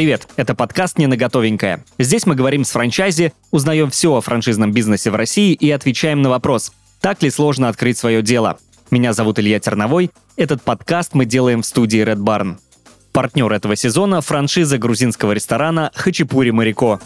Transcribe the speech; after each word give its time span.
Привет, 0.00 0.28
это 0.36 0.54
подкаст 0.54 0.96
«Не 0.96 1.08
на 1.08 1.18
готовенькое». 1.18 1.84
Здесь 1.98 2.24
мы 2.24 2.34
говорим 2.34 2.64
с 2.64 2.70
франчайзи, 2.70 3.34
узнаем 3.50 3.90
все 3.90 4.14
о 4.14 4.22
франшизном 4.22 4.72
бизнесе 4.72 5.10
в 5.10 5.14
России 5.14 5.52
и 5.52 5.70
отвечаем 5.70 6.22
на 6.22 6.30
вопрос, 6.30 6.72
так 7.02 7.22
ли 7.22 7.28
сложно 7.28 7.68
открыть 7.68 7.98
свое 7.98 8.22
дело. 8.22 8.58
Меня 8.90 9.12
зовут 9.12 9.38
Илья 9.38 9.60
Терновой. 9.60 10.10
Этот 10.38 10.62
подкаст 10.62 11.12
мы 11.12 11.26
делаем 11.26 11.60
в 11.60 11.66
студии 11.66 12.02
Red 12.02 12.16
Barn. 12.16 12.56
Партнер 13.12 13.52
этого 13.52 13.76
сезона– 13.76 14.20
франшиза 14.22 14.78
грузинского 14.78 15.32
ресторана 15.32 15.90
«Хачапури 15.94 16.50
Марико». 16.50 16.98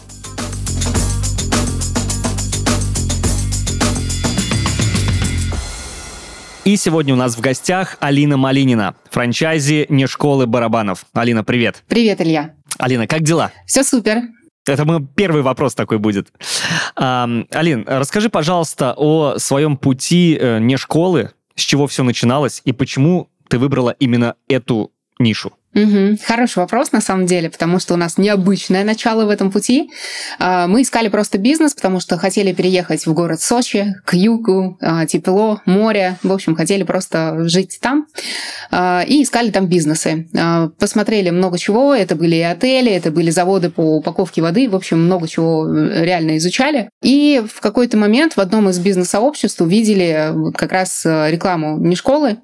И 6.63 6.77
сегодня 6.77 7.13
у 7.13 7.17
нас 7.17 7.35
в 7.35 7.41
гостях 7.41 7.95
Алина 7.99 8.37
Малинина, 8.37 8.95
франчайзи 9.11 9.85
«Не 9.89 10.07
школы 10.07 10.47
барабанов». 10.47 11.05
Алина, 11.13 11.43
привет. 11.43 11.83
Привет, 11.87 12.21
Илья. 12.21 12.55
Алина, 12.77 13.07
как 13.07 13.21
дела? 13.21 13.51
Все 13.65 13.83
супер. 13.83 14.23
Это 14.67 14.85
мой 14.85 15.05
первый 15.15 15.41
вопрос 15.41 15.75
такой 15.75 15.99
будет. 15.99 16.31
Алин, 16.95 17.85
расскажи, 17.87 18.29
пожалуйста, 18.29 18.93
о 18.97 19.37
своем 19.37 19.77
пути 19.77 20.37
э, 20.39 20.59
не 20.59 20.75
школы, 20.77 21.31
с 21.55 21.61
чего 21.61 21.85
все 21.85 22.03
начиналось 22.03 22.61
и 22.65 22.71
почему 22.71 23.29
ты 23.47 23.59
выбрала 23.59 23.91
именно 23.99 24.35
эту 24.47 24.91
нишу. 25.19 25.53
Угу. 25.75 26.17
Хороший 26.25 26.59
вопрос, 26.59 26.93
на 26.93 27.01
самом 27.01 27.25
деле, 27.25 27.49
потому 27.49 27.79
что 27.79 27.95
у 27.95 27.97
нас 27.97 28.17
необычное 28.17 28.85
начало 28.85 29.25
в 29.25 29.29
этом 29.29 29.51
пути. 29.51 29.91
А, 30.39 30.67
мы 30.67 30.83
искали 30.83 31.09
просто 31.09 31.37
бизнес, 31.37 31.73
потому 31.73 31.99
что 31.99 32.17
хотели 32.17 32.53
переехать 32.53 33.05
в 33.05 33.13
город 33.13 33.41
Сочи, 33.41 33.93
к 34.05 34.13
югу, 34.13 34.77
а, 34.79 35.05
тепло, 35.05 35.61
море. 35.65 36.17
В 36.23 36.31
общем, 36.31 36.55
хотели 36.55 36.83
просто 36.83 37.47
жить 37.49 37.79
там. 37.81 38.07
А, 38.71 39.03
и 39.05 39.21
искали 39.21 39.51
там 39.51 39.67
бизнесы. 39.67 40.27
Посмотрели 40.79 41.29
много 41.29 41.57
чего. 41.57 41.93
Это 41.93 42.15
были 42.15 42.37
и 42.37 42.41
отели, 42.41 42.91
это 42.91 43.11
были 43.11 43.29
заводы 43.29 43.69
по 43.69 43.97
упаковке 43.97 44.41
воды. 44.41 44.69
В 44.69 44.75
общем, 44.75 45.03
много 45.03 45.27
чего 45.27 45.67
э, 45.67 46.05
реально 46.05 46.37
изучали. 46.37 46.89
И 47.01 47.43
в 47.53 47.59
какой-то 47.59 47.97
момент 47.97 48.37
в 48.37 48.39
одном 48.39 48.69
из 48.69 48.79
бизнес-сообществ 48.79 49.59
увидели 49.59 50.33
как 50.55 50.71
раз 50.71 51.05
э, 51.05 51.31
рекламу 51.31 51.77
не 51.79 51.97
школы. 51.97 52.37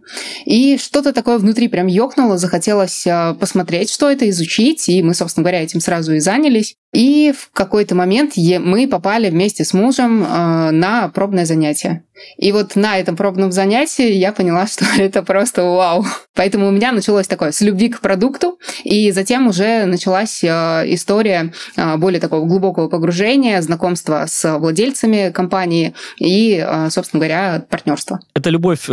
И 0.46 0.78
что-то 0.78 1.14
такое 1.14 1.38
внутри 1.38 1.70
прям 1.70 1.88
ёкнуло, 1.88 2.38
захотелось 2.38 3.06
посмотреть, 3.40 3.92
что 3.92 4.10
это, 4.10 4.30
изучить. 4.30 4.88
И 4.90 5.02
мы, 5.02 5.14
собственно 5.14 5.44
говоря, 5.44 5.64
этим 5.64 5.80
сразу 5.80 6.14
и 6.14 6.20
занялись. 6.20 6.76
И 6.94 7.34
в 7.38 7.52
какой-то 7.54 7.96
момент 7.96 8.34
мы 8.36 8.88
попали 8.88 9.30
вместе 9.30 9.64
с 9.64 9.74
мужем 9.74 10.24
э, 10.24 10.72
на 10.72 11.08
пробное 11.08 11.46
занятие. 11.46 12.04
И 12.38 12.52
вот 12.52 12.76
на 12.76 12.98
этом 12.98 13.16
пробном 13.16 13.52
занятии 13.52 14.12
я 14.12 14.34
поняла, 14.34 14.68
что 14.68 14.86
это 14.98 15.24
просто 15.24 15.64
вау. 15.64 16.06
Поэтому 16.36 16.68
у 16.68 16.72
меня 16.72 16.92
началось 16.92 17.28
такое 17.28 17.54
с 17.54 17.62
любви 17.62 17.90
к 17.90 18.02
продукту, 18.02 18.60
и 18.84 19.12
затем 19.12 19.48
уже 19.48 19.86
началась 19.86 20.44
э, 20.44 20.48
история 20.88 21.54
э, 21.78 21.98
более 21.98 22.20
такого 22.20 22.46
глубокого 22.46 22.90
погружения, 22.90 23.62
знакомства 23.62 24.26
с 24.28 24.58
владельцами 24.58 25.32
компании 25.32 25.94
и, 26.20 26.66
собственно 26.90 27.20
говоря, 27.22 27.66
партнерства. 27.70 28.20
Это 28.34 28.50
любовь 28.50 28.88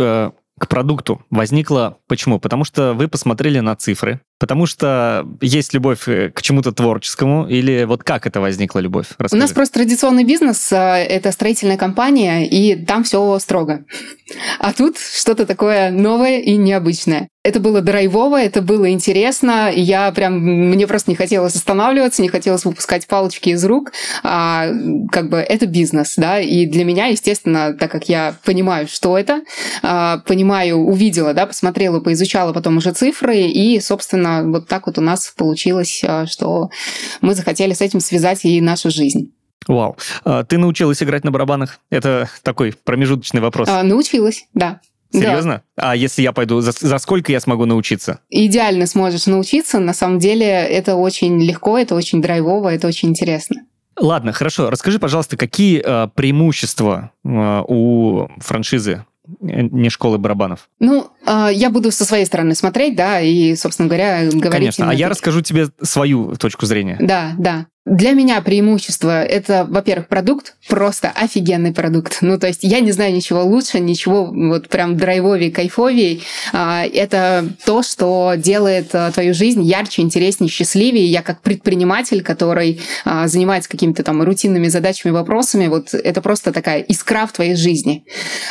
к 0.59 0.67
продукту 0.67 1.25
возникла 1.29 1.97
почему? 2.07 2.39
Потому 2.39 2.63
что 2.63 2.93
вы 2.93 3.07
посмотрели 3.07 3.59
на 3.59 3.75
цифры, 3.75 4.21
потому 4.39 4.65
что 4.65 5.27
есть 5.41 5.73
любовь 5.73 6.07
э, 6.07 6.29
к 6.29 6.41
чему-то 6.41 6.71
творческому, 6.71 7.47
или 7.47 7.83
вот 7.83 8.03
как 8.03 8.25
это 8.25 8.39
возникла 8.39 8.79
любовь? 8.79 9.07
Расскажи. 9.17 9.39
У 9.39 9.43
нас 9.43 9.51
просто 9.51 9.75
традиционный 9.75 10.23
бизнес, 10.23 10.71
э, 10.71 10.75
это 10.75 11.31
строительная 11.31 11.77
компания, 11.77 12.47
и 12.47 12.75
там 12.85 13.03
все 13.03 13.37
строго. 13.39 13.85
А 14.59 14.73
тут 14.73 14.97
что-то 14.99 15.47
такое 15.47 15.89
новое 15.89 16.39
и 16.39 16.55
необычное. 16.55 17.29
Это 17.43 17.59
было 17.59 17.81
драйвово, 17.81 18.39
это 18.39 18.61
было 18.61 18.91
интересно. 18.91 19.71
Я 19.73 20.11
прям, 20.11 20.39
мне 20.39 20.85
просто 20.85 21.09
не 21.09 21.15
хотелось 21.15 21.55
останавливаться, 21.55 22.21
не 22.21 22.27
хотелось 22.29 22.63
выпускать 22.63 23.07
палочки 23.07 23.49
из 23.49 23.65
рук. 23.65 23.91
А, 24.23 24.67
как 25.11 25.29
бы 25.29 25.37
это 25.37 25.65
бизнес, 25.65 26.13
да, 26.15 26.39
и 26.39 26.67
для 26.67 26.85
меня, 26.85 27.07
естественно, 27.07 27.73
так 27.73 27.91
как 27.91 28.07
я 28.07 28.35
понимаю, 28.43 28.87
что 28.87 29.17
это, 29.17 29.41
а, 29.81 30.19
понимаю, 30.27 30.77
увидела, 30.77 31.33
да, 31.33 31.47
посмотрела, 31.47 31.99
поизучала 32.01 32.53
потом 32.53 32.77
уже 32.77 32.91
цифры, 32.91 33.37
и, 33.37 33.79
собственно, 33.79 34.28
вот 34.43 34.67
так 34.67 34.87
вот 34.87 34.97
у 34.97 35.01
нас 35.01 35.33
получилось, 35.35 36.01
а, 36.05 36.25
что 36.25 36.69
мы 37.21 37.35
захотели 37.35 37.73
с 37.73 37.81
этим 37.81 37.99
связать 37.99 38.45
и 38.45 38.61
нашу 38.61 38.89
жизнь. 38.89 39.33
Вау. 39.67 39.97
А, 40.23 40.43
ты 40.43 40.57
научилась 40.57 41.01
играть 41.03 41.23
на 41.23 41.31
барабанах? 41.31 41.79
Это 41.89 42.29
такой 42.43 42.73
промежуточный 42.83 43.41
вопрос. 43.41 43.67
А, 43.69 43.83
научилась, 43.83 44.45
да. 44.53 44.81
Серьезно? 45.11 45.63
Да. 45.75 45.91
А 45.91 45.95
если 45.95 46.21
я 46.21 46.31
пойду, 46.31 46.61
за, 46.61 46.71
за 46.71 46.97
сколько 46.99 47.31
я 47.31 47.39
смогу 47.39 47.65
научиться? 47.65 48.19
Идеально 48.29 48.85
сможешь 48.85 49.25
научиться. 49.25 49.79
На 49.79 49.93
самом 49.93 50.19
деле 50.19 50.45
это 50.45 50.95
очень 50.95 51.41
легко, 51.41 51.77
это 51.77 51.95
очень 51.95 52.21
драйвово, 52.21 52.69
это 52.69 52.87
очень 52.87 53.09
интересно. 53.09 53.61
Ладно, 53.99 54.31
хорошо. 54.31 54.69
Расскажи, 54.69 54.99
пожалуйста, 54.99 55.35
какие 55.35 55.81
э, 55.83 56.07
преимущества 56.15 57.11
э, 57.25 57.63
у 57.67 58.27
франшизы 58.37 59.05
не 59.39 59.89
школы 59.89 60.17
барабанов? 60.17 60.69
Ну, 60.79 61.07
э, 61.25 61.49
я 61.53 61.69
буду 61.69 61.91
со 61.91 62.05
своей 62.05 62.25
стороны 62.25 62.55
смотреть, 62.55 62.95
да, 62.95 63.21
и, 63.21 63.55
собственно 63.55 63.87
говоря, 63.87 64.29
говорить... 64.29 64.51
Конечно, 64.51 64.89
а 64.89 64.93
я 64.93 65.09
расскажу 65.09 65.41
тебе 65.41 65.67
свою 65.81 66.35
точку 66.35 66.65
зрения. 66.65 66.97
Да, 66.99 67.33
да. 67.37 67.67
Для 67.89 68.11
меня 68.11 68.39
преимущество– 68.41 69.23
это, 69.25 69.65
во-первых, 69.67 70.07
продукт, 70.09 70.53
просто 70.67 71.09
офигенный 71.09 71.73
продукт. 71.73 72.19
Ну, 72.21 72.37
то 72.37 72.45
есть 72.45 72.59
я 72.61 72.81
не 72.81 72.91
знаю 72.91 73.15
ничего 73.15 73.43
лучше, 73.43 73.79
ничего 73.79 74.25
вот 74.31 74.69
прям 74.69 74.95
драйвовее, 74.95 75.51
кайфовее. 75.51 76.19
А, 76.53 76.85
это 76.85 77.49
то, 77.65 77.81
что 77.81 78.33
делает 78.37 78.93
а, 78.93 79.09
твою 79.11 79.33
жизнь 79.33 79.63
ярче, 79.63 80.03
интереснее, 80.03 80.51
счастливее. 80.51 81.07
Я 81.07 81.23
как 81.23 81.41
предприниматель, 81.41 82.21
который 82.21 82.79
а, 83.05 83.27
занимается 83.27 83.67
какими-то 83.67 84.03
там 84.03 84.21
рутинными 84.21 84.67
задачами, 84.67 85.11
вопросами, 85.11 85.65
вот 85.65 85.95
это 85.95 86.21
просто 86.21 86.51
такая 86.51 86.81
искра 86.81 87.25
в 87.25 87.31
твоей 87.31 87.55
жизни. 87.55 88.05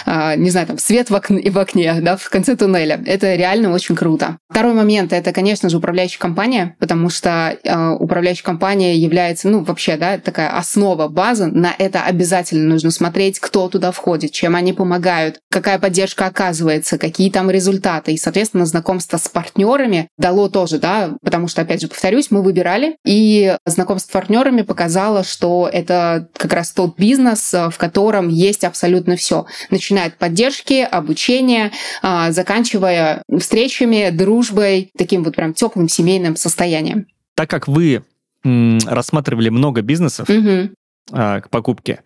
Не 0.04 0.50
знаю, 0.50 0.66
там 0.66 0.78
свет 0.78 1.10
в 1.10 1.14
окне, 1.14 1.48
в 1.48 1.58
окне 1.58 1.94
да, 2.00 2.16
в 2.16 2.28
конце 2.28 2.56
туннеля. 2.56 3.00
Это 3.06 3.36
реально 3.36 3.72
очень 3.72 3.94
круто. 3.94 4.38
Второй 4.50 4.74
момент– 4.74 5.12
это, 5.14 5.32
конечно 5.32 5.68
же, 5.68 5.76
управляющая 5.76 6.18
компания, 6.18 6.74
потому 6.80 7.08
что 7.08 7.56
управляющая 8.00 8.44
компания 8.44 8.96
является 8.96 9.27
является, 9.28 9.48
ну, 9.48 9.62
вообще, 9.62 9.96
да, 9.96 10.18
такая 10.18 10.56
основа, 10.56 11.08
база. 11.08 11.46
На 11.46 11.74
это 11.78 12.02
обязательно 12.02 12.68
нужно 12.68 12.90
смотреть, 12.90 13.38
кто 13.38 13.68
туда 13.68 13.92
входит, 13.92 14.32
чем 14.32 14.56
они 14.56 14.72
помогают, 14.72 15.40
какая 15.50 15.78
поддержка 15.78 16.26
оказывается, 16.26 16.98
какие 16.98 17.30
там 17.30 17.50
результаты. 17.50 18.12
И, 18.12 18.18
соответственно, 18.18 18.64
знакомство 18.66 19.18
с 19.18 19.28
партнерами 19.28 20.08
дало 20.16 20.48
тоже, 20.48 20.78
да, 20.78 21.10
потому 21.22 21.48
что, 21.48 21.62
опять 21.62 21.82
же, 21.82 21.88
повторюсь, 21.88 22.30
мы 22.30 22.42
выбирали, 22.42 22.96
и 23.04 23.56
знакомство 23.66 24.08
с 24.08 24.12
партнерами 24.12 24.62
показало, 24.62 25.24
что 25.24 25.68
это 25.70 26.28
как 26.36 26.52
раз 26.52 26.72
тот 26.72 26.98
бизнес, 26.98 27.52
в 27.52 27.74
котором 27.76 28.28
есть 28.28 28.64
абсолютно 28.64 29.16
все. 29.16 29.46
Начиная 29.70 30.06
от 30.06 30.16
поддержки, 30.16 30.86
обучения, 30.90 31.72
а, 32.02 32.32
заканчивая 32.32 33.22
встречами, 33.38 34.10
дружбой, 34.10 34.90
таким 34.96 35.24
вот 35.24 35.36
прям 35.36 35.52
теплым 35.52 35.88
семейным 35.88 36.36
состоянием. 36.36 37.06
Так 37.34 37.50
как 37.50 37.68
вы 37.68 38.02
рассматривали 38.44 39.48
много 39.48 39.82
бизнесов 39.82 40.28
угу. 40.28 40.70
к 41.10 41.44
покупке. 41.50 42.02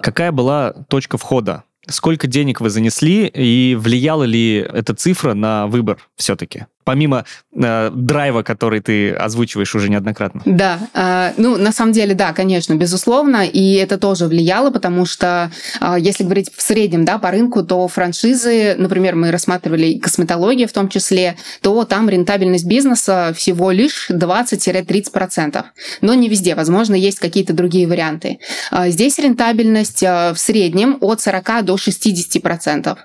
Какая 0.00 0.32
была 0.32 0.72
точка 0.88 1.18
входа? 1.18 1.64
Сколько 1.88 2.26
денег 2.26 2.60
вы 2.60 2.70
занесли 2.70 3.26
и 3.26 3.76
влияла 3.76 4.24
ли 4.24 4.56
эта 4.56 4.94
цифра 4.94 5.34
на 5.34 5.66
выбор 5.68 5.98
все-таки? 6.16 6.66
Помимо 6.86 7.24
э, 7.52 7.90
драйва, 7.92 8.42
который 8.42 8.80
ты 8.80 9.10
озвучиваешь 9.10 9.74
уже 9.74 9.90
неоднократно. 9.90 10.40
Да, 10.44 10.78
э, 10.94 11.32
ну, 11.36 11.56
на 11.56 11.72
самом 11.72 11.92
деле, 11.92 12.14
да, 12.14 12.32
конечно, 12.32 12.74
безусловно, 12.74 13.44
и 13.44 13.74
это 13.74 13.98
тоже 13.98 14.26
влияло, 14.26 14.70
потому 14.70 15.04
что, 15.04 15.50
э, 15.80 15.96
если 15.98 16.22
говорить 16.22 16.50
в 16.54 16.62
среднем, 16.62 17.04
да, 17.04 17.18
по 17.18 17.32
рынку, 17.32 17.64
то 17.64 17.88
франшизы, 17.88 18.76
например, 18.78 19.16
мы 19.16 19.32
рассматривали 19.32 19.86
и 19.86 19.98
косметологию 19.98 20.68
в 20.68 20.72
том 20.72 20.88
числе, 20.88 21.36
то 21.60 21.84
там 21.84 22.08
рентабельность 22.08 22.66
бизнеса 22.66 23.34
всего 23.36 23.72
лишь 23.72 24.08
20-30%. 24.08 25.64
Но 26.02 26.14
не 26.14 26.28
везде, 26.28 26.54
возможно, 26.54 26.94
есть 26.94 27.18
какие-то 27.18 27.52
другие 27.52 27.88
варианты. 27.88 28.38
Э, 28.70 28.90
здесь 28.90 29.18
рентабельность 29.18 30.04
э, 30.04 30.32
в 30.32 30.38
среднем 30.38 30.98
от 31.00 31.20
40 31.20 31.64
до 31.64 31.74
60%. 31.74 32.96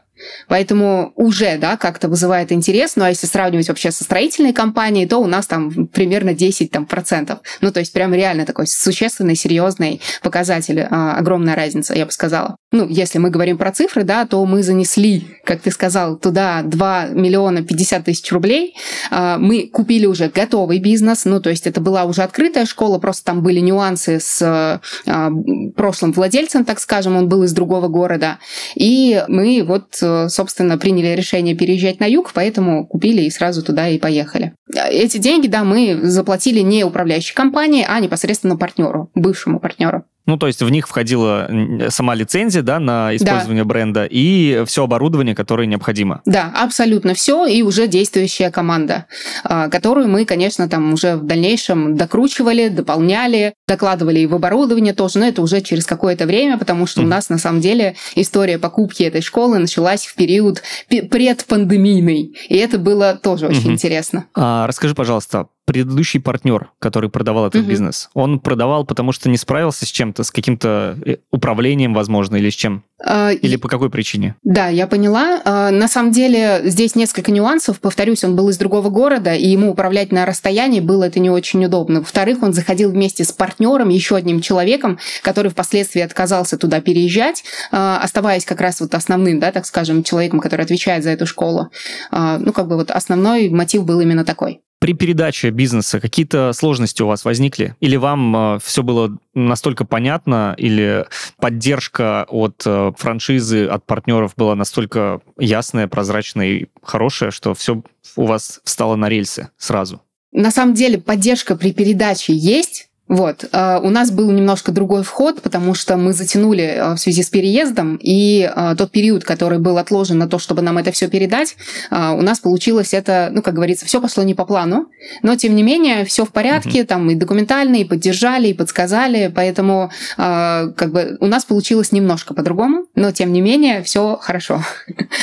Поэтому 0.47 1.13
уже, 1.15 1.57
да, 1.57 1.77
как-то 1.77 2.09
вызывает 2.09 2.51
интерес. 2.51 2.95
Ну, 2.95 3.03
а 3.03 3.09
если 3.09 3.27
сравнивать 3.27 3.67
вообще 3.67 3.91
со 3.91 4.03
строительной 4.03 4.53
компанией, 4.53 5.07
то 5.07 5.17
у 5.17 5.27
нас 5.27 5.47
там 5.47 5.87
примерно 5.87 6.33
10 6.33 6.71
там, 6.71 6.85
процентов. 6.85 7.39
Ну, 7.61 7.71
то 7.71 7.79
есть 7.79 7.93
прям 7.93 8.13
реально 8.13 8.45
такой 8.45 8.67
существенный, 8.67 9.35
серьезный 9.35 10.01
показатель. 10.21 10.81
А, 10.89 11.15
огромная 11.17 11.55
разница, 11.55 11.93
я 11.93 12.05
бы 12.05 12.11
сказала. 12.11 12.55
Ну, 12.71 12.87
если 12.87 13.17
мы 13.17 13.29
говорим 13.29 13.57
про 13.57 13.71
цифры, 13.71 14.03
да, 14.03 14.25
то 14.25 14.45
мы 14.45 14.63
занесли, 14.63 15.27
как 15.43 15.61
ты 15.61 15.71
сказал, 15.71 16.17
туда 16.17 16.61
2 16.63 17.07
миллиона 17.07 17.63
50 17.63 18.05
тысяч 18.05 18.31
рублей. 18.31 18.75
А, 19.09 19.37
мы 19.37 19.67
купили 19.67 20.05
уже 20.05 20.29
готовый 20.29 20.79
бизнес. 20.79 21.25
Ну, 21.25 21.41
то 21.41 21.49
есть 21.49 21.67
это 21.67 21.81
была 21.81 22.05
уже 22.05 22.23
открытая 22.23 22.65
школа, 22.65 22.97
просто 22.97 23.25
там 23.25 23.43
были 23.43 23.59
нюансы 23.59 24.19
с 24.19 24.41
а, 24.41 25.31
прошлым 25.75 26.11
владельцем, 26.13 26.65
так 26.65 26.79
скажем, 26.79 27.15
он 27.17 27.27
был 27.27 27.43
из 27.43 27.53
другого 27.53 27.87
города. 27.87 28.39
И 28.75 29.23
мы 29.27 29.63
вот 29.67 30.01
собственно, 30.29 30.77
приняли 30.77 31.15
решение 31.15 31.55
переезжать 31.55 31.99
на 31.99 32.05
юг, 32.05 32.31
поэтому 32.33 32.85
купили 32.85 33.21
и 33.21 33.29
сразу 33.29 33.63
туда 33.63 33.89
и 33.89 33.99
поехали. 33.99 34.53
Эти 34.73 35.17
деньги, 35.17 35.47
да, 35.47 35.63
мы 35.63 35.99
заплатили 36.03 36.59
не 36.59 36.83
управляющей 36.83 37.35
компании, 37.35 37.85
а 37.87 37.99
непосредственно 37.99 38.57
партнеру, 38.57 39.09
бывшему 39.15 39.59
партнеру. 39.59 40.05
Ну, 40.25 40.37
то 40.37 40.47
есть 40.47 40.61
в 40.61 40.69
них 40.69 40.87
входила 40.87 41.49
сама 41.89 42.15
лицензия, 42.15 42.61
да, 42.61 42.79
на 42.79 43.15
использование 43.15 43.63
да. 43.63 43.67
бренда 43.67 44.05
и 44.09 44.63
все 44.65 44.83
оборудование, 44.83 45.35
которое 45.35 45.67
необходимо. 45.67 46.21
Да, 46.25 46.51
абсолютно 46.55 47.13
все, 47.13 47.45
и 47.45 47.61
уже 47.61 47.87
действующая 47.87 48.51
команда, 48.51 49.07
а, 49.43 49.67
которую 49.69 50.07
мы, 50.09 50.25
конечно, 50.25 50.69
там 50.69 50.93
уже 50.93 51.15
в 51.15 51.25
дальнейшем 51.25 51.95
докручивали, 51.95 52.69
дополняли, 52.69 53.55
докладывали 53.67 54.19
и 54.19 54.27
в 54.27 54.35
оборудование 54.35 54.93
тоже, 54.93 55.19
но 55.19 55.27
это 55.27 55.41
уже 55.41 55.61
через 55.61 55.85
какое-то 55.85 56.25
время, 56.25 56.57
потому 56.57 56.85
что 56.85 57.01
mm. 57.01 57.05
у 57.05 57.07
нас, 57.07 57.29
на 57.29 57.37
самом 57.37 57.61
деле, 57.61 57.95
история 58.15 58.59
покупки 58.59 59.03
этой 59.03 59.21
школы 59.21 59.57
началась 59.57 60.05
в 60.05 60.15
период 60.15 60.61
предпандемийный, 60.87 62.35
и 62.47 62.55
это 62.57 62.77
было 62.77 63.15
тоже 63.21 63.47
очень 63.47 63.69
mm-hmm. 63.69 63.73
интересно. 63.73 64.25
А, 64.35 64.67
расскажи, 64.67 64.93
пожалуйста, 64.93 65.47
предыдущий 65.65 66.19
партнер, 66.19 66.71
который 66.79 67.09
продавал 67.09 67.47
этот 67.47 67.61
угу. 67.61 67.69
бизнес, 67.69 68.09
он 68.13 68.39
продавал, 68.39 68.85
потому 68.85 69.11
что 69.11 69.29
не 69.29 69.37
справился 69.37 69.85
с 69.85 69.89
чем-то, 69.89 70.23
с 70.23 70.31
каким-то 70.31 70.97
э, 71.05 71.17
управлением, 71.31 71.93
возможно, 71.93 72.35
или 72.35 72.49
с 72.49 72.55
чем? 72.55 72.83
А, 73.03 73.31
или 73.31 73.55
по 73.55 73.67
какой 73.67 73.89
причине? 73.89 74.35
Да, 74.43 74.67
я 74.67 74.87
поняла. 74.87 75.41
А, 75.43 75.71
на 75.71 75.87
самом 75.87 76.11
деле 76.11 76.61
здесь 76.65 76.95
несколько 76.95 77.31
нюансов. 77.31 77.79
Повторюсь, 77.79 78.23
он 78.23 78.35
был 78.35 78.49
из 78.49 78.57
другого 78.57 78.89
города, 78.89 79.33
и 79.33 79.47
ему 79.47 79.71
управлять 79.71 80.11
на 80.11 80.25
расстоянии 80.25 80.79
было 80.79 81.05
это 81.05 81.19
не 81.19 81.29
очень 81.29 81.63
удобно. 81.65 81.99
Во-вторых, 81.99 82.43
он 82.43 82.53
заходил 82.53 82.91
вместе 82.91 83.23
с 83.23 83.31
партнером, 83.31 83.89
еще 83.89 84.15
одним 84.15 84.41
человеком, 84.41 84.99
который 85.23 85.49
впоследствии 85.51 86.01
отказался 86.01 86.57
туда 86.57 86.81
переезжать, 86.81 87.43
а, 87.71 87.99
оставаясь 88.01 88.45
как 88.45 88.61
раз 88.61 88.81
вот 88.81 88.93
основным, 88.93 89.39
да, 89.39 89.51
так 89.51 89.65
скажем, 89.65 90.03
человеком, 90.03 90.39
который 90.39 90.63
отвечает 90.63 91.03
за 91.03 91.11
эту 91.11 91.25
школу. 91.25 91.69
Ну, 92.11 92.53
как 92.53 92.67
бы 92.67 92.75
вот 92.75 92.91
основной 92.91 93.49
мотив 93.49 93.85
был 93.85 93.99
именно 93.99 94.25
такой. 94.25 94.61
При 94.81 94.93
передаче 94.93 95.51
бизнеса 95.51 95.99
какие-то 95.99 96.53
сложности 96.53 97.03
у 97.03 97.07
вас 97.07 97.23
возникли? 97.23 97.75
Или 97.81 97.97
вам 97.97 98.55
э, 98.55 98.59
все 98.63 98.81
было 98.81 99.15
настолько 99.35 99.85
понятно, 99.85 100.55
или 100.57 101.05
поддержка 101.37 102.25
от 102.27 102.63
э, 102.65 102.91
франшизы, 102.97 103.67
от 103.67 103.85
партнеров 103.85 104.33
была 104.35 104.55
настолько 104.55 105.21
ясная, 105.37 105.87
прозрачная 105.87 106.47
и 106.47 106.65
хорошая, 106.81 107.29
что 107.29 107.53
все 107.53 107.83
у 108.15 108.25
вас 108.25 108.59
встало 108.63 108.95
на 108.95 109.07
рельсы 109.07 109.49
сразу? 109.55 110.01
На 110.31 110.49
самом 110.49 110.73
деле 110.73 110.97
поддержка 110.97 111.55
при 111.55 111.73
передаче 111.73 112.33
есть, 112.33 112.89
вот. 113.11 113.43
А, 113.51 113.79
у 113.83 113.89
нас 113.89 114.09
был 114.09 114.31
немножко 114.31 114.71
другой 114.71 115.03
вход, 115.03 115.41
потому 115.41 115.73
что 115.73 115.97
мы 115.97 116.13
затянули 116.13 116.77
а, 116.79 116.95
в 116.95 116.97
связи 116.97 117.23
с 117.23 117.29
переездом, 117.29 117.99
и 118.01 118.49
а, 118.49 118.73
тот 118.73 118.91
период, 118.91 119.25
который 119.25 119.59
был 119.59 119.77
отложен 119.77 120.17
на 120.17 120.29
то, 120.29 120.39
чтобы 120.39 120.61
нам 120.61 120.77
это 120.77 120.93
все 120.93 121.09
передать, 121.09 121.57
у 121.91 122.21
нас 122.21 122.39
получилось 122.39 122.93
это, 122.93 123.29
ну, 123.33 123.41
как 123.41 123.53
говорится, 123.53 123.85
все 123.85 123.99
пошло 123.99 124.23
не 124.23 124.33
по 124.33 124.45
плану, 124.45 124.87
но 125.23 125.35
тем 125.35 125.57
не 125.57 125.63
менее 125.63 126.05
все 126.05 126.23
в 126.23 126.31
порядке, 126.31 126.81
угу. 126.81 126.87
там 126.87 127.09
и 127.09 127.15
документально, 127.15 127.75
и 127.75 127.83
поддержали, 127.83 128.47
и 128.47 128.53
подсказали, 128.53 129.29
поэтому 129.33 129.91
как 130.15 130.91
бы 130.93 131.17
у 131.19 131.25
нас 131.27 131.43
получилось 131.43 131.91
немножко 131.91 132.33
по-другому, 132.33 132.85
но 132.95 133.11
тем 133.11 133.33
не 133.33 133.41
менее 133.41 133.83
все 133.83 134.17
хорошо. 134.21 134.63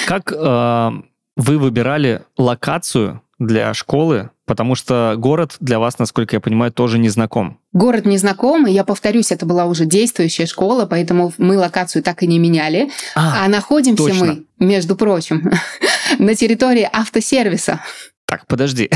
Как 0.07 0.31
э, 0.31 0.91
вы 1.37 1.59
выбирали 1.59 2.21
локацию 2.37 3.23
для 3.39 3.73
школы, 3.73 4.31
потому 4.49 4.75
что 4.75 5.15
город 5.17 5.57
для 5.61 5.79
вас, 5.79 5.99
насколько 5.99 6.35
я 6.35 6.41
понимаю, 6.41 6.73
тоже 6.73 6.99
не 6.99 7.11
знаком. 7.11 7.61
Город 7.73 8.07
не 8.07 8.17
знаком, 8.17 8.67
и 8.67 8.73
я 8.73 8.83
повторюсь, 8.83 9.31
это 9.31 9.47
была 9.47 9.67
уже 9.67 9.85
действующая 9.85 10.47
школа, 10.47 10.87
поэтому 10.87 11.33
мы 11.39 11.59
локацию 11.59 12.03
так 12.03 12.23
и 12.23 12.27
не 12.27 12.39
меняли. 12.39 12.91
А, 13.15 13.45
а 13.45 13.49
находимся 13.49 14.03
точно. 14.03 14.27
мы, 14.59 14.67
между 14.67 14.97
прочим, 14.97 15.53
на 16.19 16.35
территории 16.35 16.89
автосервиса. 16.91 17.81
Так, 18.29 18.47
подожди. 18.47 18.91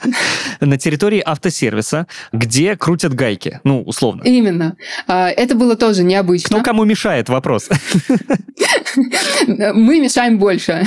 На 0.60 0.78
территории 0.78 1.22
автосервиса, 1.22 2.06
где 2.32 2.76
крутят 2.76 3.12
гайки, 3.12 3.60
ну, 3.62 3.82
условно. 3.82 4.22
Именно. 4.24 4.74
А, 5.06 5.28
это 5.28 5.54
было 5.54 5.76
тоже 5.76 6.02
необычно. 6.02 6.56
Кто 6.56 6.64
кому 6.64 6.84
мешает, 6.84 7.28
вопрос. 7.28 7.68
Мы 9.46 10.00
мешаем 10.00 10.38
больше. 10.38 10.86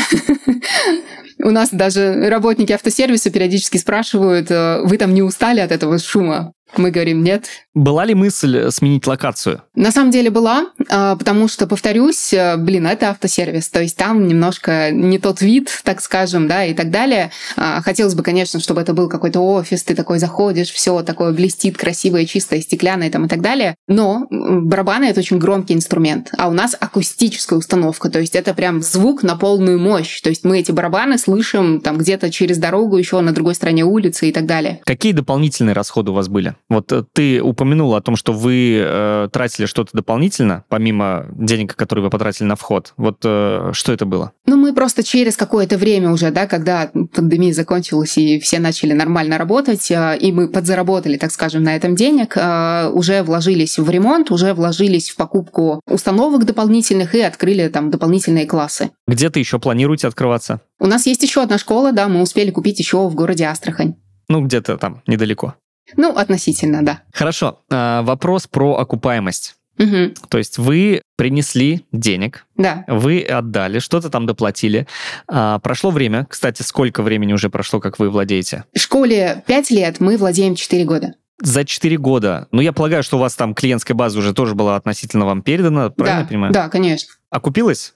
У 1.44 1.52
нас 1.52 1.70
даже 1.72 2.30
работники 2.30 2.72
автосервиса 2.72 3.30
периодически 3.30 3.78
спрашивают, 3.78 4.50
э, 4.50 4.82
вы 4.84 4.98
там 4.98 5.14
не 5.14 5.22
устали 5.22 5.60
от 5.60 5.72
этого 5.72 6.00
шума? 6.00 6.54
Мы 6.78 6.90
говорим 6.90 7.24
нет. 7.24 7.46
Была 7.76 8.06
ли 8.06 8.14
мысль 8.14 8.70
сменить 8.70 9.08
локацию? 9.08 9.64
На 9.76 9.92
самом 9.92 10.12
деле 10.12 10.30
была, 10.30 10.68
а, 10.90 11.16
потому 11.16 11.48
что, 11.48 11.66
повторюсь, 11.66 12.32
э, 12.32 12.56
блин, 12.58 12.86
это 12.86 13.10
автосервис, 13.10 13.70
то 13.70 13.82
есть 13.82 13.98
там 13.98 14.28
немножко 14.28 14.92
не 14.92 15.18
тот 15.18 15.42
вид, 15.42 15.82
так 15.84 16.00
скажем, 16.00 16.48
да, 16.48 16.66
и 16.66 16.76
так 16.76 16.92
далее. 16.92 17.32
А, 17.58 17.82
хотелось 17.82 18.14
бы, 18.14 18.22
конечно, 18.22 18.60
чтобы 18.60 18.82
это 18.82 18.94
был 18.94 19.10
какой-то 19.10 19.40
офис, 19.40 19.84
ты 19.84 19.96
такой 19.96 20.20
заходишь, 20.20 20.70
все 20.70 21.02
такое 21.02 21.34
блестит, 21.34 21.76
красивое, 21.76 22.26
чистое, 22.26 22.62
стеклянное 22.62 23.10
там 23.10 23.26
и 23.26 23.28
так 23.28 23.42
далее. 23.42 23.74
Но 23.88 24.28
барабаны— 24.30 25.06
это 25.10 25.22
очень 25.22 25.40
громкий 25.40 25.74
инструмент, 25.74 26.30
а 26.38 26.50
у 26.50 26.54
нас 26.54 26.76
акустическая 26.80 27.58
установка, 27.58 28.12
то 28.12 28.20
есть 28.20 28.36
это 28.36 28.54
прям 28.54 28.84
звук 28.84 29.24
на 29.24 29.36
полную 29.36 29.80
мощь, 29.80 30.22
то 30.22 30.30
есть 30.30 30.44
мы 30.44 30.60
эти 30.60 30.72
барабаны 30.72 31.18
слышим 31.18 31.82
там 31.82 31.98
где-то 31.98 32.30
через 32.30 32.60
дорогу 32.60 32.98
еще 32.98 33.20
на 33.22 33.32
другой 33.32 33.56
стороне 33.56 33.84
улицы 33.84 34.30
и 34.30 34.32
так 34.32 34.46
далее. 34.46 34.80
Какие 34.86 35.14
дополнительные 35.14 35.74
расходы 35.74 36.12
у 36.12 36.14
вас 36.14 36.28
были? 36.28 36.56
Вот 36.70 36.92
э, 36.92 37.04
ты 37.14 37.42
упомянул 37.42 37.63
о 37.64 38.02
том, 38.02 38.16
что 38.16 38.34
вы 38.34 38.78
э, 38.80 39.30
тратили 39.32 39.66
что-то 39.66 39.92
дополнительно, 39.94 40.64
помимо 40.70 41.28
денег, 41.34 41.76
которые 41.76 42.04
вы 42.04 42.10
потратили 42.10 42.46
на 42.46 42.56
вход. 42.56 42.94
Вот 42.98 43.20
э, 43.24 43.72
что 43.74 43.94
это 43.94 44.06
было? 44.06 44.32
Ну, 44.46 44.58
мы 44.58 44.74
просто 44.74 45.04
через 45.04 45.36
какое-то 45.36 45.78
время 45.78 46.12
уже, 46.12 46.32
да, 46.32 46.48
когда 46.48 46.92
пандемия 47.14 47.54
закончилась 47.54 48.18
и 48.18 48.40
все 48.40 48.60
начали 48.60 48.94
нормально 48.94 49.38
работать, 49.38 49.90
э, 49.92 50.18
и 50.20 50.32
мы 50.32 50.48
подзаработали, 50.48 51.18
так 51.18 51.32
скажем, 51.32 51.64
на 51.64 51.76
этом 51.76 51.96
денег, 51.96 52.36
э, 52.36 52.90
уже 52.94 53.24
вложились 53.24 53.78
в 53.80 53.90
ремонт, 53.90 54.32
уже 54.32 54.54
вложились 54.54 55.10
в 55.10 55.16
покупку 55.16 55.82
установок 55.88 56.46
дополнительных 56.46 57.16
и 57.16 57.22
открыли 57.22 57.68
там 57.70 57.92
дополнительные 57.92 58.46
классы. 58.46 58.92
Где 59.08 59.30
ты 59.30 59.40
еще 59.40 59.60
планируете 59.60 60.08
открываться? 60.08 60.62
У 60.80 60.88
нас 60.88 61.06
есть 61.06 61.24
еще 61.24 61.42
одна 61.42 61.58
школа, 61.58 61.92
да, 61.92 62.08
мы 62.08 62.22
успели 62.22 62.52
купить 62.52 62.80
еще 62.80 63.08
в 63.08 63.16
городе 63.16 63.46
Астрахань. 63.46 63.96
Ну, 64.30 64.42
где-то 64.42 64.78
там, 64.78 65.02
недалеко. 65.08 65.56
Ну, 65.96 66.16
относительно, 66.16 66.84
да. 66.84 67.02
Хорошо. 67.14 67.62
А, 67.70 68.02
вопрос 68.04 68.48
про 68.48 68.78
окупаемость. 68.78 69.56
Угу. 69.80 70.14
То 70.30 70.38
есть 70.38 70.58
вы 70.58 71.02
принесли 71.16 71.86
денег, 71.92 72.46
да. 72.56 72.86
вы 72.88 73.22
отдали, 73.22 73.80
что-то 73.80 74.10
там 74.10 74.26
доплатили. 74.26 74.88
А, 75.28 75.60
прошло 75.60 75.90
время. 75.90 76.28
Кстати, 76.30 76.62
сколько 76.62 77.02
времени 77.02 77.34
уже 77.34 77.50
прошло, 77.50 77.80
как 77.80 77.98
вы 77.98 78.10
владеете? 78.10 78.66
В 78.74 78.80
школе 78.80 79.44
5 79.48 79.72
лет, 79.72 80.00
мы 80.00 80.18
владеем 80.18 80.56
4 80.56 80.86
года. 80.86 81.16
За 81.42 81.66
4 81.66 81.98
года. 81.98 82.48
Ну, 82.52 82.62
я 82.62 82.72
полагаю, 82.72 83.02
что 83.04 83.18
у 83.18 83.20
вас 83.20 83.36
там 83.36 83.56
клиентская 83.56 83.96
база 83.96 84.20
уже 84.20 84.34
тоже 84.34 84.54
была 84.54 84.76
относительно 84.76 85.26
вам 85.26 85.42
передана, 85.42 85.90
правильно 85.90 86.18
да, 86.18 86.22
я 86.22 86.28
понимаю? 86.28 86.54
Да, 86.54 86.70
конечно. 86.70 87.14
Окупилась? 87.32 87.96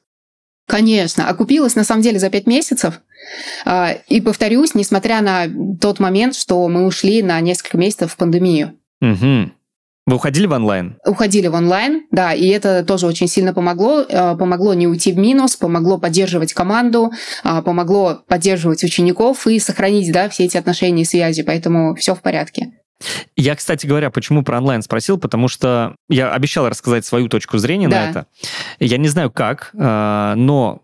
Конечно, 0.68 1.30
окупилась 1.30 1.76
на 1.76 1.84
самом 1.84 2.02
деле 2.02 2.20
за 2.20 2.30
пять 2.30 2.46
месяцев. 2.46 3.02
А, 3.66 3.94
и 4.08 4.22
повторюсь, 4.22 4.76
несмотря 4.76 5.22
на 5.22 5.48
тот 5.80 6.00
момент, 6.00 6.36
что 6.36 6.68
мы 6.68 6.86
ушли 6.86 7.22
на 7.22 7.40
несколько 7.42 7.78
месяцев 7.78 8.14
в 8.14 8.18
пандемию. 8.18 8.74
Угу. 9.02 9.52
Вы 10.08 10.16
уходили 10.16 10.48
в 10.48 10.54
онлайн? 10.54 10.98
Уходили 11.06 11.48
в 11.48 11.54
онлайн, 11.54 12.04
да, 12.12 12.34
и 12.34 12.48
это 12.48 12.86
тоже 12.86 13.08
очень 13.08 13.28
сильно 13.28 13.54
помогло. 13.54 14.06
А, 14.10 14.36
помогло 14.36 14.74
не 14.74 14.88
уйти 14.88 15.12
в 15.12 15.18
минус, 15.18 15.58
помогло 15.58 15.98
поддерживать 15.98 16.54
команду, 16.54 17.12
а, 17.44 17.62
помогло 17.62 18.22
поддерживать 18.26 18.86
учеников 18.86 19.46
и 19.48 19.60
сохранить, 19.60 20.10
да, 20.14 20.30
все 20.30 20.46
эти 20.46 20.56
отношения 20.56 21.02
и 21.02 21.06
связи, 21.06 21.44
поэтому 21.44 21.94
все 21.96 22.16
в 22.16 22.22
порядке. 22.22 22.72
Я, 23.36 23.56
кстати 23.56 23.86
говоря, 23.86 24.10
почему 24.10 24.44
про 24.44 24.60
онлайн 24.60 24.82
спросил, 24.82 25.18
потому 25.18 25.50
что 25.50 25.96
я 26.10 26.32
обещал 26.32 26.70
рассказать 26.70 27.06
свою 27.06 27.28
точку 27.28 27.58
зрения 27.58 27.90
да. 27.90 27.96
на 28.06 28.10
это. 28.10 28.26
Я 28.80 28.98
не 28.98 29.10
знаю 29.10 29.30
как, 29.30 29.70
но 29.74 30.82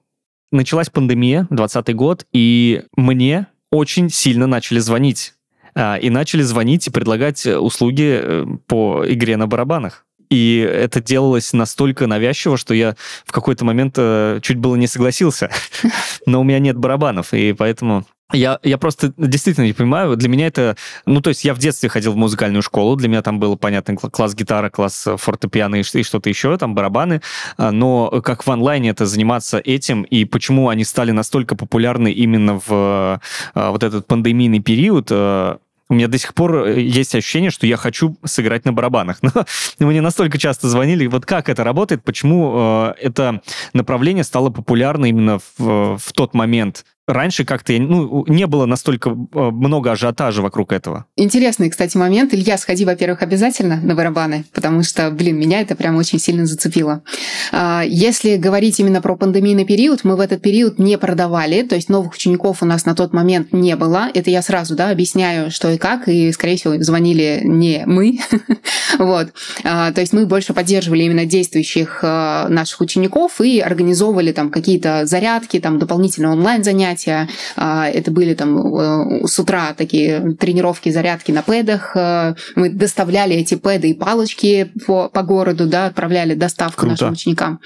началась 0.53 0.89
пандемия, 0.89 1.47
20 1.49 1.95
год, 1.95 2.25
и 2.31 2.83
мне 2.95 3.47
очень 3.71 4.09
сильно 4.09 4.47
начали 4.47 4.79
звонить. 4.79 5.33
Э, 5.75 5.99
и 5.99 6.09
начали 6.09 6.41
звонить 6.41 6.87
и 6.87 6.91
предлагать 6.91 7.45
услуги 7.45 8.19
э, 8.21 8.45
по 8.67 9.03
игре 9.05 9.37
на 9.37 9.47
барабанах. 9.47 10.05
И 10.29 10.57
это 10.57 11.01
делалось 11.01 11.53
настолько 11.53 12.07
навязчиво, 12.07 12.57
что 12.57 12.73
я 12.73 12.95
в 13.25 13.31
какой-то 13.31 13.65
момент 13.65 13.95
чуть 14.41 14.57
было 14.57 14.75
не 14.75 14.87
согласился. 14.87 15.51
Но 16.25 16.41
у 16.41 16.43
меня 16.43 16.59
нет 16.59 16.77
барабанов, 16.77 17.33
и 17.33 17.53
поэтому 17.53 18.05
я, 18.33 18.59
я 18.63 18.77
просто 18.77 19.13
действительно 19.17 19.65
не 19.65 19.73
понимаю. 19.73 20.15
Для 20.15 20.29
меня 20.29 20.47
это... 20.47 20.75
Ну, 21.05 21.21
то 21.21 21.29
есть 21.29 21.45
я 21.45 21.53
в 21.53 21.59
детстве 21.59 21.89
ходил 21.89 22.13
в 22.13 22.17
музыкальную 22.17 22.61
школу. 22.61 22.95
Для 22.95 23.07
меня 23.07 23.21
там 23.21 23.39
был, 23.39 23.57
понятно, 23.57 23.95
класс 23.95 24.35
гитара, 24.35 24.69
класс 24.69 25.07
фортепиано 25.17 25.75
и, 25.75 25.83
что-то 25.83 26.29
еще, 26.29 26.57
там 26.57 26.75
барабаны. 26.75 27.21
А, 27.57 27.71
но 27.71 28.21
как 28.21 28.45
в 28.45 28.51
онлайне 28.51 28.89
это 28.89 29.05
заниматься 29.05 29.59
этим, 29.59 30.03
и 30.03 30.25
почему 30.25 30.69
они 30.69 30.83
стали 30.83 31.11
настолько 31.11 31.55
популярны 31.55 32.11
именно 32.11 32.59
в 32.65 33.21
а, 33.53 33.71
вот 33.71 33.83
этот 33.83 34.07
пандемийный 34.07 34.59
период, 34.59 35.07
а, 35.11 35.59
У 35.89 35.95
меня 35.95 36.07
до 36.07 36.17
сих 36.17 36.33
пор 36.33 36.65
э, 36.65 36.81
есть 36.81 37.13
ощущение, 37.13 37.51
что 37.51 37.67
я 37.67 37.77
хочу 37.77 38.15
сыграть 38.23 38.65
на 38.65 38.73
барабанах. 38.73 39.19
Но 39.79 39.87
мне 39.87 40.01
настолько 40.01 40.37
часто 40.37 40.67
звонили, 40.67 41.07
вот 41.07 41.25
как 41.25 41.49
это 41.49 41.63
работает, 41.63 42.03
почему 42.03 42.53
э, 42.55 42.93
это 42.99 43.41
направление 43.73 44.23
стало 44.23 44.49
популярно 44.49 45.05
именно 45.05 45.39
в, 45.57 45.97
в 45.97 46.13
тот 46.13 46.33
момент 46.33 46.85
раньше 47.07 47.43
как-то 47.43 47.73
ну, 47.73 48.25
не 48.27 48.47
было 48.47 48.65
настолько 48.65 49.09
э, 49.09 49.13
много 49.51 49.91
ажиотажа 49.91 50.41
вокруг 50.41 50.71
этого. 50.71 51.05
Интересный, 51.17 51.69
кстати, 51.69 51.97
момент. 51.97 52.33
Илья, 52.33 52.57
сходи, 52.57 52.85
во-первых, 52.85 53.21
обязательно 53.21 53.79
на 53.81 53.93
барабаны, 53.93 54.45
потому 54.53 54.83
что, 54.83 55.11
блин, 55.11 55.37
меня 55.37 55.61
это 55.61 55.75
прям 55.75 55.97
очень 55.97 56.19
сильно 56.19 56.45
зацепило. 56.45 57.03
А, 57.51 57.83
если 57.85 58.37
говорить 58.37 58.79
именно 58.79 59.01
про 59.01 59.17
пандемийный 59.17 59.65
период, 59.65 60.03
мы 60.03 60.15
в 60.15 60.21
этот 60.21 60.41
период 60.41 60.79
не 60.79 60.97
продавали, 60.97 61.63
то 61.63 61.75
есть 61.75 61.89
новых 61.89 62.13
учеников 62.13 62.63
у 62.63 62.65
нас 62.65 62.85
на 62.85 62.95
тот 62.95 63.13
момент 63.13 63.51
не 63.51 63.75
было. 63.75 64.09
Это 64.13 64.29
я 64.29 64.41
сразу 64.41 64.75
да, 64.75 64.89
объясняю, 64.89 65.51
что 65.51 65.69
и 65.71 65.77
как, 65.77 66.07
и, 66.07 66.31
скорее 66.31 66.55
всего, 66.55 66.81
звонили 66.81 67.41
не 67.43 67.83
мы. 67.85 68.19
вот. 68.97 69.33
А, 69.63 69.91
то 69.91 69.99
есть 69.99 70.13
мы 70.13 70.25
больше 70.25 70.53
поддерживали 70.53 71.03
именно 71.03 71.25
действующих 71.25 71.99
а, 72.03 72.47
наших 72.47 72.79
учеников 72.79 73.41
и 73.41 73.59
организовывали 73.59 74.31
там 74.31 74.49
какие-то 74.49 75.05
зарядки, 75.05 75.59
там 75.59 75.79
дополнительные 75.79 76.31
онлайн-занятия, 76.31 76.92
занятия. 76.93 77.27
А, 77.55 77.87
это 77.87 78.11
были 78.11 78.33
там 78.33 78.57
э, 78.57 79.27
с 79.27 79.39
утра 79.39 79.73
такие 79.73 80.35
тренировки, 80.39 80.89
зарядки 80.89 81.31
на 81.31 81.41
пэдах. 81.41 81.95
Э, 81.95 82.35
мы 82.55 82.69
доставляли 82.69 83.35
эти 83.35 83.55
пэды 83.55 83.89
и 83.89 83.93
палочки 83.93 84.71
по, 84.85 85.09
по 85.09 85.23
городу, 85.23 85.65
да, 85.65 85.87
отправляли 85.87 86.35
доставку 86.35 86.81
Круто. 86.81 86.91
нашим 86.91 87.11
ученикам. 87.13 87.59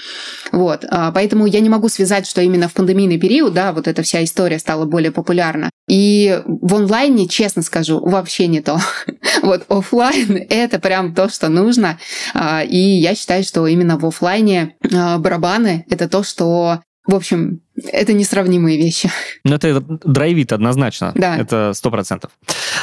Вот. 0.51 0.85
А, 0.89 1.11
поэтому 1.11 1.45
я 1.45 1.59
не 1.59 1.69
могу 1.69 1.89
связать, 1.89 2.27
что 2.27 2.41
именно 2.41 2.67
в 2.67 2.73
пандемийный 2.73 3.19
период, 3.19 3.53
да, 3.53 3.71
вот 3.71 3.87
эта 3.87 4.01
вся 4.01 4.23
история 4.23 4.59
стала 4.59 4.85
более 4.85 5.11
популярна. 5.11 5.69
И 5.87 6.41
в 6.45 6.75
онлайне, 6.75 7.27
честно 7.27 7.61
скажу, 7.61 7.99
вообще 7.99 8.47
не 8.47 8.61
то. 8.61 8.79
вот 9.41 9.65
офлайн 9.69 10.45
это 10.49 10.79
прям 10.79 11.13
то, 11.13 11.29
что 11.29 11.49
нужно. 11.49 11.97
А, 12.33 12.63
и 12.63 12.77
я 12.77 13.15
считаю, 13.15 13.43
что 13.43 13.67
именно 13.67 13.97
в 13.97 14.05
офлайне 14.05 14.75
барабаны 14.81 15.85
это 15.89 16.07
то, 16.09 16.23
что 16.23 16.79
в 17.07 17.15
общем, 17.15 17.61
это 17.91 18.13
несравнимые 18.13 18.77
вещи. 18.77 19.11
Ну, 19.43 19.55
это 19.55 19.81
драйвит 19.81 20.51
однозначно. 20.51 21.11
Да. 21.15 21.37
Это 21.37 21.73
сто 21.73 21.91
процентов. 21.91 22.31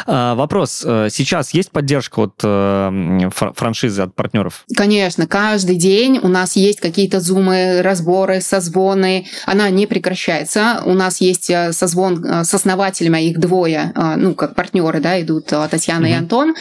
А, 0.07 0.35
вопрос. 0.35 0.83
Э, 0.87 1.09
сейчас 1.11 1.53
есть 1.55 1.71
поддержка 1.71 2.21
от 2.21 2.35
э, 2.43 3.31
франшизы, 3.33 4.03
от 4.03 4.15
партнеров? 4.15 4.65
Конечно. 4.77 5.27
Каждый 5.27 5.77
день 5.77 6.19
у 6.23 6.29
нас 6.29 6.57
есть 6.57 6.81
какие-то 6.81 7.21
зумы, 7.21 7.83
разборы, 7.83 8.41
созвоны. 8.41 9.27
Она 9.47 9.71
не 9.71 9.87
прекращается. 9.87 10.83
У 10.85 10.95
нас 10.95 11.21
есть 11.21 11.51
э, 11.51 11.73
созвон 11.73 12.25
с 12.25 12.55
основателями, 12.55 13.25
их 13.25 13.39
двое, 13.39 13.93
ну, 14.17 14.35
как 14.35 14.55
партнеры, 14.55 15.01
да, 15.01 15.21
идут 15.21 15.47
Татьяна 15.47 16.07
mm-hmm. 16.07 16.11
и 16.11 16.13
Антон. 16.13 16.55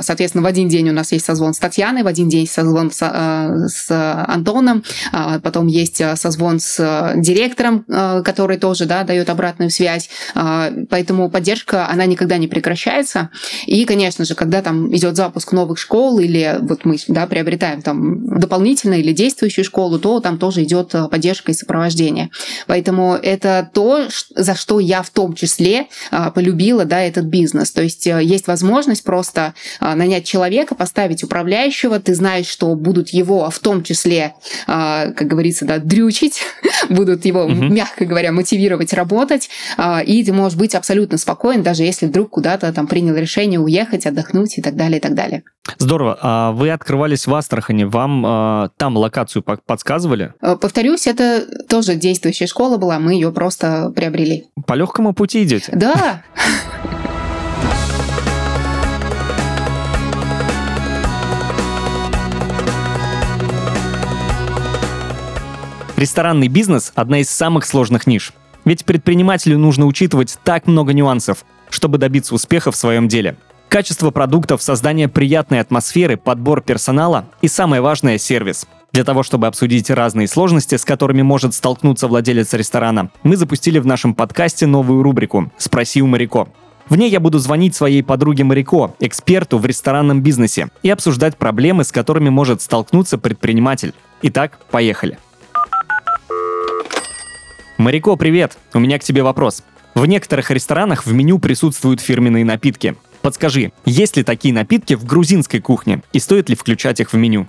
Соответственно, 0.00 0.42
в 0.42 0.46
один 0.46 0.68
день 0.68 0.90
у 0.90 0.92
нас 0.92 1.12
есть 1.12 1.24
созвон 1.24 1.54
с 1.54 1.58
Татьяной, 1.58 2.02
в 2.02 2.06
один 2.06 2.28
день 2.28 2.46
созвон 2.46 2.90
с, 2.90 2.98
с 2.98 4.24
Антоном, 4.28 4.84
потом 5.42 5.66
есть 5.66 6.02
созвон 6.16 6.60
с 6.60 7.12
директором, 7.16 7.71
партнером, 7.72 7.84
э, 7.88 8.22
который 8.22 8.58
тоже 8.58 8.86
да, 8.86 9.04
дает 9.04 9.30
обратную 9.30 9.70
связь. 9.70 10.08
Э, 10.34 10.70
поэтому 10.88 11.30
поддержка, 11.30 11.88
она 11.88 12.06
никогда 12.06 12.38
не 12.38 12.48
прекращается. 12.48 13.30
И, 13.66 13.84
конечно 13.84 14.24
же, 14.24 14.34
когда 14.34 14.62
там 14.62 14.94
идет 14.94 15.16
запуск 15.16 15.52
новых 15.52 15.78
школ 15.78 16.18
или 16.18 16.58
вот 16.60 16.84
мы 16.84 16.96
да, 17.08 17.26
приобретаем 17.26 17.82
там 17.82 18.38
дополнительную 18.38 19.00
или 19.00 19.12
действующую 19.12 19.64
школу, 19.64 19.98
то 19.98 20.20
там 20.20 20.38
тоже 20.38 20.62
идет 20.62 20.94
э, 20.94 21.08
поддержка 21.08 21.52
и 21.52 21.54
сопровождение. 21.54 22.30
Поэтому 22.66 23.14
это 23.14 23.70
то, 23.72 24.08
за 24.34 24.54
что 24.54 24.80
я 24.80 25.02
в 25.02 25.10
том 25.10 25.34
числе 25.34 25.86
полюбила 26.34 26.84
да, 26.84 27.00
этот 27.00 27.24
бизнес. 27.24 27.70
То 27.72 27.82
есть 27.82 28.06
есть 28.06 28.46
возможность 28.46 29.04
просто 29.04 29.54
нанять 29.80 30.24
человека, 30.24 30.74
поставить 30.74 31.22
управляющего, 31.22 32.00
ты 32.00 32.14
знаешь, 32.14 32.46
что 32.46 32.74
будут 32.74 33.10
его 33.10 33.50
в 33.50 33.58
том 33.58 33.82
числе, 33.82 34.34
как 34.66 35.26
говорится, 35.26 35.64
да, 35.64 35.78
дрючить, 35.78 36.42
будут 36.88 37.24
его 37.24 37.46
угу. 37.66 37.72
мягко 37.74 38.04
говоря, 38.04 38.32
мотивировать 38.32 38.92
работать, 38.92 39.48
а, 39.76 40.00
и 40.00 40.24
ты 40.24 40.32
можешь 40.32 40.58
быть 40.58 40.74
абсолютно 40.74 41.18
спокоен, 41.18 41.62
даже 41.62 41.82
если 41.82 42.06
вдруг 42.06 42.30
куда-то 42.30 42.72
там 42.72 42.86
принял 42.86 43.14
решение 43.14 43.60
уехать, 43.60 44.06
отдохнуть 44.06 44.58
и 44.58 44.62
так 44.62 44.76
далее, 44.76 44.98
и 44.98 45.00
так 45.00 45.14
далее. 45.14 45.42
Здорово. 45.78 46.18
А 46.20 46.52
вы 46.52 46.70
открывались 46.70 47.26
в 47.26 47.34
Астрахани, 47.34 47.84
вам 47.84 48.24
а, 48.26 48.68
там 48.76 48.96
локацию 48.96 49.42
подсказывали? 49.42 50.34
А, 50.40 50.56
повторюсь, 50.56 51.06
это 51.06 51.46
тоже 51.68 51.94
действующая 51.94 52.46
школа 52.46 52.76
была, 52.76 52.98
мы 52.98 53.14
ее 53.14 53.32
просто 53.32 53.92
приобрели. 53.94 54.46
По 54.66 54.74
легкому 54.74 55.14
пути 55.14 55.42
идете? 55.42 55.72
Да. 55.74 56.22
Ресторанный 66.02 66.48
бизнес– 66.48 66.90
одна 66.96 67.20
из 67.20 67.30
самых 67.30 67.64
сложных 67.64 68.08
ниш. 68.08 68.32
Ведь 68.64 68.84
предпринимателю 68.84 69.56
нужно 69.56 69.86
учитывать 69.86 70.36
так 70.42 70.66
много 70.66 70.92
нюансов, 70.92 71.44
чтобы 71.70 71.96
добиться 71.98 72.34
успеха 72.34 72.72
в 72.72 72.76
своем 72.76 73.06
деле. 73.06 73.36
Качество 73.68 74.10
продуктов, 74.10 74.64
создание 74.64 75.06
приятной 75.06 75.60
атмосферы, 75.60 76.16
подбор 76.16 76.60
персонала 76.60 77.26
и 77.40 77.46
самое 77.46 77.80
важное– 77.80 78.18
сервис. 78.18 78.66
Для 78.90 79.04
того, 79.04 79.22
чтобы 79.22 79.46
обсудить 79.46 79.90
разные 79.90 80.26
сложности, 80.26 80.74
с 80.74 80.84
которыми 80.84 81.22
может 81.22 81.54
столкнуться 81.54 82.08
владелец 82.08 82.52
ресторана, 82.52 83.12
мы 83.22 83.36
запустили 83.36 83.78
в 83.78 83.86
нашем 83.86 84.16
подкасте 84.16 84.66
новую 84.66 85.04
рубрику 85.04 85.52
«Спроси 85.56 86.02
у 86.02 86.08
Марико». 86.08 86.48
В 86.88 86.96
ней 86.96 87.10
я 87.10 87.20
буду 87.20 87.38
звонить 87.38 87.76
своей 87.76 88.02
подруге 88.02 88.42
Марико, 88.42 88.96
эксперту 88.98 89.58
в 89.58 89.66
ресторанном 89.66 90.20
бизнесе, 90.20 90.68
и 90.82 90.90
обсуждать 90.90 91.36
проблемы, 91.36 91.84
с 91.84 91.92
которыми 91.92 92.28
может 92.28 92.60
столкнуться 92.60 93.18
предприниматель. 93.18 93.94
Итак, 94.22 94.58
поехали. 94.72 95.16
Марико, 97.82 98.14
привет! 98.14 98.56
У 98.74 98.78
меня 98.78 98.96
к 98.96 99.02
тебе 99.02 99.24
вопрос. 99.24 99.64
В 99.96 100.06
некоторых 100.06 100.52
ресторанах 100.52 101.04
в 101.04 101.12
меню 101.12 101.40
присутствуют 101.40 102.00
фирменные 102.00 102.44
напитки. 102.44 102.94
Подскажи, 103.22 103.72
есть 103.84 104.16
ли 104.16 104.22
такие 104.22 104.54
напитки 104.54 104.94
в 104.94 105.04
грузинской 105.04 105.60
кухне 105.60 106.00
и 106.12 106.20
стоит 106.20 106.48
ли 106.48 106.54
включать 106.54 107.00
их 107.00 107.12
в 107.12 107.16
меню? 107.16 107.48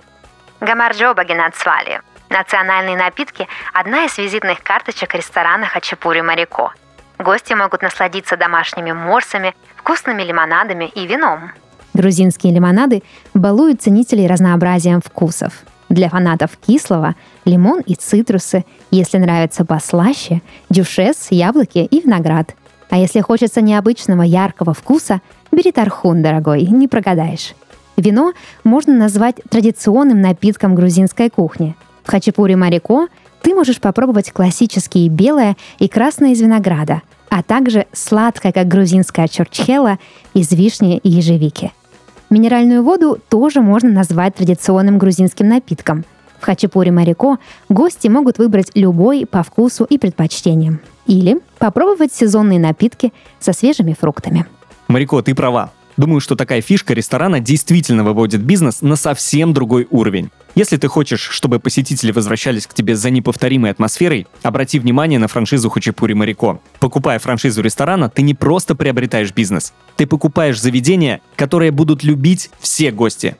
Гамарджоба 0.60 1.22
Генацвали. 1.22 2.00
Национальные 2.30 2.96
напитки– 2.96 3.46
одна 3.72 4.06
из 4.06 4.18
визитных 4.18 4.60
карточек 4.64 5.14
ресторана 5.14 5.66
Хачапури 5.66 6.20
Марико. 6.20 6.72
Гости 7.20 7.52
могут 7.52 7.82
насладиться 7.82 8.36
домашними 8.36 8.90
морсами, 8.90 9.54
вкусными 9.76 10.24
лимонадами 10.24 10.86
и 10.96 11.06
вином. 11.06 11.52
Грузинские 11.92 12.52
лимонады 12.52 13.04
балуют 13.34 13.82
ценителей 13.82 14.26
разнообразием 14.26 15.00
вкусов– 15.00 15.52
для 15.94 16.10
фанатов 16.10 16.58
кислого– 16.58 17.14
лимон 17.44 17.80
и 17.80 17.94
цитрусы, 17.94 18.64
если 18.90 19.18
нравится 19.18 19.64
послаще– 19.64 20.42
дюшес, 20.70 21.28
яблоки 21.30 21.78
и 21.78 22.00
виноград. 22.00 22.54
А 22.90 22.98
если 22.98 23.20
хочется 23.20 23.60
необычного 23.60 24.22
яркого 24.22 24.74
вкуса, 24.74 25.22
бери 25.50 25.72
тархун, 25.72 26.22
дорогой, 26.22 26.66
не 26.66 26.88
прогадаешь. 26.88 27.54
Вино 27.96 28.32
можно 28.64 28.92
назвать 28.92 29.36
традиционным 29.48 30.20
напитком 30.20 30.74
грузинской 30.74 31.30
кухни. 31.30 31.76
В 32.02 32.10
хачапури 32.10 32.54
Марико 32.54 33.06
ты 33.40 33.54
можешь 33.54 33.80
попробовать 33.80 34.32
классические 34.32 35.08
белое 35.08 35.56
и 35.78 35.88
красное 35.88 36.32
из 36.32 36.40
винограда, 36.40 37.02
а 37.30 37.42
также 37.42 37.86
сладкое, 37.92 38.52
как 38.52 38.68
грузинская 38.68 39.28
чурчхела, 39.28 39.98
из 40.34 40.50
вишни 40.52 40.98
и 40.98 41.08
ежевики– 41.08 41.72
Минеральную 42.34 42.82
воду 42.82 43.20
тоже 43.28 43.60
можно 43.60 43.88
назвать 43.88 44.34
традиционным 44.34 44.98
грузинским 44.98 45.46
напитком. 45.46 46.04
В 46.40 46.44
хачапури 46.44 46.90
Марико 46.90 47.38
гости 47.68 48.08
могут 48.08 48.38
выбрать 48.38 48.72
любой 48.74 49.24
по 49.24 49.44
вкусу 49.44 49.84
и 49.84 49.98
предпочтениям. 49.98 50.80
Или 51.06 51.38
попробовать 51.60 52.12
сезонные 52.12 52.58
напитки 52.58 53.12
со 53.38 53.52
свежими 53.52 53.94
фруктами. 53.96 54.46
Марико, 54.88 55.22
ты 55.22 55.32
права. 55.32 55.70
Думаю, 55.96 56.20
что 56.20 56.34
такая 56.34 56.60
фишка 56.60 56.92
ресторана 56.92 57.38
действительно 57.38 58.02
выводит 58.02 58.42
бизнес 58.42 58.82
на 58.82 58.96
совсем 58.96 59.52
другой 59.52 59.86
уровень. 59.90 60.30
Если 60.56 60.76
ты 60.76 60.88
хочешь, 60.88 61.20
чтобы 61.20 61.60
посетители 61.60 62.10
возвращались 62.10 62.66
к 62.66 62.74
тебе 62.74 62.96
за 62.96 63.10
неповторимой 63.10 63.70
атмосферой, 63.70 64.26
обрати 64.42 64.78
внимание 64.78 65.18
на 65.18 65.28
франшизу 65.28 65.70
Хачапури 65.70 66.14
Марико. 66.14 66.60
Покупая 66.80 67.18
франшизу 67.18 67.62
ресторана, 67.62 68.08
ты 68.08 68.22
не 68.22 68.34
просто 68.34 68.74
приобретаешь 68.74 69.32
бизнес, 69.32 69.72
ты 69.96 70.06
покупаешь 70.06 70.60
заведение, 70.60 71.20
которое 71.36 71.70
будут 71.70 72.02
любить 72.02 72.50
все 72.58 72.90
гости. 72.90 73.36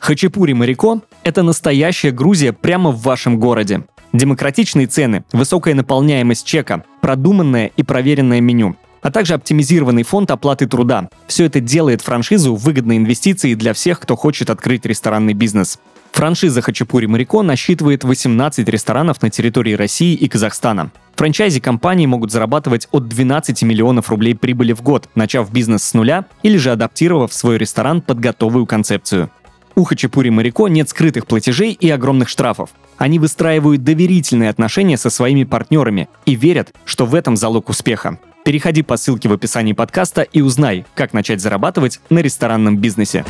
Хачапури 0.00 0.52
Марико– 0.52 1.02
это 1.22 1.44
настоящая 1.44 2.10
Грузия 2.10 2.52
прямо 2.52 2.90
в 2.90 3.02
вашем 3.02 3.38
городе. 3.38 3.84
Демократичные 4.12 4.88
цены, 4.88 5.24
высокая 5.32 5.74
наполняемость 5.74 6.44
чека, 6.44 6.84
продуманное 7.00 7.70
и 7.76 7.82
проверенное 7.82 8.40
меню, 8.40 8.76
а 9.02 9.10
также 9.10 9.34
оптимизированный 9.34 10.04
фонд 10.04 10.30
оплаты 10.30 10.66
труда. 10.66 11.08
Все 11.26 11.44
это 11.44 11.60
делает 11.60 12.00
франшизу 12.00 12.54
выгодной 12.54 12.96
инвестицией 12.96 13.54
для 13.54 13.74
всех, 13.74 14.00
кто 14.00 14.16
хочет 14.16 14.48
открыть 14.48 14.86
ресторанный 14.86 15.34
бизнес. 15.34 15.78
Франшиза 16.12 16.60
Хачапури 16.60 17.06
Марико 17.06 17.42
насчитывает 17.42 18.04
18 18.04 18.68
ресторанов 18.68 19.22
на 19.22 19.30
территории 19.30 19.72
России 19.72 20.14
и 20.14 20.28
Казахстана. 20.28 20.90
Франчайзи 21.16 21.60
компании 21.60 22.06
могут 22.06 22.30
зарабатывать 22.30 22.86
от 22.90 23.08
12 23.08 23.62
миллионов 23.62 24.10
рублей 24.10 24.34
прибыли 24.34 24.72
в 24.74 24.82
год, 24.82 25.08
начав 25.14 25.50
бизнес 25.50 25.84
с 25.84 25.94
нуля 25.94 26.26
или 26.42 26.58
же 26.58 26.70
адаптировав 26.70 27.32
свой 27.32 27.56
ресторан 27.56 28.02
под 28.02 28.20
готовую 28.20 28.66
концепцию. 28.66 29.30
У 29.74 29.84
Хачапури 29.84 30.28
Марико 30.28 30.68
нет 30.68 30.90
скрытых 30.90 31.26
платежей 31.26 31.72
и 31.72 31.88
огромных 31.88 32.28
штрафов. 32.28 32.70
Они 32.98 33.18
выстраивают 33.18 33.82
доверительные 33.82 34.50
отношения 34.50 34.96
со 34.96 35.10
своими 35.10 35.44
партнерами 35.44 36.08
и 36.26 36.34
верят, 36.34 36.74
что 36.84 37.06
в 37.06 37.14
этом 37.14 37.36
залог 37.36 37.68
успеха. 37.68 38.18
Переходи 38.44 38.82
по 38.82 38.96
ссылке 38.96 39.28
в 39.28 39.32
описании 39.32 39.72
подкаста 39.72 40.22
и 40.22 40.40
узнай, 40.40 40.84
как 40.94 41.12
начать 41.12 41.40
зарабатывать 41.40 42.00
на 42.10 42.18
ресторанном 42.18 42.76
бизнесе. 42.76 43.24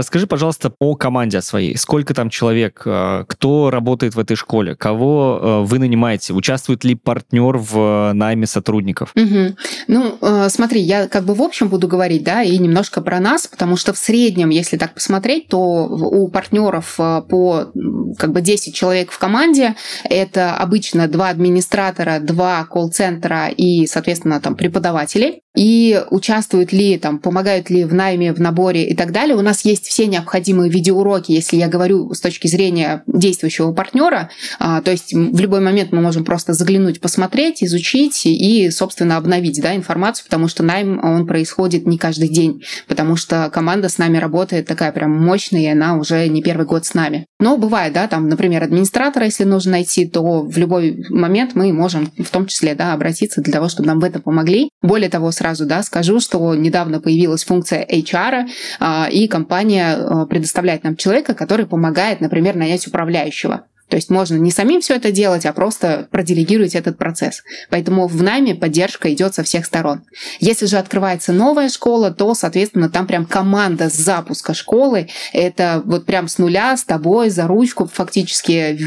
Расскажи, 0.00 0.26
пожалуйста, 0.26 0.70
по 0.70 0.94
команде 0.94 1.42
своей. 1.42 1.76
Сколько 1.76 2.14
там 2.14 2.30
человек? 2.30 2.80
Э, 2.86 3.24
кто 3.28 3.68
работает 3.68 4.14
в 4.14 4.18
этой 4.18 4.34
школе? 4.34 4.74
Кого 4.74 5.38
э, 5.42 5.60
вы 5.66 5.78
нанимаете? 5.78 6.32
Участвует 6.32 6.84
ли 6.84 6.94
партнер 6.94 7.58
в 7.58 8.12
найме 8.14 8.46
сотрудников? 8.46 9.12
Угу. 9.14 9.56
Ну, 9.88 10.18
э, 10.22 10.48
смотри, 10.48 10.80
я 10.80 11.06
как 11.06 11.24
бы 11.24 11.34
в 11.34 11.42
общем 11.42 11.68
буду 11.68 11.86
говорить, 11.86 12.24
да, 12.24 12.42
и 12.42 12.56
немножко 12.56 13.02
про 13.02 13.20
нас, 13.20 13.46
потому 13.46 13.76
что 13.76 13.92
в 13.92 13.98
среднем, 13.98 14.48
если 14.48 14.78
так 14.78 14.94
посмотреть, 14.94 15.48
то 15.48 15.58
у 15.58 16.28
партнеров 16.28 16.94
по 16.96 17.70
как 18.18 18.32
бы 18.32 18.40
10 18.40 18.74
человек 18.74 19.10
в 19.10 19.18
команде, 19.18 19.74
это 20.04 20.56
обычно 20.56 21.08
два 21.08 21.28
администратора, 21.28 22.20
два 22.20 22.64
колл-центра 22.64 23.48
и, 23.48 23.86
соответственно, 23.86 24.40
там 24.40 24.56
преподаватели 24.56 25.42
и 25.56 26.00
участвуют 26.10 26.72
ли, 26.72 26.96
там, 26.98 27.18
помогают 27.18 27.70
ли 27.70 27.84
в 27.84 27.92
найме, 27.92 28.32
в 28.32 28.40
наборе 28.40 28.86
и 28.88 28.94
так 28.94 29.12
далее. 29.12 29.36
У 29.36 29.42
нас 29.42 29.64
есть 29.64 29.86
все 29.86 30.06
необходимые 30.06 30.70
видеоуроки, 30.70 31.32
если 31.32 31.56
я 31.56 31.68
говорю 31.68 32.12
с 32.14 32.20
точки 32.20 32.46
зрения 32.46 33.02
действующего 33.06 33.72
партнера. 33.72 34.30
А, 34.58 34.80
то 34.80 34.90
есть 34.90 35.12
в 35.12 35.40
любой 35.40 35.60
момент 35.60 35.90
мы 35.92 36.00
можем 36.00 36.24
просто 36.24 36.52
заглянуть, 36.52 37.00
посмотреть, 37.00 37.64
изучить 37.64 38.26
и, 38.26 38.70
собственно, 38.70 39.16
обновить 39.16 39.60
да, 39.60 39.74
информацию, 39.74 40.24
потому 40.24 40.46
что 40.46 40.62
найм, 40.62 41.00
он 41.02 41.26
происходит 41.26 41.86
не 41.86 41.98
каждый 41.98 42.28
день, 42.28 42.62
потому 42.86 43.16
что 43.16 43.50
команда 43.52 43.88
с 43.88 43.98
нами 43.98 44.18
работает 44.18 44.66
такая 44.66 44.92
прям 44.92 45.10
мощная, 45.10 45.62
и 45.62 45.66
она 45.66 45.96
уже 45.96 46.28
не 46.28 46.42
первый 46.42 46.66
год 46.66 46.86
с 46.86 46.94
нами. 46.94 47.26
Но 47.40 47.56
бывает, 47.56 47.92
да, 47.92 48.06
там, 48.06 48.28
например, 48.28 48.62
администратора, 48.62 49.24
если 49.24 49.44
нужно 49.44 49.72
найти, 49.72 50.06
то 50.06 50.42
в 50.42 50.56
любой 50.58 51.04
момент 51.08 51.54
мы 51.54 51.72
можем 51.72 52.12
в 52.18 52.30
том 52.30 52.46
числе 52.46 52.74
да, 52.74 52.92
обратиться 52.92 53.40
для 53.40 53.52
того, 53.52 53.68
чтобы 53.68 53.88
нам 53.88 53.98
в 53.98 54.04
этом 54.04 54.22
помогли. 54.22 54.70
Более 54.82 55.08
того, 55.08 55.32
сразу 55.40 55.64
да, 55.64 55.82
скажу, 55.82 56.20
что 56.20 56.54
недавно 56.54 57.00
появилась 57.00 57.44
функция 57.44 57.86
HR, 57.86 58.46
а, 58.78 59.08
и 59.10 59.26
компания 59.26 59.96
а, 59.96 60.26
предоставляет 60.26 60.84
нам 60.84 60.96
человека, 60.96 61.32
который 61.32 61.66
помогает, 61.66 62.20
например, 62.20 62.56
нанять 62.56 62.86
управляющего. 62.86 63.62
То 63.90 63.96
есть 63.96 64.08
можно 64.08 64.36
не 64.36 64.50
самим 64.50 64.80
все 64.80 64.94
это 64.94 65.10
делать, 65.10 65.44
а 65.44 65.52
просто 65.52 66.08
проделегировать 66.10 66.74
этот 66.74 66.96
процесс. 66.96 67.42
Поэтому 67.70 68.06
в 68.06 68.22
найме 68.22 68.54
поддержка 68.54 69.12
идет 69.12 69.34
со 69.34 69.42
всех 69.42 69.66
сторон. 69.66 70.02
Если 70.38 70.66
же 70.66 70.78
открывается 70.78 71.32
новая 71.32 71.68
школа, 71.68 72.12
то, 72.12 72.34
соответственно, 72.34 72.88
там 72.88 73.06
прям 73.06 73.26
команда 73.26 73.90
с 73.90 73.94
запуска 73.94 74.54
школы. 74.54 75.08
Это 75.32 75.82
вот 75.84 76.06
прям 76.06 76.28
с 76.28 76.38
нуля, 76.38 76.76
с 76.76 76.84
тобой, 76.84 77.30
за 77.30 77.46
ручку 77.46 77.90
фактически 77.92 78.78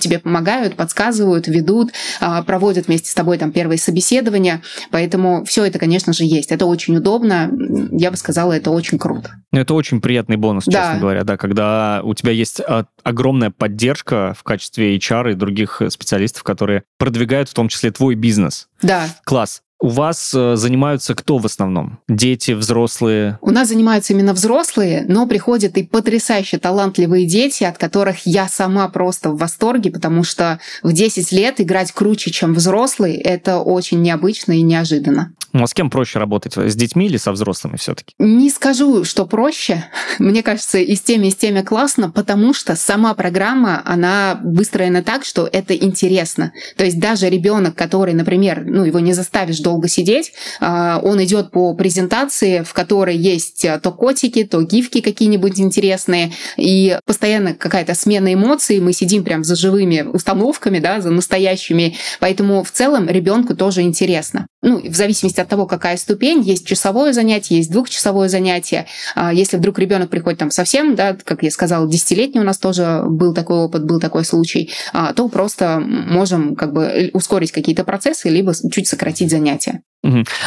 тебе 0.00 0.20
помогают, 0.20 0.76
подсказывают, 0.76 1.48
ведут, 1.48 1.92
а, 2.20 2.42
проводят 2.42 2.86
вместе 2.86 3.10
с 3.10 3.14
тобой 3.14 3.38
там 3.38 3.50
первые 3.50 3.78
собеседования. 3.78 4.62
Поэтому 4.90 5.44
все 5.44 5.64
это, 5.64 5.78
конечно 5.78 6.12
же, 6.12 6.24
есть. 6.24 6.52
Это 6.52 6.66
очень 6.66 6.96
удобно. 6.96 7.50
Я 7.90 8.10
бы 8.10 8.16
сказала, 8.16 8.52
это 8.52 8.70
очень 8.70 8.98
круто. 8.98 9.32
Ну, 9.50 9.60
это 9.60 9.74
очень 9.74 10.00
приятный 10.00 10.36
бонус, 10.36 10.64
да. 10.66 10.72
честно 10.72 11.00
говоря, 11.00 11.24
да, 11.24 11.36
когда 11.36 12.00
у 12.04 12.14
тебя 12.14 12.32
есть 12.32 12.60
а, 12.60 12.86
огромная 13.02 13.50
поддержка 13.50 14.34
в 14.38 14.42
качестве 14.52 14.96
HR 14.96 15.32
и 15.32 15.34
других 15.34 15.80
специалистов, 15.88 16.42
которые 16.42 16.82
продвигают 16.98 17.48
в 17.48 17.54
том 17.54 17.68
числе 17.68 17.90
твой 17.90 18.14
бизнес. 18.14 18.68
Да. 18.82 19.08
Класс. 19.24 19.62
У 19.82 19.88
вас 19.88 20.32
э, 20.32 20.54
занимаются 20.54 21.16
кто 21.16 21.38
в 21.38 21.46
основном? 21.46 21.98
Дети, 22.08 22.52
взрослые? 22.52 23.38
У 23.40 23.50
нас 23.50 23.66
занимаются 23.66 24.12
именно 24.12 24.32
взрослые, 24.32 25.04
но 25.08 25.26
приходят 25.26 25.76
и 25.76 25.82
потрясающе 25.82 26.58
талантливые 26.58 27.26
дети, 27.26 27.64
от 27.64 27.78
которых 27.78 28.24
я 28.24 28.46
сама 28.46 28.88
просто 28.88 29.30
в 29.30 29.38
восторге, 29.38 29.90
потому 29.90 30.22
что 30.22 30.60
в 30.84 30.92
10 30.92 31.32
лет 31.32 31.60
играть 31.60 31.90
круче, 31.90 32.30
чем 32.30 32.54
взрослый, 32.54 33.14
это 33.14 33.58
очень 33.58 34.02
необычно 34.02 34.52
и 34.52 34.62
неожиданно. 34.62 35.34
Ну 35.52 35.64
а 35.64 35.66
с 35.66 35.74
кем 35.74 35.90
проще 35.90 36.18
работать? 36.18 36.56
С 36.56 36.74
детьми 36.74 37.06
или 37.06 37.18
со 37.18 37.32
взрослыми 37.32 37.76
все-таки? 37.76 38.14
Не 38.18 38.48
скажу, 38.50 39.04
что 39.04 39.26
проще. 39.26 39.84
Мне 40.18 40.42
кажется, 40.42 40.78
и 40.78 40.94
с 40.94 41.02
теми, 41.02 41.26
и 41.26 41.30
с 41.30 41.36
теми 41.36 41.60
классно, 41.60 42.10
потому 42.10 42.54
что 42.54 42.74
сама 42.74 43.14
программа, 43.14 43.82
она 43.84 44.40
выстроена 44.42 45.02
так, 45.02 45.24
что 45.24 45.48
это 45.50 45.74
интересно. 45.76 46.52
То 46.76 46.84
есть 46.84 46.98
даже 46.98 47.28
ребенок, 47.28 47.74
который, 47.74 48.14
например, 48.14 48.64
ну, 48.64 48.84
его 48.84 49.00
не 49.00 49.12
заставишь 49.12 49.60
долго 49.60 49.88
сидеть, 49.88 50.32
а, 50.60 51.00
он 51.02 51.22
идет 51.22 51.50
по 51.50 51.74
презентации, 51.74 52.62
в 52.62 52.72
которой 52.72 53.16
есть 53.16 53.66
то 53.82 53.92
котики, 53.92 54.44
то 54.44 54.62
гифки 54.62 55.00
какие-нибудь 55.00 55.60
интересные, 55.60 56.32
и 56.56 56.98
постоянно 57.04 57.54
какая-то 57.54 57.94
смена 57.94 58.32
эмоций, 58.32 58.80
мы 58.80 58.92
сидим 58.92 59.24
прям 59.24 59.44
за 59.44 59.54
живыми 59.54 60.02
установками, 60.02 60.78
да, 60.78 61.00
за 61.00 61.10
настоящими, 61.10 61.96
поэтому 62.20 62.62
в 62.62 62.70
целом 62.70 63.08
ребенку 63.08 63.54
тоже 63.54 63.82
интересно. 63.82 64.46
Ну, 64.62 64.80
в 64.80 64.94
зависимости 64.94 65.40
от 65.42 65.48
того, 65.48 65.66
какая 65.66 65.96
ступень, 65.96 66.42
есть 66.42 66.66
часовое 66.66 67.12
занятие, 67.12 67.56
есть 67.56 67.70
двухчасовое 67.70 68.28
занятие. 68.28 68.86
А 69.14 69.32
если 69.32 69.56
вдруг 69.56 69.78
ребенок 69.78 70.10
приходит 70.10 70.38
там 70.38 70.50
совсем, 70.50 70.94
да, 70.94 71.16
как 71.24 71.42
я 71.42 71.50
сказала, 71.50 71.88
десятилетний 71.88 72.40
у 72.40 72.44
нас 72.44 72.58
тоже 72.58 73.02
был 73.06 73.34
такой 73.34 73.58
опыт, 73.58 73.84
был 73.84 74.00
такой 74.00 74.24
случай, 74.24 74.70
а, 74.92 75.12
то 75.12 75.28
просто 75.28 75.80
можем 75.80 76.56
как 76.56 76.72
бы 76.72 77.10
ускорить 77.12 77.52
какие-то 77.52 77.84
процессы, 77.84 78.28
либо 78.28 78.52
чуть 78.70 78.88
сократить 78.88 79.30
занятия. 79.30 79.82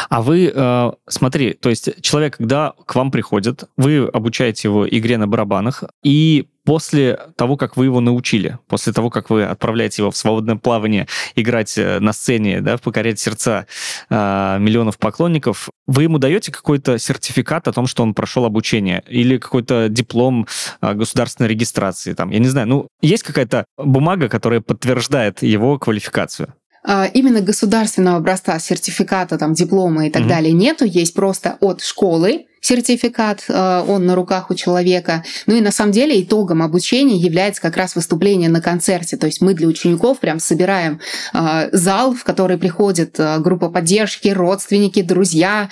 А 0.09 0.21
вы, 0.21 0.51
э, 0.53 0.91
смотри, 1.07 1.53
то 1.53 1.69
есть 1.69 2.01
человек, 2.01 2.37
когда 2.37 2.73
к 2.85 2.95
вам 2.95 3.09
приходит, 3.09 3.63
вы 3.77 4.05
обучаете 4.05 4.67
его 4.67 4.87
игре 4.87 5.17
на 5.17 5.27
барабанах, 5.27 5.85
и 6.03 6.47
после 6.65 7.17
того, 7.37 7.55
как 7.57 7.77
вы 7.77 7.85
его 7.85 8.01
научили, 8.01 8.57
после 8.67 8.91
того, 8.91 9.09
как 9.09 9.29
вы 9.29 9.45
отправляете 9.45 10.01
его 10.01 10.11
в 10.11 10.17
свободное 10.17 10.55
плавание, 10.55 11.07
играть 11.35 11.77
э, 11.77 11.99
на 11.99 12.11
сцене, 12.11 12.61
да, 12.61 12.77
покорять 12.77 13.19
сердца 13.19 13.67
э, 14.09 14.57
миллионов 14.59 14.97
поклонников, 14.97 15.69
вы 15.87 16.03
ему 16.03 16.17
даете 16.17 16.51
какой-то 16.51 16.97
сертификат 16.97 17.67
о 17.67 17.73
том, 17.73 17.87
что 17.87 18.03
он 18.03 18.13
прошел 18.13 18.45
обучение, 18.45 19.03
или 19.07 19.37
какой-то 19.37 19.87
диплом 19.89 20.47
э, 20.81 20.93
государственной 20.93 21.47
регистрации, 21.47 22.13
там, 22.13 22.31
я 22.31 22.39
не 22.39 22.47
знаю, 22.47 22.67
ну, 22.67 22.87
есть 23.01 23.23
какая-то 23.23 23.65
бумага, 23.77 24.27
которая 24.27 24.61
подтверждает 24.61 25.43
его 25.43 25.77
квалификацию? 25.77 26.53
А, 26.87 27.05
именно 27.05 27.41
государственного 27.41 28.17
образца 28.17 28.59
сертификата, 28.59 29.37
там, 29.37 29.53
диплома 29.53 30.07
и 30.07 30.11
так 30.11 30.23
mm-hmm. 30.23 30.27
далее 30.27 30.51
нету, 30.51 30.85
есть 30.85 31.13
просто 31.13 31.57
от 31.59 31.81
школы, 31.81 32.45
сертификат, 32.65 33.45
э, 33.47 33.83
он 33.87 34.07
на 34.07 34.15
руках 34.15 34.49
у 34.49 34.55
человека. 34.55 35.23
Ну 35.45 35.55
и 35.55 35.61
на 35.61 35.71
самом 35.71 35.91
деле 35.91 36.19
итогом 36.19 36.63
обучения 36.63 37.15
является 37.15 37.61
как 37.61 37.77
раз 37.77 37.95
выступление 37.95 38.49
на 38.49 38.59
концерте. 38.59 39.17
То 39.17 39.27
есть 39.27 39.39
мы 39.41 39.53
для 39.53 39.67
учеников 39.67 40.19
прям 40.19 40.39
собираем 40.39 40.99
э, 41.33 41.69
зал, 41.71 42.15
в 42.15 42.23
который 42.23 42.57
приходит 42.57 43.19
э, 43.19 43.37
группа 43.37 43.69
поддержки, 43.69 44.29
родственники, 44.29 45.03
друзья. 45.03 45.69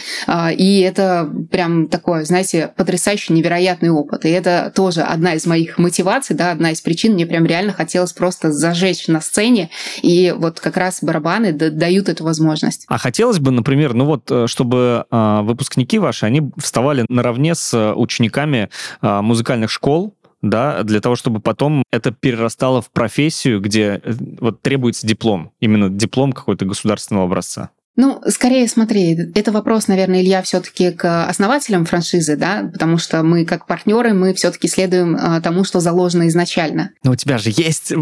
И 0.56 0.82
это 0.82 1.30
прям 1.52 1.88
такой, 1.88 2.26
знаете, 2.26 2.72
потрясающий, 2.76 3.34
невероятный 3.34 3.90
опыт. 3.90 4.26
И 4.26 4.30
это 4.30 4.72
тоже 4.76 5.02
одна 5.02 5.34
из 5.34 5.46
моих 5.46 5.80
мотиваций, 5.80 6.36
да, 6.36 6.52
одна 6.52 6.72
из 6.72 6.82
причин. 6.82 7.14
Мне 7.14 7.26
прям 7.26 7.46
реально 7.46 7.74
хотелось 7.74 8.14
просто 8.14 8.52
зажечь 8.52 9.08
на 9.08 9.22
сцене. 9.22 9.70
И 10.02 10.34
вот 10.38 10.60
как 10.60 10.78
раз 10.78 11.00
барабаны 11.02 11.54
дают 11.54 12.10
эту 12.10 12.24
возможность. 12.24 12.86
А 12.88 12.98
хотелось 12.98 13.40
бы, 13.40 13.52
например, 13.52 13.94
ну 13.94 14.06
вот, 14.06 14.50
чтобы 14.50 15.06
выпускники 15.10 15.98
ваши, 15.98 16.26
они 16.26 16.52
вставали 16.58 16.83
вставали 16.84 17.06
наравне 17.08 17.56
с 17.56 17.74
э, 17.74 17.94
учениками 17.94 18.70
а, 19.02 19.22
музыкальных 19.22 19.72
школ, 19.72 20.14
да, 20.42 20.84
для 20.84 21.00
того, 21.00 21.16
чтобы 21.16 21.40
потом 21.40 21.84
это 21.92 22.12
перерастало 22.12 22.82
в 22.82 22.92
профессию, 22.92 23.62
где 23.62 24.02
э, 24.04 24.14
вот 24.42 24.62
требуется 24.62 25.08
диплом, 25.08 25.52
именно 25.62 25.90
диплом 25.90 26.34
какой-то 26.34 26.66
государственного 26.66 27.26
образца. 27.26 27.70
Ну, 27.96 28.22
скорее, 28.28 28.68
смотри, 28.68 29.32
это 29.36 29.52
вопрос, 29.52 29.88
наверное, 29.88 30.22
Илья, 30.22 30.42
все-таки 30.42 30.92
к 30.92 31.28
основателям 31.28 31.86
франшизы, 31.86 32.36
да, 32.36 32.68
потому 32.72 32.98
что 32.98 33.22
мы 33.22 33.46
как 33.46 33.68
партнеры, 33.68 34.14
мы 34.14 34.34
все-таки 34.34 34.68
следуем 34.68 35.16
а, 35.20 35.42
тому, 35.42 35.64
что 35.64 35.80
заложено 35.80 36.28
изначально. 36.28 36.90
Но 37.04 37.12
у 37.12 37.16
тебя 37.16 37.38
же 37.38 37.52
есть, 37.54 37.94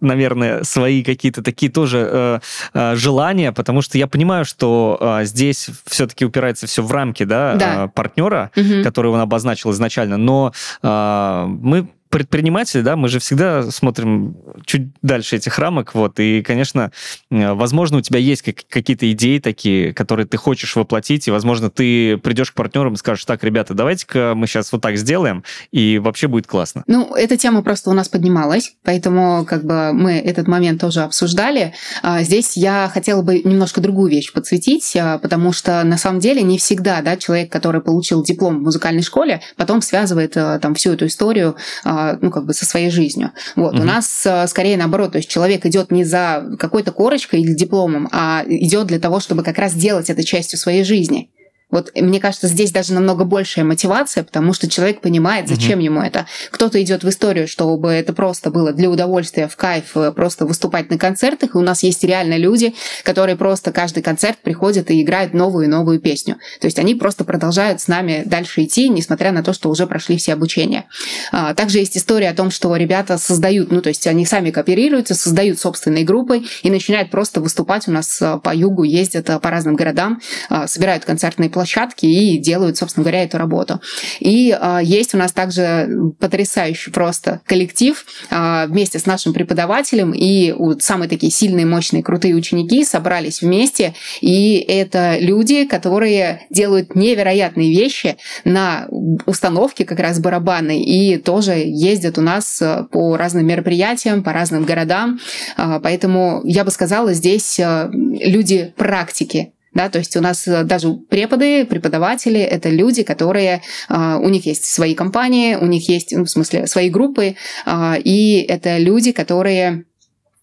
наверное, 0.00 0.62
свои 0.64 1.02
какие-то 1.02 1.42
такие 1.42 1.72
тоже 1.72 2.08
э, 2.12 2.40
э, 2.74 2.96
желания, 2.96 3.52
потому 3.52 3.80
что 3.80 3.96
я 3.96 4.06
понимаю, 4.06 4.44
что 4.44 4.98
э, 5.00 5.24
здесь 5.24 5.70
все-таки 5.86 6.26
упирается 6.26 6.66
все 6.66 6.82
в 6.82 6.92
рамки, 6.92 7.22
да, 7.22 7.54
да. 7.54 7.84
Э, 7.84 7.88
партнера, 7.88 8.50
угу. 8.54 8.82
который 8.84 9.10
он 9.10 9.20
обозначил 9.20 9.70
изначально, 9.70 10.18
но 10.18 10.52
э, 10.82 11.44
мы 11.48 11.88
предприниматели, 12.10 12.82
да, 12.82 12.96
мы 12.96 13.08
же 13.08 13.20
всегда 13.20 13.70
смотрим 13.70 14.36
чуть 14.66 14.88
дальше 15.00 15.36
этих 15.36 15.58
рамок, 15.58 15.94
вот, 15.94 16.18
и, 16.18 16.42
конечно, 16.42 16.90
э, 17.30 17.52
возможно, 17.52 17.98
у 17.98 18.00
тебя 18.00 18.18
есть 18.18 18.42
какие-то 18.42 19.10
идеи 19.12 19.38
такие, 19.38 19.94
которые 19.94 20.26
ты 20.26 20.36
хочешь 20.36 20.74
воплотить, 20.74 21.28
и, 21.28 21.30
возможно, 21.30 21.70
ты 21.70 22.18
придешь 22.18 22.50
к 22.50 22.54
партнерам 22.54 22.94
и 22.94 22.96
скажешь, 22.96 23.24
так, 23.24 23.44
ребята, 23.44 23.74
давайте-ка 23.74 24.34
мы 24.34 24.48
сейчас 24.48 24.72
вот 24.72 24.82
так 24.82 24.96
сделаем, 24.96 25.44
и 25.70 25.98
вообще 25.98 26.26
будет 26.26 26.48
классно. 26.48 26.82
Ну, 26.88 27.14
эта 27.14 27.36
тема 27.36 27.62
просто 27.62 27.90
у 27.90 27.92
нас 27.92 28.08
поднималась, 28.08 28.74
поэтому 28.82 29.44
как 29.44 29.64
бы 29.64 29.92
мы 29.92 30.18
этот 30.18 30.48
момент 30.48 30.80
тоже 30.80 31.02
обсуждали. 31.02 31.74
А, 32.02 32.22
здесь 32.22 32.56
я 32.56 32.90
хотела 32.92 33.22
бы 33.22 33.38
немножко 33.38 33.80
другую 33.80 34.10
вещь 34.10 34.32
подсветить, 34.32 34.96
а, 34.96 35.18
потому 35.18 35.52
что 35.52 35.82
на 35.84 35.96
самом 35.96 36.18
деле 36.18 36.42
не 36.42 36.58
всегда, 36.58 37.02
да, 37.02 37.16
человек, 37.16 37.52
который 37.52 37.80
получил 37.80 38.24
диплом 38.24 38.58
в 38.58 38.62
музыкальной 38.62 39.02
школе, 39.02 39.42
потом 39.56 39.80
связывает 39.80 40.36
а, 40.36 40.58
там 40.58 40.74
всю 40.74 40.92
эту 40.92 41.06
историю 41.06 41.56
а, 41.84 41.99
ну, 42.20 42.30
как 42.30 42.44
бы 42.44 42.54
со 42.54 42.64
своей 42.64 42.90
жизнью. 42.90 43.32
Вот. 43.56 43.74
Угу. 43.74 43.82
У 43.82 43.84
нас 43.84 44.26
а, 44.26 44.46
скорее 44.46 44.76
наоборот, 44.76 45.12
то 45.12 45.18
есть 45.18 45.28
человек 45.28 45.66
идет 45.66 45.90
не 45.90 46.04
за 46.04 46.56
какой-то 46.58 46.92
корочкой 46.92 47.40
или 47.40 47.52
дипломом, 47.52 48.08
а 48.12 48.44
идет 48.46 48.86
для 48.86 48.98
того, 48.98 49.20
чтобы 49.20 49.42
как 49.42 49.58
раз 49.58 49.74
делать 49.74 50.10
это 50.10 50.24
частью 50.24 50.58
своей 50.58 50.84
жизни. 50.84 51.30
Вот 51.70 51.92
мне 51.94 52.20
кажется, 52.20 52.48
здесь 52.48 52.72
даже 52.72 52.92
намного 52.92 53.24
большая 53.24 53.64
мотивация, 53.64 54.24
потому 54.24 54.52
что 54.52 54.68
человек 54.68 55.00
понимает, 55.00 55.48
зачем 55.48 55.78
угу. 55.78 55.84
ему 55.84 56.02
это. 56.02 56.26
Кто-то 56.50 56.82
идет 56.82 57.04
в 57.04 57.08
историю, 57.08 57.46
чтобы 57.46 57.90
это 57.90 58.12
просто 58.12 58.50
было 58.50 58.72
для 58.72 58.90
удовольствия, 58.90 59.48
в 59.48 59.56
кайф, 59.56 59.96
э, 59.96 60.12
просто 60.12 60.46
выступать 60.46 60.90
на 60.90 60.98
концертах. 60.98 61.54
И 61.54 61.58
у 61.58 61.62
нас 61.62 61.82
есть 61.82 62.02
реально 62.04 62.36
люди, 62.36 62.74
которые 63.04 63.36
просто 63.36 63.72
каждый 63.72 64.02
концерт 64.02 64.38
приходят 64.42 64.90
и 64.90 65.00
играют 65.00 65.32
новую 65.32 65.66
и 65.66 65.68
новую 65.68 66.00
песню. 66.00 66.36
То 66.60 66.66
есть 66.66 66.78
они 66.78 66.94
просто 66.94 67.24
продолжают 67.24 67.80
с 67.80 67.88
нами 67.88 68.22
дальше 68.26 68.64
идти, 68.64 68.88
несмотря 68.88 69.32
на 69.32 69.42
то, 69.42 69.52
что 69.52 69.70
уже 69.70 69.86
прошли 69.86 70.16
все 70.16 70.32
обучения. 70.32 70.86
А, 71.32 71.54
также 71.54 71.78
есть 71.78 71.96
история 71.96 72.30
о 72.30 72.34
том, 72.34 72.50
что 72.50 72.74
ребята 72.76 73.18
создают, 73.18 73.70
ну 73.70 73.80
то 73.80 73.88
есть 73.88 74.06
они 74.06 74.26
сами 74.26 74.50
кооперируются, 74.50 75.14
создают 75.14 75.58
собственные 75.58 76.04
группы 76.04 76.42
и 76.62 76.70
начинают 76.70 77.10
просто 77.10 77.40
выступать 77.40 77.86
у 77.88 77.92
нас 77.92 78.20
э, 78.20 78.38
по 78.42 78.54
югу, 78.54 78.82
ездят 78.82 79.30
э, 79.30 79.38
по 79.38 79.50
разным 79.50 79.76
городам, 79.76 80.20
собирают 80.66 81.04
концертные 81.04 81.50
площадки 81.50 81.59
площадки 81.60 82.06
и 82.06 82.38
делают, 82.38 82.78
собственно 82.78 83.04
говоря, 83.04 83.22
эту 83.22 83.36
работу. 83.36 83.82
И 84.18 84.56
э, 84.58 84.78
есть 84.82 85.14
у 85.14 85.18
нас 85.18 85.30
также 85.30 85.90
потрясающий 86.18 86.90
просто 86.90 87.42
коллектив 87.44 88.02
э, 88.30 88.64
вместе 88.66 88.98
с 88.98 89.04
нашим 89.04 89.34
преподавателем, 89.34 90.12
и 90.12 90.52
вот 90.52 90.82
самые 90.82 91.10
такие 91.10 91.30
сильные, 91.30 91.66
мощные, 91.66 92.02
крутые 92.02 92.34
ученики 92.34 92.82
собрались 92.82 93.42
вместе, 93.42 93.92
и 94.22 94.56
это 94.56 95.18
люди, 95.20 95.66
которые 95.66 96.46
делают 96.48 96.94
невероятные 96.94 97.70
вещи 97.70 98.16
на 98.44 98.86
установке 99.26 99.84
как 99.84 100.00
раз 100.00 100.18
барабаны, 100.18 100.82
и 100.82 101.18
тоже 101.18 101.56
ездят 101.58 102.16
у 102.16 102.22
нас 102.22 102.62
э, 102.62 102.84
по 102.90 103.18
разным 103.18 103.46
мероприятиям, 103.46 104.22
по 104.22 104.32
разным 104.32 104.64
городам. 104.64 105.20
Поэтому 105.56 106.40
я 106.44 106.64
бы 106.64 106.70
сказала, 106.70 107.12
здесь 107.12 107.60
люди 107.92 108.72
практики, 108.76 109.52
да, 109.72 109.88
то 109.88 109.98
есть 109.98 110.16
у 110.16 110.20
нас 110.20 110.48
э, 110.48 110.64
даже 110.64 110.92
преподы, 110.94 111.64
преподаватели— 111.64 112.40
это 112.40 112.70
люди, 112.70 113.02
которые... 113.02 113.62
А, 113.88 114.18
у 114.18 114.28
них 114.28 114.46
есть 114.46 114.64
свои 114.64 114.94
компании, 114.94 115.54
у 115.54 115.66
них 115.66 115.88
есть, 115.88 116.12
ну, 116.12 116.24
в 116.24 116.30
смысле, 116.30 116.66
свои 116.66 116.90
группы, 116.90 117.36
а, 117.66 117.96
и 118.02 118.40
это 118.40 118.78
люди, 118.78 119.12
которые 119.12 119.84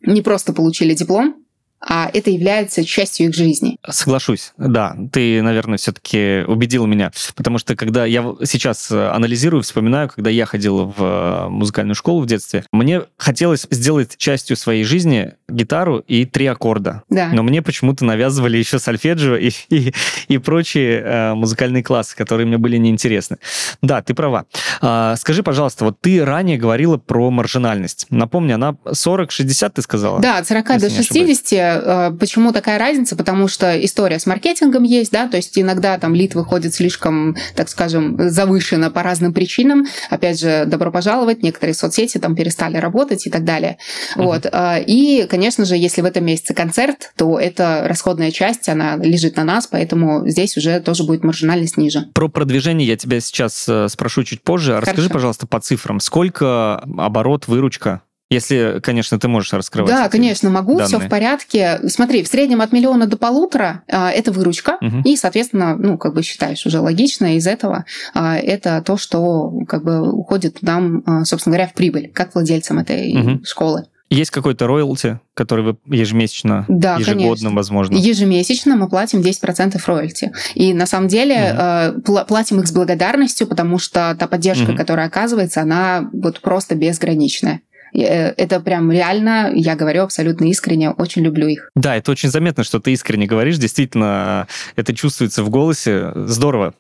не 0.02 0.22
просто 0.22 0.54
получили 0.54 0.94
диплом, 0.94 1.36
а 1.80 2.10
это 2.14 2.30
является 2.30 2.84
частью 2.84 3.28
их 3.28 3.36
жизни. 3.36 3.78
Соглашусь, 3.88 4.54
да. 4.58 4.96
Ты, 5.12 5.42
наверное, 5.42 5.78
все-таки 5.78 6.44
убедил 6.48 6.86
меня, 6.86 7.12
потому 7.36 7.58
что 7.58 7.76
когда 7.76 8.06
я 8.06 8.36
сейчас 8.44 8.90
э, 8.92 9.10
анализирую, 9.10 9.64
вспоминаю, 9.64 10.10
когда 10.10 10.30
я 10.30 10.46
ходил 10.46 10.94
в 10.98 11.04
э, 11.04 11.50
музыкальную 11.50 11.96
школу 11.96 12.22
в 12.22 12.26
детстве, 12.26 12.64
мне 12.72 13.04
хотелось 13.18 13.68
сделать 13.70 14.18
частью 14.18 14.58
своей 14.58 14.84
жизни 14.84 15.34
гитару 15.48 16.00
и 16.00 16.26
три 16.26 16.48
аккорда. 16.48 17.04
Да. 17.10 17.30
Но 17.32 17.44
мне 17.44 17.62
почему-то 17.62 18.06
навязывали 18.06 18.58
еще 18.58 18.80
сольфеджио 18.80 19.36
и, 19.36 19.52
и, 19.70 19.94
и 20.28 20.38
прочие 20.40 21.02
э, 21.02 21.34
музыкальные 21.36 21.84
классы, 21.84 22.16
которые 22.16 22.48
мне 22.48 22.58
были 22.58 22.78
неинтересны. 22.78 23.38
Да, 23.82 24.02
ты 24.02 24.14
права. 24.14 24.46
А, 24.82 25.16
скажи, 25.16 25.44
пожалуйста, 25.44 25.86
вот 25.86 26.02
ты 26.02 26.26
ранее 26.26 26.58
говорила 26.58 26.98
про 26.98 27.30
маржинальность. 27.30 28.08
Напомни, 28.10 28.52
она 28.52 28.76
40-60, 28.86 29.72
ты 29.76 29.82
сказала? 29.82 30.20
Да, 30.20 30.38
от 30.38 30.48
40 30.48 30.80
до 30.80 30.90
60 30.90 31.28
Э, 31.76 32.12
почему 32.18 32.52
такая 32.52 32.78
разница? 32.80 33.16
Потому 33.16 33.48
что 33.48 33.84
история 33.84 34.20
с 34.20 34.26
маркетингом 34.26 34.84
есть, 34.84 35.12
да, 35.12 35.28
то 35.28 35.38
есть 35.38 35.58
иногда 35.58 35.98
там 35.98 36.16
лид 36.16 36.36
выходит 36.36 36.74
слишком, 36.74 37.36
так 37.56 37.70
скажем, 37.70 38.30
завышенно 38.30 38.90
по 38.92 39.04
разным 39.04 39.34
причинам. 39.34 39.86
Опять 40.10 40.40
же, 40.40 40.66
добро 40.66 40.92
пожаловать, 40.92 41.44
некоторые 41.44 41.74
соцсети 41.74 42.18
там 42.18 42.36
перестали 42.36 42.78
работать 42.78 43.28
и 43.28 43.30
так 43.30 43.44
далее. 43.44 43.78
Uh-huh. 44.16 44.24
Вот. 44.24 44.46
Э, 44.46 44.84
и, 44.86 45.28
конечно 45.30 45.66
же, 45.66 45.76
если 45.76 46.02
в 46.02 46.06
этом 46.06 46.26
месяце 46.26 46.54
концерт, 46.54 47.12
то 47.16 47.40
это 47.40 47.84
расходная 47.88 48.32
часть, 48.32 48.70
она 48.70 48.98
лежит 48.98 49.36
на 49.36 49.44
нас, 49.44 49.68
поэтому 49.68 50.28
здесь 50.28 50.58
уже 50.58 50.80
тоже 50.80 51.04
будет 51.04 51.24
маржинальность 51.24 51.78
ниже. 51.78 52.06
Про 52.14 52.28
продвижение 52.28 52.88
я 52.88 52.98
тебя 52.98 53.20
сейчас 53.20 53.68
э, 53.68 53.88
спрошу 53.90 54.24
чуть 54.24 54.42
позже. 54.42 54.74
Хорошо. 54.74 54.92
Расскажи, 54.92 55.10
пожалуйста, 55.10 55.48
по 55.48 55.60
цифрам. 55.60 56.00
Сколько 56.00 56.78
оборот, 56.98 57.48
выручка 57.48 58.02
если, 58.30 58.80
конечно, 58.84 59.18
ты 59.20 59.28
можешь 59.28 59.54
раскрывать. 59.54 59.92
Да, 59.92 60.10
конечно, 60.10 60.50
могу, 60.50 60.80
все 60.84 61.00
в 61.00 61.08
порядке. 61.08 61.80
Смотри, 61.88 62.24
в 62.24 62.28
среднем 62.28 62.62
от 62.62 62.74
миллиона 62.74 63.08
до 63.08 63.18
полутора 63.18 63.84
а, 63.88 64.12
это 64.12 64.32
выручка, 64.32 64.78
угу. 64.82 65.02
и, 65.06 65.16
соответственно, 65.16 65.76
ну, 65.78 65.98
как 65.98 66.14
бы 66.14 66.24
считаешь 66.24 66.66
уже 66.66 66.80
логично 66.80 67.38
из 67.38 67.48
этого, 67.48 67.86
а, 68.14 68.38
это 68.38 68.82
то, 68.86 68.98
что 68.98 69.54
как 69.68 69.84
бы 69.84 70.12
уходит 70.12 70.62
нам, 70.62 71.04
а, 71.06 71.24
собственно 71.24 71.56
говоря, 71.56 71.70
в 71.70 71.74
прибыль, 71.74 72.12
как 72.14 72.36
владельцам 72.36 72.80
этой 72.80 73.16
угу. 73.16 73.46
школы. 73.46 73.86
Есть 74.10 74.32
какой-то 74.32 74.68
роялти, 74.68 75.20
который 75.34 75.66
вы 75.66 75.78
ежемесячно, 75.86 76.64
да, 76.70 76.96
ежегодно, 76.96 77.28
конечно. 77.28 77.52
возможно? 77.52 77.98
Ежемесячно 77.98 78.78
мы 78.78 78.88
платим 78.88 79.20
10% 79.20 79.78
роялти. 79.86 80.32
И 80.56 80.74
на 80.74 80.86
самом 80.86 81.10
деле 81.10 81.94
угу. 81.98 82.18
платим 82.26 82.62
их 82.62 82.68
с 82.68 82.72
благодарностью, 82.72 83.48
потому 83.48 83.80
что 83.80 84.16
та 84.18 84.28
поддержка, 84.28 84.70
угу. 84.70 84.78
которая 84.78 85.08
оказывается, 85.08 85.62
она 85.62 86.10
вот 86.14 86.40
просто 86.40 86.76
безграничная. 86.76 87.62
Э, 87.94 88.34
это 88.38 88.60
прям 88.60 88.92
реально, 88.92 89.52
я 89.54 89.76
говорю 89.76 90.04
абсолютно 90.04 90.46
искренне, 90.46 90.92
очень 90.92 91.24
люблю 91.24 91.48
их. 91.48 91.70
Да, 91.76 91.96
это 91.96 92.12
очень 92.12 92.30
заметно, 92.30 92.64
что 92.64 92.80
ты 92.80 92.92
искренне 92.92 93.26
говоришь, 93.26 93.58
действительно, 93.58 94.48
это 94.76 94.94
чувствуется 94.94 95.44
в 95.44 95.50
голосе, 95.50 96.12
здорово. 96.16 96.74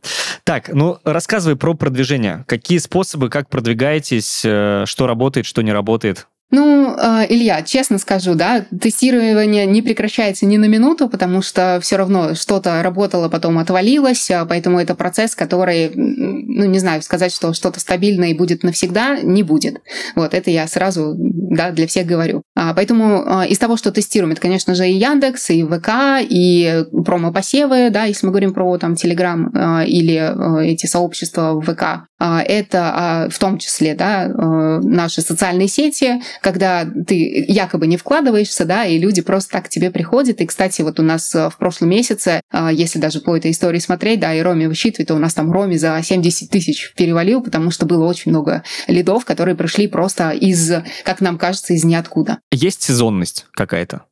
Так, 0.43 0.69
ну 0.69 0.99
рассказывай 1.03 1.57
про 1.57 1.73
продвижение. 1.73 2.43
Какие 2.47 2.77
способы, 2.77 3.29
как 3.29 3.49
продвигаетесь, 3.49 4.43
э, 4.45 4.83
что 4.85 5.07
работает, 5.07 5.45
что 5.45 5.61
не 5.61 5.71
работает? 5.71 6.27
Ну, 6.49 6.95
а, 6.97 7.25
Илья, 7.27 7.61
честно 7.61 7.97
скажу, 7.97 8.33
да, 8.33 8.65
тестирование 8.79 9.65
не 9.65 9.81
прекращается 9.81 10.45
ни 10.45 10.55
на 10.55 10.65
минуту, 10.65 11.09
потому 11.09 11.41
что 11.41 11.79
все 11.81 11.97
равно 11.97 12.35
что-то 12.35 12.81
работало, 12.81 13.27
потом 13.27 13.57
отвалилось, 13.57 14.31
а, 14.31 14.45
поэтому 14.45 14.79
это 14.79 14.95
процесс, 14.95 15.35
который, 15.35 15.91
ну, 15.93 16.63
не 16.63 16.79
знаю, 16.79 17.01
сказать, 17.01 17.33
что 17.33 17.53
что-то 17.53 17.81
стабильное 17.81 18.29
и 18.29 18.33
будет 18.33 18.63
навсегда, 18.63 19.17
не 19.21 19.43
будет. 19.43 19.81
Вот, 20.15 20.33
это 20.33 20.49
я 20.49 20.67
сразу, 20.67 21.15
да, 21.17 21.71
для 21.71 21.85
всех 21.85 22.07
говорю. 22.07 22.43
А, 22.55 22.73
поэтому 22.73 23.43
из 23.43 23.59
того, 23.59 23.75
что 23.75 23.91
тестируем, 23.91 24.31
это, 24.31 24.39
конечно 24.39 24.73
же, 24.73 24.87
и 24.87 24.93
Яндекс, 24.93 25.49
и 25.49 25.65
ВК, 25.65 25.89
и 26.21 26.85
промо-посевы, 27.05 27.89
да, 27.89 28.05
если 28.05 28.25
мы 28.25 28.31
говорим 28.31 28.53
про 28.53 28.77
там 28.77 28.95
Телеграм 28.95 29.49
или 29.85 30.65
эти 30.65 30.85
сообщества 30.85 31.53
в 31.55 31.61
ВК, 31.61 32.07
это 32.19 33.27
в 33.29 33.37
том 33.37 33.57
числе, 33.57 33.95
да, 33.95 34.27
наши 34.27 35.21
социальные 35.21 35.67
сети, 35.67 36.21
когда 36.41 36.85
ты 36.85 37.45
якобы 37.47 37.87
не 37.87 37.97
вкладываешься, 37.97 38.65
да, 38.65 38.85
и 38.85 38.97
люди 38.97 39.21
просто 39.21 39.53
так 39.53 39.65
к 39.65 39.69
тебе 39.69 39.91
приходят. 39.91 40.41
И, 40.41 40.45
кстати, 40.45 40.81
вот 40.81 40.99
у 40.99 41.03
нас 41.03 41.33
э, 41.35 41.49
в 41.49 41.57
прошлом 41.57 41.89
месяце, 41.89 42.41
э, 42.51 42.69
если 42.71 42.99
даже 42.99 43.21
по 43.21 43.35
этой 43.35 43.51
истории 43.51 43.79
смотреть, 43.79 44.19
да, 44.19 44.33
и 44.33 44.41
Роми 44.41 44.67
высчитывает, 44.67 45.07
то 45.07 45.15
у 45.15 45.19
нас 45.19 45.33
там 45.33 45.51
Роми 45.51 45.77
за 45.77 45.99
70 46.01 46.49
тысяч 46.49 46.93
перевалил, 46.95 47.41
потому 47.41 47.71
что 47.71 47.85
было 47.85 48.05
очень 48.05 48.31
много 48.31 48.63
лидов, 48.87 49.25
которые 49.25 49.55
пришли 49.55 49.87
просто 49.87 50.31
из, 50.31 50.71
как 51.03 51.21
нам 51.21 51.37
кажется, 51.37 51.73
из 51.73 51.83
ниоткуда. 51.83 52.39
Есть 52.51 52.83
сезонность 52.83 53.45
какая-то? 53.51 54.03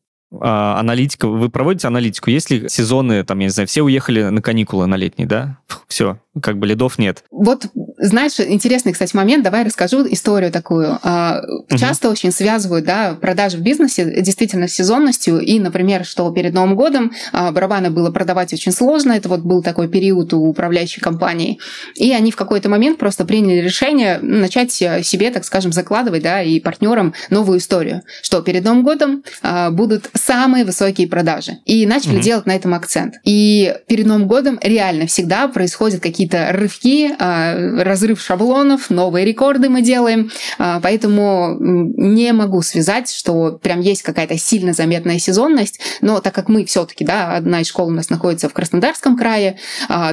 а, 0.41 0.79
аналитика, 0.79 1.27
вы 1.27 1.49
проводите 1.49 1.87
аналитику, 1.87 2.29
если 2.29 2.67
сезоны, 2.67 3.23
там, 3.23 3.39
я 3.39 3.45
не 3.45 3.49
знаю, 3.49 3.67
все 3.67 3.81
уехали 3.83 4.23
на 4.23 4.41
каникулы 4.41 4.85
на 4.87 4.95
летние, 4.95 5.27
да? 5.27 5.57
Все, 5.87 6.19
как 6.41 6.57
бы 6.57 6.67
лидов 6.67 6.99
нет. 6.99 7.23
Вот, 7.31 7.67
знаешь, 7.97 8.39
интересный, 8.39 8.93
кстати, 8.93 9.15
момент, 9.15 9.43
давай 9.43 9.63
расскажу 9.63 10.05
историю 10.09 10.51
такую. 10.51 10.99
А, 11.01 11.41
часто 11.77 12.07
угу. 12.07 12.13
очень 12.13 12.31
связывают, 12.31 12.85
да, 12.85 13.17
продажи 13.19 13.57
в 13.57 13.61
бизнесе 13.61 14.21
действительно 14.21 14.67
с 14.67 14.73
сезонностью, 14.73 15.39
и, 15.39 15.59
например, 15.59 16.05
что 16.05 16.29
перед 16.31 16.53
Новым 16.53 16.75
годом 16.75 17.13
а, 17.31 17.51
барабаны 17.51 17.89
было 17.89 18.11
продавать 18.11 18.53
очень 18.53 18.71
сложно, 18.71 19.13
это 19.13 19.29
вот 19.29 19.41
был 19.41 19.63
такой 19.63 19.87
период 19.87 20.33
у 20.33 20.45
управляющей 20.45 21.01
компании, 21.01 21.59
и 21.95 22.11
они 22.11 22.31
в 22.31 22.35
какой-то 22.35 22.69
момент 22.69 22.97
просто 22.97 23.25
приняли 23.25 23.61
решение 23.61 24.19
начать 24.21 24.71
себе, 24.71 25.31
так 25.31 25.45
скажем, 25.45 25.71
закладывать, 25.71 26.23
да, 26.23 26.41
и 26.41 26.59
партнерам 26.59 27.13
новую 27.29 27.59
историю, 27.59 28.01
что 28.21 28.41
перед 28.41 28.63
Новым 28.63 28.83
годом 28.83 29.23
будут 29.71 30.09
самые 30.13 30.65
высокие 30.65 31.07
продажи. 31.07 31.59
И 31.65 31.85
начали 31.85 32.17
mm-hmm. 32.17 32.21
делать 32.21 32.45
на 32.45 32.55
этом 32.55 32.73
акцент. 32.73 33.15
И 33.23 33.75
перед 33.87 34.05
Новым 34.05 34.27
годом 34.27 34.59
реально 34.61 35.07
всегда 35.07 35.47
происходят 35.47 36.01
какие-то 36.01 36.24
какие-то 36.25 36.51
рывки, 36.53 37.11
а, 37.19 37.83
разрыв 37.83 38.21
шаблонов, 38.21 38.89
новые 38.89 39.25
рекорды 39.25 39.69
мы 39.69 39.81
делаем. 39.81 40.31
А, 40.57 40.79
поэтому 40.81 41.57
не 41.59 42.33
могу 42.33 42.61
связать, 42.61 43.11
что 43.11 43.59
прям 43.61 43.79
есть 43.81 44.01
какая-то 44.01 44.37
сильно 44.37 44.73
заметная 44.73 45.19
сезонность. 45.19 45.79
Но 46.01 46.19
так 46.21 46.33
как 46.33 46.49
мы 46.49 46.65
все-таки, 46.65 47.05
да, 47.05 47.35
одна 47.35 47.61
из 47.61 47.67
школ 47.67 47.89
у 47.89 47.91
нас 47.91 48.09
находится 48.09 48.49
в 48.49 48.53
Краснодарском 48.53 49.17
крае, 49.17 49.57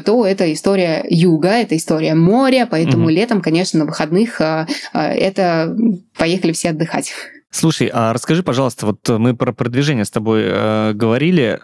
то 0.04 0.26
это 0.26 0.52
история 0.52 1.04
юга, 1.08 1.50
это 1.50 1.76
история 1.76 2.14
моря, 2.14 2.66
поэтому 2.70 3.08
mm-hmm. 3.08 3.12
летом, 3.12 3.40
конечно, 3.40 3.80
на 3.80 3.84
выходных 3.86 4.40
это 4.92 5.76
поехали 6.16 6.52
все 6.52 6.70
отдыхать. 6.70 7.12
Слушай, 7.50 7.90
а 7.92 8.12
расскажи, 8.12 8.42
пожалуйста, 8.42 8.86
вот 8.86 9.08
мы 9.08 9.36
про 9.36 9.52
продвижение 9.52 10.04
с 10.04 10.10
тобой 10.10 10.42
э, 10.44 10.92
говорили 10.94 11.60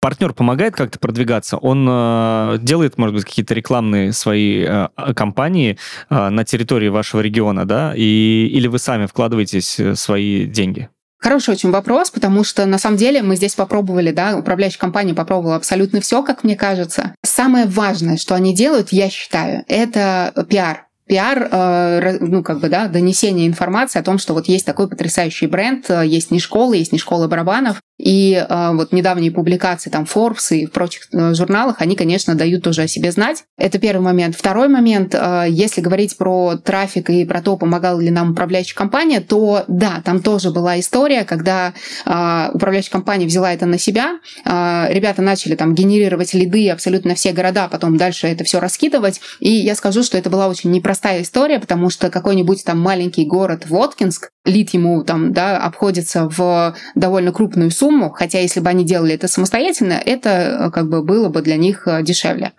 партнер 0.00 0.32
помогает 0.32 0.74
как-то 0.74 0.98
продвигаться, 0.98 1.56
он 1.56 1.86
э, 1.88 2.58
делает, 2.60 2.98
может 2.98 3.14
быть, 3.14 3.24
какие-то 3.24 3.54
рекламные 3.54 4.12
свои 4.12 4.64
э, 4.66 4.88
компании 5.14 5.78
э, 6.08 6.28
на 6.28 6.44
территории 6.44 6.88
вашего 6.88 7.20
региона, 7.20 7.66
да, 7.66 7.92
и, 7.94 8.48
или 8.52 8.66
вы 8.66 8.78
сами 8.78 9.06
вкладывааетесь 9.06 9.78
э, 9.78 9.94
свои 9.94 10.46
деньги? 10.46 10.88
Хороший 11.18 11.52
очень 11.52 11.70
вопрос, 11.70 12.10
потому 12.10 12.44
что 12.44 12.64
на 12.64 12.78
самом 12.78 12.96
деле 12.96 13.22
мы 13.22 13.36
здесь 13.36 13.54
попробовали, 13.54 14.10
да, 14.10 14.38
управляющая 14.38 14.80
компания 14.80 15.12
попробовала 15.12 15.56
абсолютно 15.56 16.00
все, 16.00 16.22
как 16.22 16.44
мне 16.44 16.56
кажется. 16.56 17.14
Самое 17.22 17.66
важное, 17.66 18.16
что 18.16 18.34
они 18.34 18.54
делают, 18.54 18.88
я 18.90 19.10
считаю, 19.10 19.64
это 19.68 20.32
пиар 20.48 20.86
пиар, 21.10 21.48
э, 21.50 22.18
ну, 22.20 22.44
как 22.44 22.60
бы, 22.60 22.68
да, 22.68 22.86
донесение 22.86 23.48
информации 23.48 23.98
о 23.98 24.04
том, 24.04 24.18
что 24.18 24.32
вот 24.32 24.46
есть 24.46 24.64
такой 24.64 24.88
потрясающий 24.88 25.48
бренд, 25.48 25.90
э, 25.90 26.06
есть 26.06 26.30
не 26.30 26.38
школа, 26.38 26.74
есть 26.74 26.92
не 26.92 27.00
школа 27.00 27.26
барабанов, 27.26 27.82
и 28.00 28.34
э, 28.34 28.70
вот 28.72 28.92
недавние 28.92 29.30
публикации 29.30 29.90
там 29.90 30.04
Forbes 30.04 30.56
и 30.56 30.66
в 30.66 30.72
прочих 30.72 31.08
э, 31.12 31.34
журналах, 31.34 31.76
они, 31.78 31.96
конечно, 31.96 32.34
дают 32.34 32.64
тоже 32.64 32.82
о 32.82 32.88
себе 32.88 33.12
знать. 33.12 33.44
Это 33.58 33.78
первый 33.78 34.02
момент. 34.02 34.34
Второй 34.36 34.68
момент, 34.68 35.14
э, 35.14 35.46
если 35.48 35.82
говорить 35.82 36.16
про 36.16 36.56
трафик 36.56 37.10
и 37.10 37.24
про 37.24 37.42
то, 37.42 37.56
помогала 37.56 38.00
ли 38.00 38.10
нам 38.10 38.32
управляющая 38.32 38.74
компания, 38.74 39.20
то 39.20 39.64
да, 39.68 40.00
там 40.04 40.22
тоже 40.22 40.50
была 40.50 40.80
история, 40.80 41.24
когда 41.24 41.74
э, 42.06 42.50
управляющая 42.54 42.90
компания 42.92 43.26
взяла 43.26 43.52
это 43.52 43.66
на 43.66 43.78
себя, 43.78 44.18
ребята 44.44 45.22
начали 45.22 45.54
там 45.54 45.74
генерировать 45.74 46.32
лиды 46.34 46.70
абсолютно 46.70 47.14
все 47.14 47.32
города, 47.32 47.68
потом 47.68 47.96
дальше 47.96 48.26
это 48.26 48.44
все 48.44 48.60
раскидывать, 48.60 49.20
и 49.40 49.50
я 49.50 49.74
скажу, 49.74 50.02
что 50.02 50.16
это 50.16 50.30
была 50.30 50.48
очень 50.48 50.70
непростая 50.70 51.22
история, 51.22 51.58
потому 51.58 51.90
что 51.90 52.10
какой-нибудь 52.10 52.64
там 52.64 52.80
маленький 52.80 53.24
город 53.24 53.66
Воткинск, 53.68 54.30
лид 54.46 54.70
ему 54.70 55.02
там, 55.04 55.32
да, 55.32 55.58
обходится 55.58 56.26
в 56.28 56.74
довольно 56.94 57.30
крупную 57.30 57.70
сумму, 57.70 58.10
хотя 58.10 58.38
если 58.38 58.60
бы 58.60 58.70
они 58.70 58.84
делали 58.84 59.14
это 59.14 59.28
самостоятельно, 59.28 60.00
это 60.04 60.30
э, 60.30 60.70
как 60.70 60.88
бы 60.88 61.02
было 61.02 61.28
бы 61.28 61.42
для 61.42 61.56
них 61.56 61.86
э, 61.86 62.02
дешевле. 62.02 62.52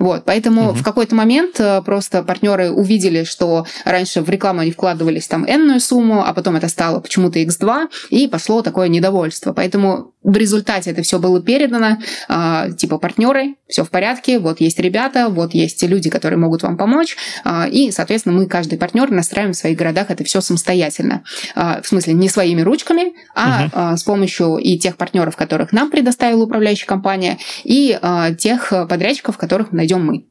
Вот, 0.00 0.24
поэтому 0.24 0.70
угу. 0.70 0.74
в 0.74 0.82
какой-то 0.82 1.14
момент 1.14 1.60
э, 1.60 1.80
просто 1.82 2.24
партнеры 2.24 2.70
увидели, 2.72 3.22
что 3.22 3.66
раньше 3.84 4.22
в 4.22 4.28
рекламу 4.28 4.60
они 4.60 4.72
вкладывались 4.72 5.28
там 5.28 5.48
энную 5.48 5.80
сумму, 5.80 6.24
а 6.24 6.34
потом 6.34 6.56
это 6.56 6.68
стало 6.68 6.98
почему-то 6.98 7.38
x2, 7.38 7.88
и 8.10 8.26
пошло 8.26 8.62
такое 8.62 8.88
недовольство. 8.88 9.52
Поэтому 9.52 10.12
в 10.22 10.36
результате 10.36 10.90
это 10.90 11.02
все 11.02 11.18
было 11.18 11.40
передано, 11.42 11.98
э, 12.28 12.72
типа 12.76 12.98
партнеры, 12.98 13.54
все 13.68 13.84
в 13.84 13.90
порядке, 13.90 14.38
вот 14.38 14.60
есть 14.60 14.78
ребята, 14.78 15.28
вот 15.28 15.54
есть 15.54 15.82
люди, 15.82 16.10
которые 16.10 16.38
могут 16.38 16.62
вам 16.62 16.76
помочь, 16.76 17.16
э, 17.44 17.70
и, 17.70 17.90
соответственно, 17.90 18.36
мы, 18.36 18.46
каждый 18.46 18.78
партнер, 18.78 19.10
настраиваем 19.10 19.52
в 19.52 19.56
своих 19.56 19.78
городах 19.78 20.10
это 20.10 20.24
все 20.24 20.40
самостоятельно. 20.40 21.22
А, 21.54 21.80
в 21.82 21.86
смысле 21.86 22.14
не 22.14 22.28
своими 22.28 22.60
ручками, 22.62 23.14
а 23.34 23.66
угу. 23.66 23.96
с 23.96 24.02
помощью 24.02 24.56
и 24.56 24.78
тех 24.78 24.96
партнеров, 24.96 25.36
которых 25.36 25.72
нам 25.72 25.90
предоставила 25.90 26.44
управляющая 26.44 26.86
компания, 26.86 27.38
и 27.64 27.98
а, 28.00 28.32
тех 28.32 28.72
подрядчиков, 28.88 29.38
которых 29.38 29.72
найдем 29.72 30.04
мы. 30.04 30.24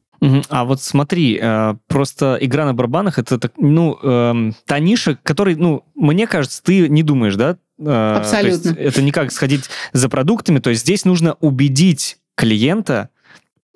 А 0.48 0.64
вот 0.64 0.82
смотри, 0.82 1.38
э, 1.40 1.74
просто 1.86 2.36
игра 2.40 2.64
на 2.66 2.74
барабанах 2.74 3.18
это 3.18 3.38
ну 3.56 3.98
эм, 4.02 4.54
та 4.66 4.80
ниша, 4.80 5.16
которой, 5.22 5.54
ну, 5.54 5.84
мне 5.94 6.26
кажется, 6.26 6.62
ты 6.62 6.88
не 6.88 7.02
думаешь, 7.02 7.36
да? 7.36 7.56
Э, 7.78 8.16
Абсолютно. 8.16 8.70
это 8.70 9.02
не 9.02 9.12
как 9.12 9.32
сходить 9.32 9.68
за 9.92 10.08
продуктами, 10.08 10.58
то 10.58 10.70
есть 10.70 10.82
здесь 10.82 11.04
нужно 11.04 11.34
убедить 11.40 12.18
клиента 12.34 13.10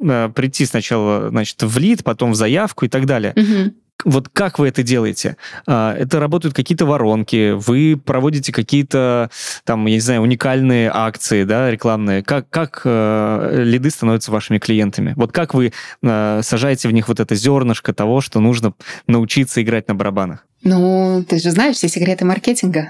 э, 0.01 0.31
прийти 0.35 0.67
сначала, 0.67 1.31
значит, 1.31 1.63
в 1.63 1.79
лид, 1.79 2.05
потом 2.05 2.33
в 2.33 2.35
заявку 2.35 2.85
и 2.85 2.89
так 2.89 3.07
далее. 3.07 3.33
Угу 3.37 3.75
вот 4.05 4.29
как 4.29 4.59
вы 4.59 4.69
это 4.69 4.83
делаете? 4.83 5.37
А, 5.67 5.95
это 5.95 6.21
работают 6.21 6.55
какие-то 6.55 6.87
воронки, 6.87 7.53
вы 7.53 8.01
проводите 8.03 8.53
какие-то, 8.53 9.31
там, 9.65 9.87
я 9.87 9.95
не 9.95 10.01
знаю, 10.01 10.23
уникальные 10.23 10.91
акции, 10.93 11.45
да, 11.45 11.71
рекламные. 11.71 12.23
Как, 12.23 12.49
как 12.51 12.83
э, 12.85 13.63
лиды 13.65 13.91
становятся 13.91 14.31
вашими 14.31 14.59
клиентами? 14.59 15.15
Вот 15.17 15.33
как 15.33 15.55
вы 15.55 15.73
э, 16.03 16.41
сажаете 16.43 16.89
в 16.89 16.93
них 16.93 17.09
вот 17.09 17.21
это 17.21 17.35
зернышко 17.35 17.93
того, 17.93 18.21
что 18.21 18.41
нужно 18.41 18.75
научиться 19.07 19.63
играть 19.63 19.89
на 19.89 19.95
барабанах? 19.95 20.47
Ну, 20.65 21.25
ты 21.29 21.39
же 21.39 21.51
знаешь 21.51 21.77
все 21.77 21.89
секреты 21.89 22.25
маркетинга. 22.25 22.89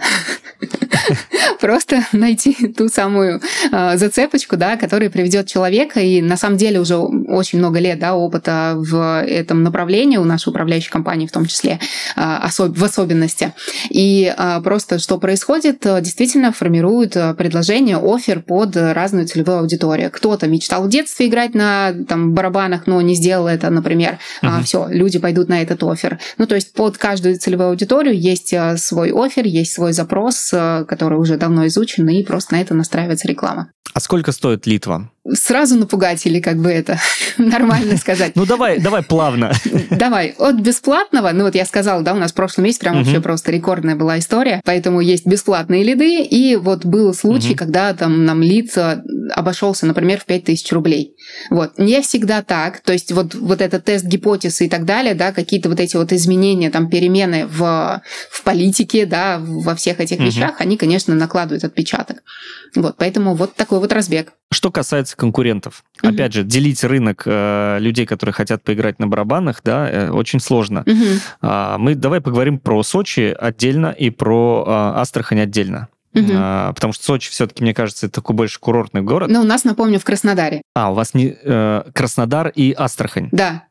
Просто 1.62 2.04
найти 2.12 2.54
ту 2.76 2.88
самую 2.88 3.40
э, 3.70 3.96
зацепочку, 3.96 4.56
да, 4.56 4.76
которая 4.76 5.10
приведет 5.10 5.46
человека. 5.46 6.00
И 6.00 6.20
на 6.20 6.36
самом 6.36 6.56
деле 6.56 6.80
уже 6.80 6.96
очень 6.96 7.60
много 7.60 7.78
лет 7.78 8.00
да, 8.00 8.16
опыта 8.16 8.74
в 8.76 9.22
этом 9.22 9.62
направлении 9.62 10.16
у 10.16 10.24
нашей 10.24 10.48
управляющей 10.48 10.90
компании 10.90 11.28
в 11.28 11.32
том 11.32 11.46
числе, 11.46 11.78
э, 12.16 12.20
особ- 12.20 12.76
в 12.76 12.82
особенности. 12.82 13.52
И 13.90 14.34
э, 14.36 14.60
просто 14.64 14.98
что 14.98 15.18
происходит, 15.18 15.86
действительно 16.00 16.52
формируют 16.52 17.12
предложение, 17.38 17.96
офер 17.96 18.40
под 18.40 18.76
разную 18.76 19.28
целевую 19.28 19.60
аудиторию. 19.60 20.10
Кто-то 20.10 20.48
мечтал 20.48 20.82
в 20.82 20.88
детстве 20.88 21.28
играть 21.28 21.54
на 21.54 21.92
там, 22.08 22.32
барабанах, 22.34 22.88
но 22.88 23.00
не 23.02 23.14
сделал 23.14 23.46
это, 23.46 23.70
например. 23.70 24.18
Uh-huh. 24.42 24.58
А, 24.58 24.62
все, 24.64 24.88
люди 24.88 25.20
пойдут 25.20 25.48
на 25.48 25.62
этот 25.62 25.84
офер. 25.84 26.18
Ну, 26.38 26.46
то 26.46 26.56
есть 26.56 26.72
под 26.72 26.98
каждую 26.98 27.38
целевую 27.38 27.68
аудиторию 27.68 28.18
есть 28.18 28.52
свой 28.78 29.12
офер, 29.12 29.46
есть 29.46 29.74
свой 29.74 29.92
запрос, 29.92 30.52
который 30.88 31.18
уже 31.18 31.36
давно 31.36 31.51
изучен, 31.66 32.08
и 32.08 32.22
просто 32.24 32.54
на 32.54 32.60
это 32.60 32.74
настраивается 32.74 33.28
реклама. 33.28 33.70
А 33.94 34.00
сколько 34.00 34.32
стоит 34.32 34.66
Литва? 34.66 35.10
Сразу 35.30 35.76
напугать 35.76 36.26
или 36.26 36.40
как 36.40 36.56
бы 36.56 36.70
это 36.70 36.98
нормально 37.38 37.96
сказать? 37.96 38.32
Ну 38.34 38.44
давай, 38.44 38.80
давай 38.80 39.02
плавно. 39.02 39.52
Давай, 39.90 40.34
от 40.38 40.56
бесплатного, 40.56 41.30
ну 41.32 41.44
вот 41.44 41.54
я 41.54 41.64
сказала, 41.64 42.02
да, 42.02 42.14
у 42.14 42.18
нас 42.18 42.32
в 42.32 42.34
прошлом 42.34 42.64
месяце 42.64 42.80
прям 42.80 42.96
вообще 42.98 43.20
просто 43.20 43.52
рекордная 43.52 43.94
была 43.94 44.18
история, 44.18 44.60
поэтому 44.64 45.00
есть 45.00 45.26
бесплатные 45.26 45.84
лиды, 45.84 46.22
и 46.22 46.56
вот 46.56 46.84
был 46.84 47.14
случай, 47.14 47.54
когда 47.54 47.94
там 47.94 48.24
нам 48.24 48.42
лид 48.42 48.76
обошелся, 49.30 49.86
например, 49.86 50.20
в 50.20 50.24
5000 50.24 50.72
рублей. 50.72 51.16
Вот. 51.50 51.78
Не 51.78 52.00
всегда 52.02 52.42
так, 52.42 52.80
то 52.80 52.92
есть 52.92 53.12
вот, 53.12 53.34
вот 53.34 53.60
этот 53.60 53.84
тест 53.84 54.04
гипотезы 54.04 54.66
и 54.66 54.68
так 54.68 54.84
далее, 54.84 55.14
да, 55.14 55.32
какие-то 55.32 55.68
вот 55.68 55.80
эти 55.80 55.96
вот 55.96 56.12
изменения, 56.12 56.70
там, 56.70 56.88
перемены 56.88 57.46
в, 57.46 58.02
в 58.30 58.42
политике, 58.42 59.06
да, 59.06 59.38
во 59.40 59.74
всех 59.74 60.00
этих 60.00 60.18
вещах, 60.18 60.60
они, 60.60 60.76
конечно, 60.76 61.14
накладывают 61.14 61.64
отпечаток. 61.64 62.22
Вот, 62.74 62.96
поэтому 62.96 63.34
вот 63.34 63.54
такой 63.54 63.78
вот 63.78 63.92
разбег. 63.92 64.32
Что 64.52 64.70
касается 64.70 65.16
конкурентов, 65.16 65.82
mm-hmm. 66.02 66.14
опять 66.14 66.32
же, 66.32 66.44
делить 66.44 66.84
рынок 66.84 67.22
э, 67.26 67.78
людей, 67.80 68.06
которые 68.06 68.32
хотят 68.32 68.62
поиграть 68.62 68.98
на 68.98 69.06
барабанах, 69.06 69.60
да, 69.64 69.90
э, 69.90 70.10
очень 70.10 70.40
сложно. 70.40 70.84
Mm-hmm. 70.86 71.20
А, 71.40 71.78
мы 71.78 71.94
давай 71.94 72.20
поговорим 72.20 72.58
про 72.58 72.82
Сочи 72.82 73.34
отдельно 73.38 73.88
и 73.88 74.10
про 74.10 74.64
э, 74.66 75.00
Астрахань 75.00 75.40
отдельно. 75.40 75.88
Угу. 76.14 76.30
А, 76.34 76.72
потому 76.72 76.92
что 76.92 77.04
Сочи 77.04 77.30
все-таки, 77.30 77.62
мне 77.62 77.74
кажется, 77.74 78.06
это 78.06 78.16
такой 78.16 78.36
больше 78.36 78.60
курортный 78.60 79.02
город. 79.02 79.30
Но 79.30 79.40
у 79.40 79.44
нас, 79.44 79.64
напомню, 79.64 79.98
в 79.98 80.04
Краснодаре. 80.04 80.62
А, 80.74 80.90
у 80.90 80.94
вас 80.94 81.14
не 81.14 81.34
э, 81.42 81.84
Краснодар 81.94 82.48
и 82.48 82.74
Астрахань. 82.76 83.28
Да. 83.32 83.64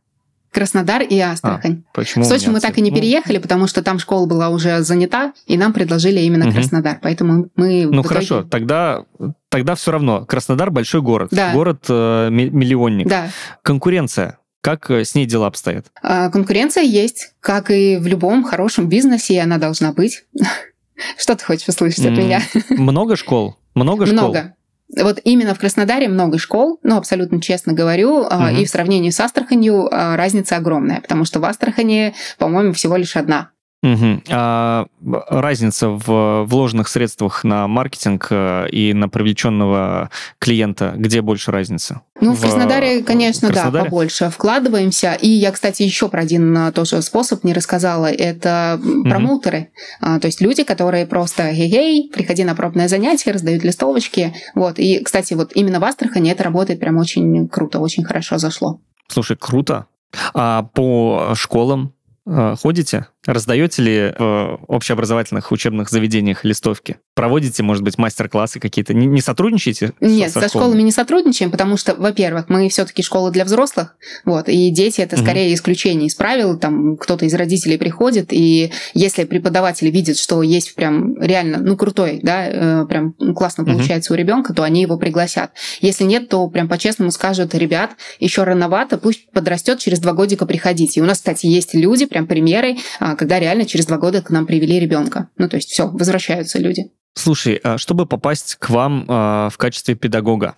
Краснодар 0.52 1.02
и 1.02 1.18
Астрахань. 1.20 1.84
А, 1.88 1.96
почему? 1.96 2.26
В 2.26 2.28
Сочи 2.28 2.50
мы 2.50 2.60
так 2.60 2.78
и 2.78 2.82
не 2.82 2.92
ну. 2.92 2.98
переехали, 2.98 3.38
потому 3.38 3.68
что 3.68 3.82
там 3.82 4.00
школа 4.00 4.26
была 4.26 4.50
уже 4.50 4.82
занята, 4.82 5.34
и 5.46 5.58
нам 5.58 5.72
предложили 5.72 6.20
именно 6.20 6.48
угу. 6.48 6.56
Краснодар. 6.56 7.00
Поэтому 7.02 7.50
мы... 7.56 7.86
Ну 7.86 8.02
итоге... 8.02 8.08
хорошо, 8.08 8.44
тогда, 8.44 9.06
тогда 9.50 9.76
все 9.76 9.92
равно. 9.92 10.26
Краснодар 10.26 10.70
большой 10.70 11.02
город. 11.02 11.30
Да. 11.32 11.54
Город 11.54 11.86
э, 11.88 12.30
миллионник. 12.30 13.08
Да. 13.08 13.30
Конкуренция. 13.62 14.40
Как 14.62 14.92
э, 14.92 15.06
с 15.06 15.16
ней 15.16 15.26
дела 15.26 15.48
обстоят? 15.48 15.88
А, 16.04 16.30
конкуренция 16.30 16.84
есть, 16.84 17.34
как 17.40 17.72
и 17.72 17.98
в 17.98 18.06
любом 18.06 18.44
хорошем 18.44 18.90
бизнесе, 18.90 19.36
и 19.36 19.38
она 19.38 19.58
должна 19.58 19.94
быть. 19.94 20.26
Что 21.18 21.36
ты 21.36 21.46
хочешь 21.46 21.68
услышать 21.68 22.06
от 22.06 22.12
меня? 22.12 22.42
Много 22.70 23.16
школ? 23.16 23.58
Много 23.74 24.06
школ? 24.06 24.18
Много. 24.18 24.54
Вот 24.98 25.20
именно 25.24 25.54
в 25.56 25.60
Краснодаре 25.60 26.08
много 26.08 26.38
школ, 26.38 26.80
ну, 26.84 26.98
абсолютно 26.98 27.42
честно 27.42 27.74
говорю, 27.74 28.22
угу. 28.22 28.48
и 28.60 28.66
в 28.66 28.70
сравнении 28.70 29.10
с 29.10 29.20
Астраханью 29.20 29.88
а, 29.92 30.18
разница 30.18 30.58
огромная, 30.58 31.02
потому 31.02 31.26
что 31.26 31.40
в 31.40 31.46
Астрахани, 31.46 32.14
по-моему, 32.38 32.74
всего 32.74 32.98
лишь 32.98 33.16
одна. 33.16 33.52
Угу. 33.84 34.22
А 34.30 34.86
разница 35.02 35.90
в 35.90 36.44
вложенных 36.44 36.88
средствах 36.88 37.44
на 37.44 37.68
маркетинг 37.68 38.28
э, 38.30 38.68
и 38.70 38.94
на 38.94 39.10
привлеченного 39.10 40.12
клиента, 40.38 40.94
где 40.96 41.22
больше 41.22 41.52
разница? 41.52 42.02
Ну, 42.20 42.34
в, 42.34 42.38
в 42.38 42.42
Краснодаре, 42.42 43.02
конечно, 43.02 43.50
в 43.50 43.52
Краснодаре? 43.52 43.86
да, 43.86 43.90
побольше 43.90 44.30
вкладываемся. 44.30 45.18
И 45.20 45.28
я, 45.28 45.52
кстати, 45.52 45.82
еще 45.82 46.10
про 46.10 46.22
один 46.22 46.56
э, 46.56 46.72
тоже 46.72 47.02
способ 47.02 47.44
не 47.44 47.54
рассказала. 47.54 48.06
Это 48.06 48.80
промоутеры. 49.04 49.72
Угу. 50.02 50.20
То 50.20 50.28
есть 50.28 50.42
люди, 50.42 50.64
которые 50.64 51.08
просто 51.08 51.52
«Гей-гей, 51.52 52.12
приходи 52.14 52.44
на 52.44 52.54
пробное 52.54 52.88
занятие», 52.88 53.32
раздают 53.32 53.64
листовочки. 53.64 54.36
Вот. 54.54 54.78
И, 54.78 55.00
кстати, 55.04 55.34
вот 55.34 55.54
именно 55.56 55.80
в 55.80 55.84
Астрахани 55.86 56.32
это 56.32 56.44
работает 56.44 56.80
прям 56.80 56.98
очень 56.98 57.48
круто, 57.48 57.80
очень 57.80 58.04
хорошо 58.04 58.38
зашло. 58.38 58.80
Слушай, 59.08 59.38
круто. 59.38 59.88
А 60.34 60.64
по 60.64 61.34
школам 61.36 61.94
э, 62.26 62.56
ходите? 62.62 63.08
Раздаете 63.26 63.82
ли 63.84 64.14
в 64.18 64.60
общеобразовательных 64.68 65.52
учебных 65.52 65.90
заведениях 65.90 66.44
листовки? 66.44 66.98
Проводите, 67.14 67.62
может 67.62 67.84
быть, 67.84 67.98
мастер-классы 67.98 68.60
какие-то? 68.60 68.94
Не, 68.94 69.06
не 69.06 69.22
сотрудничаете? 69.22 69.94
Нет, 70.00 70.32
со, 70.32 70.42
со, 70.42 70.48
школами? 70.48 70.68
школами 70.68 70.82
не 70.84 70.92
сотрудничаем, 70.92 71.52
потому 71.52 71.78
что, 71.78 71.94
во-первых, 71.94 72.46
мы 72.50 72.68
все-таки 72.70 73.04
школа 73.04 73.30
для 73.30 73.46
взрослых, 73.46 73.96
вот, 74.26 74.50
и 74.50 74.72
дети 74.72 75.02
это 75.02 75.18
скорее 75.18 75.48
угу. 75.48 75.56
исключение 75.56 76.08
из 76.08 76.16
правил, 76.16 76.58
там 76.58 76.98
кто-то 76.98 77.26
из 77.26 77.34
родителей 77.34 77.78
приходит, 77.78 78.32
и 78.32 78.72
если 78.94 79.26
преподаватели 79.26 79.92
видят, 79.92 80.18
что 80.18 80.42
есть 80.42 80.74
прям 80.74 81.22
реально, 81.22 81.60
ну, 81.60 81.78
крутой, 81.78 82.22
да, 82.24 82.48
э, 82.48 82.86
прям 82.88 83.14
классно 83.36 83.66
получается 83.66 84.14
угу. 84.14 84.18
у 84.18 84.20
ребенка, 84.20 84.54
то 84.54 84.64
они 84.64 84.82
его 84.82 84.98
пригласят. 84.98 85.52
Если 85.82 86.06
нет, 86.06 86.30
то 86.30 86.48
прям 86.48 86.68
по-честному 86.68 87.12
скажут, 87.12 87.54
ребят, 87.54 87.92
еще 88.20 88.44
рановато, 88.44 88.98
пусть 88.98 89.30
подрастет, 89.32 89.80
через 89.80 90.00
два 90.00 90.14
годика 90.14 90.46
приходите. 90.46 91.00
И 91.00 91.04
у 91.04 91.06
нас, 91.06 91.18
кстати, 91.18 91.46
есть 91.46 91.76
люди, 91.76 92.06
прям 92.06 92.26
примеры, 92.26 92.78
а, 93.00 93.11
когда 93.16 93.40
реально 93.40 93.66
через 93.66 93.86
два 93.86 93.98
года 93.98 94.22
к 94.22 94.30
нам 94.30 94.46
привели 94.46 94.80
ребенка. 94.80 95.30
Ну, 95.38 95.50
то 95.50 95.58
есть 95.58 95.70
все, 95.70 95.88
возвращаются 95.88 96.60
люди. 96.60 96.92
Слушай, 97.14 97.60
а 97.64 97.78
чтобы 97.78 98.06
попасть 98.06 98.56
к 98.56 98.70
вам 98.70 99.06
а, 99.08 99.50
в 99.50 99.58
качестве 99.58 99.96
педагога, 99.96 100.56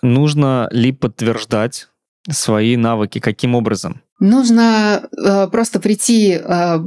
нужно 0.00 0.68
ли 0.70 0.92
подтверждать 0.92 1.88
свои 2.30 2.76
навыки? 2.76 3.18
Каким 3.18 3.54
образом? 3.54 4.02
Нужно 4.22 5.02
э, 5.18 5.48
просто 5.50 5.80
прийти, 5.80 6.40
э, 6.40 6.78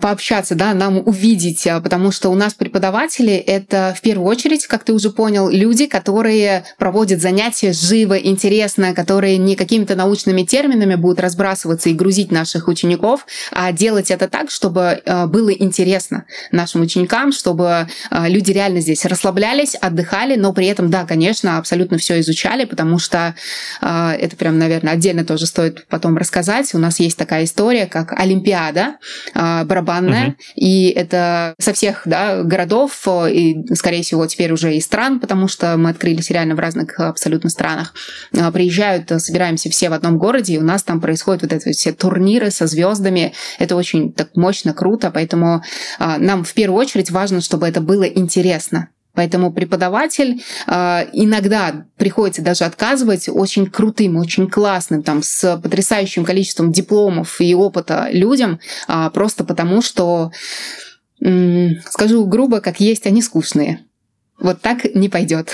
пообщаться, 0.00 0.54
да, 0.54 0.72
нам 0.72 0.98
увидеть, 0.98 1.66
э, 1.66 1.80
потому 1.80 2.12
что 2.12 2.28
у 2.28 2.36
нас 2.36 2.54
преподаватели 2.54 3.32
это 3.32 3.92
в 3.98 4.00
первую 4.02 4.28
очередь, 4.28 4.68
как 4.68 4.84
ты 4.84 4.92
уже 4.92 5.10
понял, 5.10 5.48
люди, 5.50 5.86
которые 5.86 6.62
проводят 6.78 7.20
занятия 7.20 7.72
живо, 7.72 8.14
интересно, 8.16 8.94
которые 8.94 9.36
не 9.36 9.56
какими-то 9.56 9.96
научными 9.96 10.44
терминами 10.44 10.94
будут 10.94 11.18
разбрасываться 11.18 11.88
и 11.88 11.92
грузить 11.92 12.30
наших 12.30 12.68
учеников, 12.68 13.26
а 13.50 13.72
делать 13.72 14.12
это 14.12 14.28
так, 14.28 14.52
чтобы 14.52 15.02
э, 15.04 15.26
было 15.26 15.50
интересно 15.50 16.24
нашим 16.52 16.82
ученикам, 16.82 17.32
чтобы 17.32 17.88
э, 18.12 18.28
люди 18.28 18.52
реально 18.52 18.80
здесь 18.80 19.04
расслаблялись, 19.04 19.74
отдыхали, 19.74 20.36
но 20.36 20.52
при 20.52 20.68
этом, 20.68 20.88
да, 20.88 21.04
конечно, 21.04 21.58
абсолютно 21.58 21.98
все 21.98 22.20
изучали, 22.20 22.64
потому 22.64 23.00
что 23.00 23.34
э, 23.82 24.10
это 24.20 24.36
прям, 24.36 24.56
наверное, 24.60 24.92
отдельно 24.92 25.24
тоже 25.24 25.46
стоит 25.46 25.84
потом 25.88 26.16
рассказать 26.16 26.75
у 26.76 26.78
нас 26.78 27.00
есть 27.00 27.18
такая 27.18 27.44
история, 27.44 27.86
как 27.86 28.12
Олимпиада 28.12 28.96
э, 29.34 29.64
барабанная, 29.64 30.28
угу. 30.28 30.36
и 30.54 30.88
это 30.88 31.54
со 31.58 31.72
всех 31.72 32.02
да, 32.04 32.42
городов, 32.42 33.02
э, 33.06 33.32
и, 33.32 33.74
скорее 33.74 34.02
всего, 34.02 34.26
теперь 34.26 34.52
уже 34.52 34.76
и 34.76 34.80
стран, 34.80 35.20
потому 35.20 35.48
что 35.48 35.76
мы 35.76 35.90
открылись 35.90 36.30
реально 36.30 36.54
в 36.54 36.60
разных 36.60 36.98
абсолютно 37.00 37.50
странах, 37.50 37.94
э, 38.32 38.50
приезжают, 38.52 39.10
собираемся 39.20 39.70
все 39.70 39.88
в 39.90 39.92
одном 39.92 40.18
городе, 40.18 40.54
и 40.54 40.58
у 40.58 40.64
нас 40.64 40.82
там 40.82 41.00
происходят 41.00 41.42
вот 41.42 41.52
эти 41.52 41.72
все 41.72 41.92
турниры 41.92 42.50
со 42.50 42.66
звездами. 42.66 43.32
Это 43.58 43.76
очень 43.76 44.12
так 44.12 44.36
мощно, 44.36 44.72
круто, 44.72 45.10
поэтому 45.10 45.62
э, 45.98 46.16
нам 46.18 46.44
в 46.44 46.52
первую 46.54 46.78
очередь 46.80 47.10
важно, 47.10 47.40
чтобы 47.40 47.66
это 47.66 47.80
было 47.80 48.04
интересно. 48.04 48.88
Поэтому 49.16 49.52
преподаватель 49.52 50.42
э, 50.66 50.72
иногда 51.12 51.86
приходится 51.96 52.42
даже 52.42 52.64
отказывать 52.64 53.28
очень 53.28 53.66
крутым, 53.66 54.16
очень 54.16 54.48
классным, 54.48 55.02
там, 55.02 55.22
с 55.22 55.56
потрясающим 55.56 56.24
количеством 56.24 56.70
дипломов 56.70 57.40
и 57.40 57.54
опыта 57.54 58.08
людям, 58.12 58.60
э, 58.86 59.10
просто 59.12 59.42
потому 59.44 59.82
что, 59.82 60.30
скажу 61.18 62.26
грубо, 62.26 62.60
как 62.60 62.78
есть, 62.78 63.06
они 63.06 63.22
скучные. 63.22 63.80
Вот 64.38 64.60
так 64.60 64.84
не 64.94 65.08
пойдет. 65.08 65.50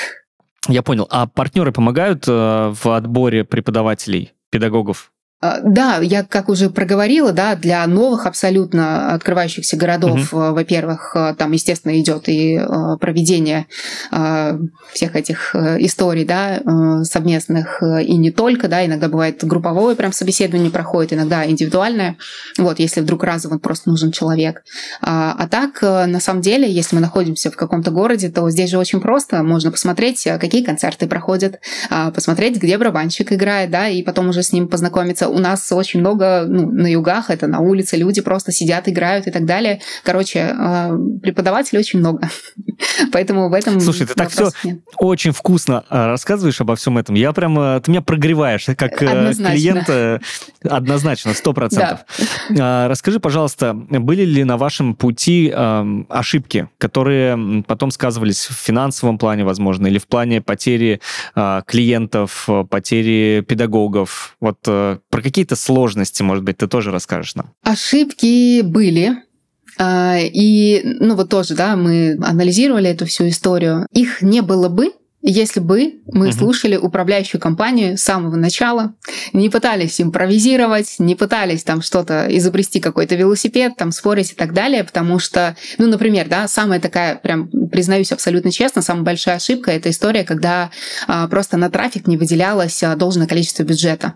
Я 0.69 0.83
понял. 0.83 1.07
А 1.11 1.27
партнеры 1.27 1.73
помогают 1.73 2.25
э, 2.29 2.31
в 2.31 2.87
отборе 2.87 3.45
преподавателей, 3.45 4.33
педагогов? 4.51 5.13
А, 5.43 5.59
да, 5.61 5.99
я 6.01 6.23
как 6.23 6.49
уже 6.49 6.71
проговорила, 6.71 7.33
да, 7.33 7.57
для 7.57 7.85
новых 7.89 8.27
абсолютно 8.27 9.13
открывающихся 9.13 9.77
городов, 9.77 10.33
угу. 10.33 10.53
во-первых, 10.53 11.17
э, 11.17 11.35
там, 11.37 11.51
естественно, 11.51 11.99
идет 12.01 12.29
и 12.29 12.55
э, 12.57 12.97
проведение 13.01 13.67
всех 14.93 15.17
этих 15.17 15.55
историй, 15.55 16.25
да, 16.25 16.61
совместных 17.05 17.83
и 17.83 18.17
не 18.17 18.31
только, 18.31 18.69
да, 18.69 18.85
иногда 18.85 19.09
бывает 19.09 19.43
групповое 19.43 19.97
прям 19.97 20.13
собеседование 20.13 20.71
проходит, 20.71 21.15
иногда 21.15 21.45
индивидуальное, 21.49 22.17
вот, 22.59 22.79
если 22.79 23.01
вдруг 23.01 23.25
разово 23.25 23.59
просто 23.59 23.91
нужен 23.91 24.13
человек. 24.13 24.63
А, 25.01 25.35
а 25.39 25.49
так, 25.49 25.83
на 25.83 26.21
самом 26.21 26.43
деле, 26.43 26.71
если 26.71 26.95
мы 26.95 27.01
находимся 27.01 27.51
в 27.51 27.57
каком-то 27.57 27.91
городе, 27.91 28.29
то 28.29 28.49
здесь 28.51 28.71
же 28.71 28.79
очень 28.79 29.01
просто, 29.01 29.43
можно 29.43 29.71
посмотреть, 29.71 30.23
какие 30.41 30.63
концерты 30.63 31.07
проходят, 31.07 31.61
а, 31.91 32.11
посмотреть, 32.11 32.57
где 32.57 32.79
барабанщик 32.79 33.33
играет, 33.33 33.71
да, 33.71 33.89
и 33.89 34.03
потом 34.03 34.29
уже 34.29 34.43
с 34.43 34.53
ним 34.53 34.69
познакомиться 34.69 35.32
у 35.33 35.39
нас 35.39 35.71
очень 35.73 36.01
много 36.01 36.45
ну, 36.47 36.71
на 36.71 36.87
югах, 36.87 37.31
это 37.31 37.47
на 37.47 37.61
улице 37.61 37.97
люди 37.97 38.21
просто 38.21 38.53
сидят, 38.53 38.89
играют 38.89 39.27
и 39.27 39.31
так 39.31 39.45
далее. 39.45 39.81
Короче, 40.05 40.55
а, 40.59 40.93
преподавателей 41.23 41.81
очень 41.81 41.99
много. 41.99 42.29
Поэтому 43.13 43.49
в 43.49 43.55
этом 43.55 43.81
Слушай, 43.81 44.07
ты 44.07 44.15
так 44.15 44.31
все 44.31 44.51
нет. 44.65 44.81
очень 44.99 45.33
вкусно 45.33 45.85
а, 45.89 46.09
рассказываешь 46.09 46.61
обо 46.61 46.77
всем 46.77 46.99
этом. 46.99 47.15
Я 47.15 47.33
прям, 47.33 47.55
ты 47.81 47.91
меня 47.91 48.03
прогреваешь 48.03 48.67
как 48.77 49.03
э, 49.03 49.07
однозначно. 49.07 49.55
клиент 49.55 50.23
однозначно, 50.63 51.35
сто 51.35 51.53
процентов. 51.53 52.01
Да. 52.51 52.89
Расскажи, 52.89 53.21
пожалуйста, 53.21 53.75
были 53.75 54.25
ли 54.25 54.45
на 54.45 54.57
вашем 54.57 54.95
пути 54.95 55.53
ошибки, 56.09 56.69
которые 56.79 57.63
потом 57.67 57.91
сказывались 57.91 58.47
в 58.47 58.55
финансовом 58.55 59.19
плане, 59.19 59.45
возможно, 59.45 59.87
или 59.87 59.99
в 59.99 60.07
плане 60.07 60.41
потери 60.41 61.01
клиентов, 61.67 62.49
потери 62.69 63.45
педагогов? 63.47 64.37
Вот 64.41 64.59
э, 64.67 64.99
про 65.09 65.22
про 65.23 65.29
какие-то 65.29 65.57
сложности, 65.57 66.23
может 66.23 66.45
быть, 66.45 66.59
ты 66.59 66.67
тоже 66.67 66.91
расскажешь 66.91 67.35
нам? 67.35 67.53
Ошибки 67.63 68.63
были. 68.63 69.17
А, 69.79 70.19
и, 70.19 70.83
ну 71.01 71.15
вот 71.15 71.31
тоже, 71.31 71.55
да, 71.55 71.77
мы 71.77 72.19
анализировали 72.23 72.91
эту 72.91 73.07
всю 73.07 73.29
историю. 73.29 73.87
Их 73.93 74.21
не 74.21 74.43
было 74.43 74.69
бы, 74.69 74.91
если 75.23 75.61
бы 75.61 76.01
мы 76.07 76.29
угу. 76.29 76.37
слушали 76.37 76.77
управляющую 76.77 77.41
компанию 77.41 77.97
с 77.97 78.03
самого 78.03 78.35
начала, 78.35 78.95
не 79.33 79.49
пытались 79.49 80.01
импровизировать, 80.01 80.97
не 80.99 81.15
пытались 81.15 81.63
там 81.63 81.81
что-то 81.81 82.27
изобрести, 82.29 82.81
какой-то 82.81 83.15
велосипед, 83.15 83.75
там 83.77 83.93
спорить 83.93 84.33
и 84.33 84.35
так 84.35 84.53
далее, 84.53 84.83
потому 84.83 85.21
что, 85.21 85.57
ну, 85.79 85.87
например, 85.87 86.29
да, 86.29 86.49
самая 86.49 86.81
такая, 86.81 87.15
прям 87.15 87.49
признаюсь 87.71 88.11
абсолютно 88.11 88.51
честно, 88.51 88.83
самая 88.83 89.05
большая 89.05 89.37
ошибка— 89.37 89.71
это 89.73 89.91
история, 89.91 90.25
когда 90.25 90.71
а, 91.07 91.29
просто 91.29 91.57
на 91.57 91.71
трафик 91.71 92.09
не 92.09 92.17
выделялось 92.17 92.83
а, 92.83 92.97
должное 92.97 93.29
количество 93.29 93.63
бюджета. 93.63 94.15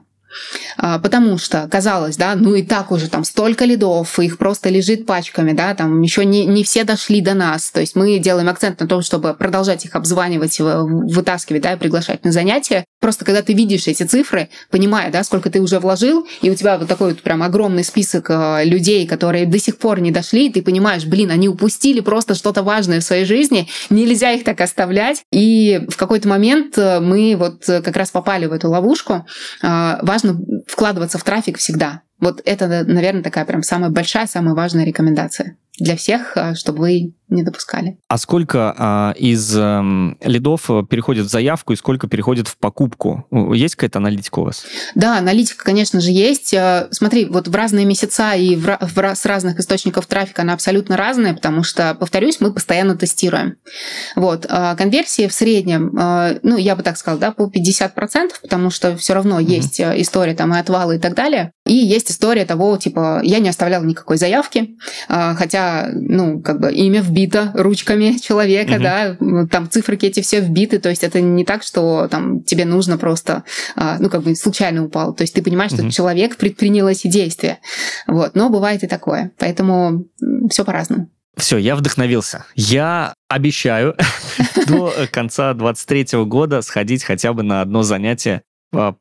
А, 0.77 0.99
потому 0.99 1.39
что, 1.39 1.69
казалось, 1.71 2.17
да, 2.17 2.35
ну 2.35 2.55
и 2.55 2.63
так 2.63 2.93
уже 2.93 3.09
там 3.09 3.25
столько 3.25 3.65
лидов, 3.65 4.19
их 4.19 4.39
просто 4.39 4.69
лежит 4.69 5.07
пачками, 5.07 5.53
да, 5.53 5.75
там 5.75 6.03
еще 6.03 6.25
не, 6.25 6.47
не 6.47 6.65
все 6.65 6.85
дошли 6.85 7.21
до 7.21 7.35
нас. 7.35 7.71
То 7.71 7.81
есть 7.81 7.97
мы 7.97 8.19
делаем 8.19 8.49
акцент 8.49 8.81
на 8.81 8.87
том, 8.87 9.03
чтобы 9.03 9.35
продолжать 9.35 9.85
их 9.85 9.95
обзванивать, 9.95 10.59
вытаскивать, 10.59 11.63
да, 11.63 11.73
и 11.73 11.79
приглашать 11.79 12.25
на 12.25 12.33
занятия. 12.33 12.85
Просто 13.01 13.25
когда 13.25 13.43
ты 13.43 13.53
видишь 13.53 13.87
эти 13.89 14.05
цифры, 14.05 14.49
понимая, 14.71 15.11
да, 15.11 15.23
сколько 15.23 15.51
ты 15.51 15.61
уже 15.61 15.79
вложил, 15.79 16.27
и 16.41 16.51
у 16.51 16.55
тебя 16.55 16.79
вот 16.79 16.89
такой 16.89 17.11
вот 17.11 17.23
прям 17.23 17.43
огромный 17.43 17.85
список 17.85 18.31
э, 18.31 18.65
людей, 18.65 19.07
которые 19.07 19.45
до 19.45 19.59
сих 19.59 19.77
пор 19.77 20.01
не 20.01 20.11
дошли, 20.11 20.47
и 20.47 20.53
ты 20.53 20.63
понимаешь, 20.63 21.05
блин, 21.05 21.31
они 21.31 21.49
упустили 21.49 22.01
просто 22.01 22.35
что-то 22.35 22.63
важное 22.63 23.01
в 23.01 23.05
своей 23.05 23.27
жизни, 23.27 23.69
нельзя 23.91 24.33
их 24.33 24.45
так 24.45 24.61
оставлять. 24.63 25.23
И 25.31 25.83
в 25.89 25.97
какой-то 25.97 26.27
момент 26.29 26.79
э, 26.79 27.01
мы 27.01 27.37
вот 27.37 27.65
как 27.67 27.97
раз 27.97 28.11
попали 28.11 28.47
в 28.47 28.53
эту 28.53 28.71
ловушку. 28.71 29.27
Важно 29.63 30.41
вкладываться 30.67 31.19
в 31.19 31.25
трафик 31.25 31.59
всегда. 31.59 32.03
Вот 32.19 32.41
это, 32.45 32.67
наверное, 32.67 33.23
такая 33.23 33.45
прям 33.45 33.63
самая 33.63 33.91
большая, 33.91 34.27
самая 34.27 34.55
важная 34.55 34.85
рекомендация 34.85 35.57
для 35.79 35.97
всех, 35.97 36.37
э, 36.37 36.55
чтобы 36.55 36.79
вы 36.81 37.15
не 37.29 37.43
допускали. 37.43 37.99
А 38.09 38.19
сколько 38.19 38.73
а, 38.79 39.13
из 39.17 39.53
а, 39.57 39.83
лидов 40.23 40.71
переходит 40.89 41.27
в 41.27 41.29
заявку 41.29 41.73
и 41.73 41.77
сколько 41.77 42.07
переходит 42.07 42.47
в 42.47 42.57
покупку? 42.57 43.27
Есть 43.53 43.75
какая-то 43.75 43.99
аналитика 43.99 44.39
у 44.39 44.45
вас? 44.45 44.65
Да, 44.95 45.19
аналитика, 45.19 45.65
конечно 45.65 46.01
же, 46.01 46.13
есть. 46.13 46.55
Э, 46.55 46.87
смотри, 46.93 47.25
вот 47.25 47.49
в 47.49 47.55
разные 47.55 47.85
месяца 47.85 48.35
и 48.35 48.55
в, 48.55 48.79
в, 48.81 49.15
с 49.15 49.27
разных 49.27 49.59
источников 49.59 50.07
трафика 50.07 50.43
она 50.43 50.53
абсолютно 50.53 50.97
разная, 50.97 51.35
потому 51.35 51.65
что, 51.65 51.97
повторюсь, 51.99 52.41
мы 52.41 52.53
постоянно 52.53 52.97
тестируем. 52.97 53.57
Вот. 54.15 54.47
А 54.49 54.77
конверсии 54.77 55.27
в 55.27 55.33
среднем, 55.33 55.91
ну, 56.43 56.57
я 56.57 56.77
бы 56.77 56.83
так 56.83 56.97
сказала, 56.97 57.21
да, 57.21 57.33
по 57.33 57.51
50%, 57.51 58.31
потому 58.41 58.71
что 58.71 58.97
все 58.97 59.15
равно 59.15 59.41
mm-hmm. 59.41 59.45
есть 59.45 59.81
история 59.81 60.35
там 60.35 60.55
и 60.55 60.59
отвалы 60.59 60.97
и 60.97 60.99
так 60.99 61.15
далее. 61.15 61.51
И 61.67 61.75
есть 61.75 62.11
история 62.11 62.45
того, 62.45 62.77
типа, 62.77 63.21
я 63.25 63.41
не 63.41 63.49
оставляла 63.49 63.85
никакой 63.85 64.17
заявки, 64.17 64.77
хотя, 65.09 65.66
ну, 65.93 66.41
как 66.41 66.61
бы 66.61 66.73
имя 66.73 67.01
вбито 67.01 67.51
ручками 67.55 68.19
человека, 68.19 68.75
угу. 68.75 68.83
да, 68.83 69.17
там 69.51 69.71
цифры 69.71 69.97
эти 69.97 70.21
все 70.21 70.41
вбиты, 70.41 70.79
то 70.79 70.89
есть 70.89 71.05
это 71.05 71.21
не 71.21 71.45
так, 71.45 71.63
что 71.63 72.09
там 72.09 72.43
тебе 72.43 72.65
нужно 72.65 72.99
просто, 72.99 73.45
а, 73.75 73.97
ну, 73.99 74.11
как 74.11 74.23
бы 74.23 74.35
случайно 74.35 74.85
упал, 74.85 75.15
то 75.15 75.23
есть 75.23 75.35
ты 75.35 75.43
понимаешь, 75.43 75.73
угу. 75.73 75.83
что 75.83 75.91
человек 75.91 76.37
предпринял 76.37 76.89
эти 76.89 77.09
действия, 77.09 77.59
вот, 78.07 78.35
но 78.35 78.51
бывает 78.51 78.85
и 78.85 78.87
такое, 78.87 79.33
поэтому 79.39 80.07
все 80.51 80.65
по-разному. 80.65 81.09
Все, 81.37 81.59
я 81.59 81.77
вдохновился. 81.77 82.47
Я 82.55 83.13
обещаю 83.29 83.95
до 84.67 84.93
конца 85.13 85.53
23 85.53 86.25
года 86.25 86.63
сходить 86.63 87.05
хотя 87.05 87.35
бы 87.35 87.43
на 87.43 87.61
одно 87.61 87.83
занятие 87.83 88.43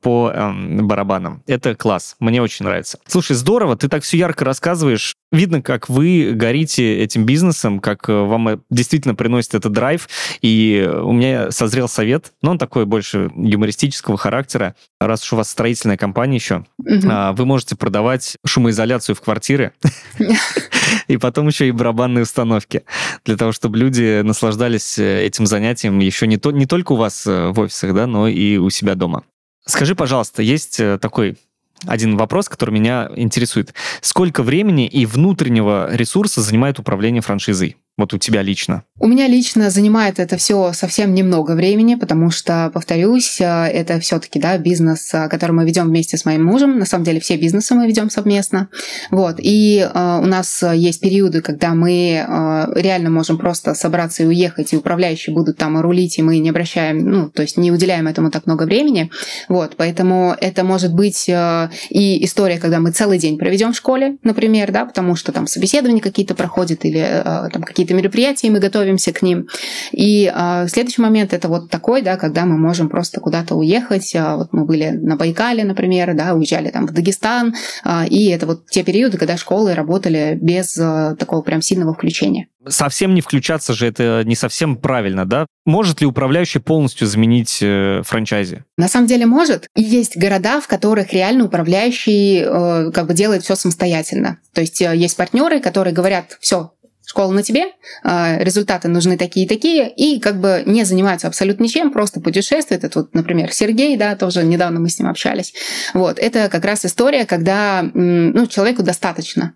по 0.01 0.31
эм, 0.33 0.87
барабанам. 0.87 1.43
Это 1.47 1.75
класс, 1.75 2.15
мне 2.19 2.41
очень 2.41 2.65
нравится. 2.65 2.99
Слушай, 3.07 3.35
здорово, 3.35 3.75
ты 3.75 3.87
так 3.87 4.03
все 4.03 4.17
ярко 4.17 4.45
рассказываешь. 4.45 5.15
Видно, 5.31 5.61
как 5.61 5.89
вы 5.89 6.31
горите 6.33 6.99
этим 6.99 7.25
бизнесом, 7.25 7.79
как 7.79 8.07
э, 8.09 8.13
вам 8.13 8.61
действительно 8.69 9.15
приносит 9.15 9.55
этот 9.55 9.71
драйв. 9.71 10.07
И 10.41 10.89
у 11.03 11.11
меня 11.11 11.51
созрел 11.51 11.87
совет, 11.87 12.33
но 12.41 12.51
он 12.51 12.57
такой 12.57 12.85
больше 12.85 13.31
юмористического 13.35 14.17
характера. 14.17 14.75
Раз 14.99 15.23
уж 15.23 15.33
у 15.33 15.35
вас 15.37 15.49
строительная 15.49 15.97
компания 15.97 16.35
еще, 16.35 16.65
угу. 16.77 17.07
вы 17.33 17.45
можете 17.45 17.75
продавать 17.75 18.37
шумоизоляцию 18.45 19.15
в 19.15 19.21
квартиры 19.21 19.73
и 21.07 21.17
потом 21.17 21.47
еще 21.47 21.67
и 21.67 21.71
барабанные 21.71 22.23
установки 22.23 22.83
для 23.23 23.37
того, 23.37 23.51
чтобы 23.51 23.77
люди 23.77 24.21
наслаждались 24.21 24.97
э, 24.97 25.25
этим 25.25 25.45
занятием 25.45 25.99
еще 25.99 26.27
не, 26.27 26.37
то, 26.37 26.51
не 26.51 26.65
только 26.65 26.93
у 26.93 26.95
вас 26.95 27.25
э, 27.27 27.49
в 27.49 27.59
офисах, 27.59 27.93
да, 27.93 28.07
но 28.07 28.27
и 28.27 28.57
у 28.57 28.69
себя 28.69 28.95
дома. 28.95 29.23
Скажи, 29.65 29.95
пожалуйста, 29.95 30.41
есть 30.41 30.79
э, 30.79 30.97
такой 30.99 31.37
один 31.85 32.17
вопрос, 32.17 32.49
который 32.49 32.71
меня 32.71 33.09
интересует. 33.15 33.73
Сколько 34.01 34.43
времени 34.43 34.87
и 34.87 35.05
внутреннего 35.05 35.93
ресурса 35.93 36.41
занимает 36.41 36.79
управление 36.79 37.21
франшизой? 37.21 37.77
Вот 37.97 38.13
у 38.13 38.17
тебя 38.17 38.41
лично. 38.41 38.83
У 38.99 39.07
меня 39.07 39.27
лично 39.27 39.69
занимает 39.69 40.19
это 40.19 40.35
все 40.35 40.73
совсем 40.73 41.13
немного 41.13 41.53
времени, 41.53 41.95
потому 41.95 42.29
что, 42.29 42.69
повторюсь, 42.73 43.39
э, 43.39 43.45
это 43.45 44.01
все-таки 44.01 44.37
да, 44.37 44.57
бизнес, 44.57 45.13
э, 45.13 45.29
который 45.29 45.53
мы 45.53 45.65
ведем 45.65 45.87
вместе 45.87 46.17
с 46.17 46.25
моим 46.25 46.43
мужем. 46.43 46.77
На 46.77 46.85
самом 46.85 47.05
деле 47.05 47.21
все 47.21 47.37
бизнесы 47.37 47.73
мы 47.73 47.87
ведем 47.87 48.09
совместно. 48.09 48.67
Вот. 49.11 49.35
И 49.39 49.79
э, 49.79 50.19
у 50.21 50.25
нас 50.25 50.61
есть 50.73 50.99
периоды, 50.99 51.41
когда 51.41 51.73
мы 51.73 52.25
э, 52.27 52.81
реально 52.81 53.11
можем 53.11 53.37
просто 53.37 53.73
собраться 53.75 54.23
и 54.23 54.25
уехать, 54.25 54.73
и 54.73 54.77
управляющие 54.77 55.33
будут 55.33 55.57
там 55.57 55.79
рулить, 55.79 56.17
и 56.17 56.21
мы 56.21 56.39
не 56.39 56.49
обращаем, 56.49 56.99
ну, 56.99 57.29
то 57.29 57.43
есть 57.43 57.57
не 57.57 57.71
уделяем 57.71 58.07
этому 58.07 58.29
так 58.29 58.45
много 58.45 58.63
времени. 58.63 59.09
Вот. 59.47 59.75
Поэтому 59.77 60.35
это 60.41 60.65
может 60.65 60.93
быть 60.93 61.29
э, 61.29 61.69
и 61.89 62.25
история, 62.25 62.59
когда 62.59 62.81
мы 62.81 62.91
целый 62.91 63.19
день 63.19 63.37
проведем 63.37 63.71
в 63.71 63.77
школе, 63.77 64.17
например, 64.23 64.73
да, 64.73 64.83
потому 64.83 65.15
что 65.15 65.31
там 65.31 65.47
собеседования 65.47 66.01
какие-то 66.01 66.35
проходят 66.35 66.83
или 66.83 66.99
э, 66.99 67.49
там 67.51 67.63
какие-то 67.63 67.84
какие-то 67.85 68.01
мероприятия, 68.01 68.47
и 68.47 68.49
мы 68.49 68.59
готовимся 68.59 69.13
к 69.13 69.21
ним. 69.21 69.47
И 69.91 70.31
а, 70.33 70.67
следующий 70.67 71.01
момент 71.01 71.33
это 71.33 71.47
вот 71.47 71.69
такой, 71.69 72.01
да, 72.01 72.17
когда 72.17 72.45
мы 72.45 72.57
можем 72.57 72.89
просто 72.89 73.19
куда-то 73.19 73.55
уехать. 73.55 74.15
А, 74.15 74.37
вот 74.37 74.49
мы 74.51 74.65
были 74.65 74.89
на 74.89 75.15
Байкале, 75.15 75.63
например, 75.63 76.15
да, 76.15 76.33
уезжали 76.33 76.69
там 76.69 76.87
в 76.87 76.91
Дагестан, 76.91 77.53
а, 77.83 78.05
и 78.05 78.29
это 78.29 78.45
вот 78.47 78.67
те 78.67 78.83
периоды, 78.83 79.17
когда 79.17 79.37
школы 79.37 79.75
работали 79.75 80.37
без 80.41 80.77
а, 80.77 81.15
такого 81.15 81.41
прям 81.41 81.61
сильного 81.61 81.93
включения. 81.93 82.47
Совсем 82.67 83.13
не 83.13 83.21
включаться 83.21 83.73
же 83.73 83.85
это 83.85 84.23
не 84.25 84.35
совсем 84.35 84.77
правильно, 84.77 85.25
да? 85.25 85.45
Может 85.65 86.01
ли 86.01 86.07
управляющий 86.07 86.59
полностью 86.59 87.07
заменить 87.07 87.59
э, 87.61 88.01
франчайзи? 88.03 88.63
На 88.77 88.87
самом 88.87 89.07
деле 89.07 89.25
может. 89.25 89.67
И 89.75 89.83
есть 89.83 90.17
города, 90.17 90.61
в 90.61 90.67
которых 90.67 91.13
реально 91.13 91.45
управляющий 91.45 92.39
э, 92.39 92.91
как 92.91 93.07
бы 93.07 93.13
делает 93.13 93.43
все 93.43 93.55
самостоятельно. 93.55 94.39
То 94.53 94.61
есть 94.61 94.81
э, 94.81 94.95
есть 94.95 95.15
партнеры, 95.15 95.59
которые 95.59 95.93
говорят, 95.93 96.37
все, 96.39 96.71
школа 97.05 97.31
на 97.31 97.43
тебе, 97.43 97.65
а, 98.03 98.37
результаты 98.39 98.87
нужны 98.87 99.17
такие 99.17 99.45
и 99.45 99.49
такие, 99.49 99.89
и 99.89 100.19
как 100.19 100.39
бы 100.39 100.63
не 100.65 100.83
занимаются 100.83 101.27
абсолютно 101.27 101.63
ничем, 101.63 101.91
просто 101.91 102.19
путешествует. 102.19 102.83
Это 102.83 102.99
вот, 102.99 103.13
например, 103.13 103.51
Сергей, 103.51 103.97
да, 103.97 104.15
тоже 104.15 104.43
недавно 104.43 104.79
мы 104.79 104.89
с 104.89 104.99
ним 104.99 105.09
общались. 105.09 105.53
Вот, 105.93 106.19
это 106.19 106.49
как 106.49 106.65
раз 106.65 106.85
история, 106.85 107.25
когда 107.25 107.83
ну, 107.93 108.47
человеку 108.47 108.83
достаточно. 108.83 109.53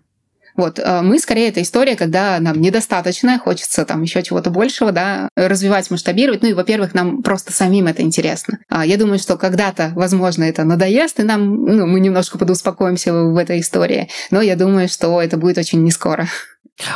Вот, 0.56 0.78
а, 0.78 1.02
мы 1.02 1.18
скорее 1.18 1.48
это 1.48 1.62
история, 1.62 1.96
когда 1.96 2.38
нам 2.40 2.60
недостаточно, 2.60 3.38
хочется 3.38 3.84
там 3.84 4.02
еще 4.02 4.22
чего-то 4.22 4.50
большего, 4.50 4.92
да, 4.92 5.28
развивать, 5.36 5.90
масштабировать. 5.90 6.42
Ну 6.42 6.48
и, 6.48 6.54
во-первых, 6.54 6.94
нам 6.94 7.22
просто 7.22 7.52
самим 7.52 7.86
это 7.86 8.02
интересно. 8.02 8.58
А, 8.68 8.84
я 8.84 8.96
думаю, 8.96 9.18
что 9.18 9.36
когда-то, 9.36 9.92
возможно, 9.94 10.44
это 10.44 10.64
надоест, 10.64 11.20
и 11.20 11.22
нам, 11.22 11.64
ну, 11.64 11.86
мы 11.86 12.00
немножко 12.00 12.38
подуспокоимся 12.38 13.12
в 13.12 13.36
этой 13.36 13.60
истории. 13.60 14.08
Но 14.30 14.42
я 14.42 14.56
думаю, 14.56 14.88
что 14.88 15.20
это 15.22 15.36
будет 15.36 15.58
очень 15.58 15.82
не 15.82 15.90
скоро. 15.90 16.28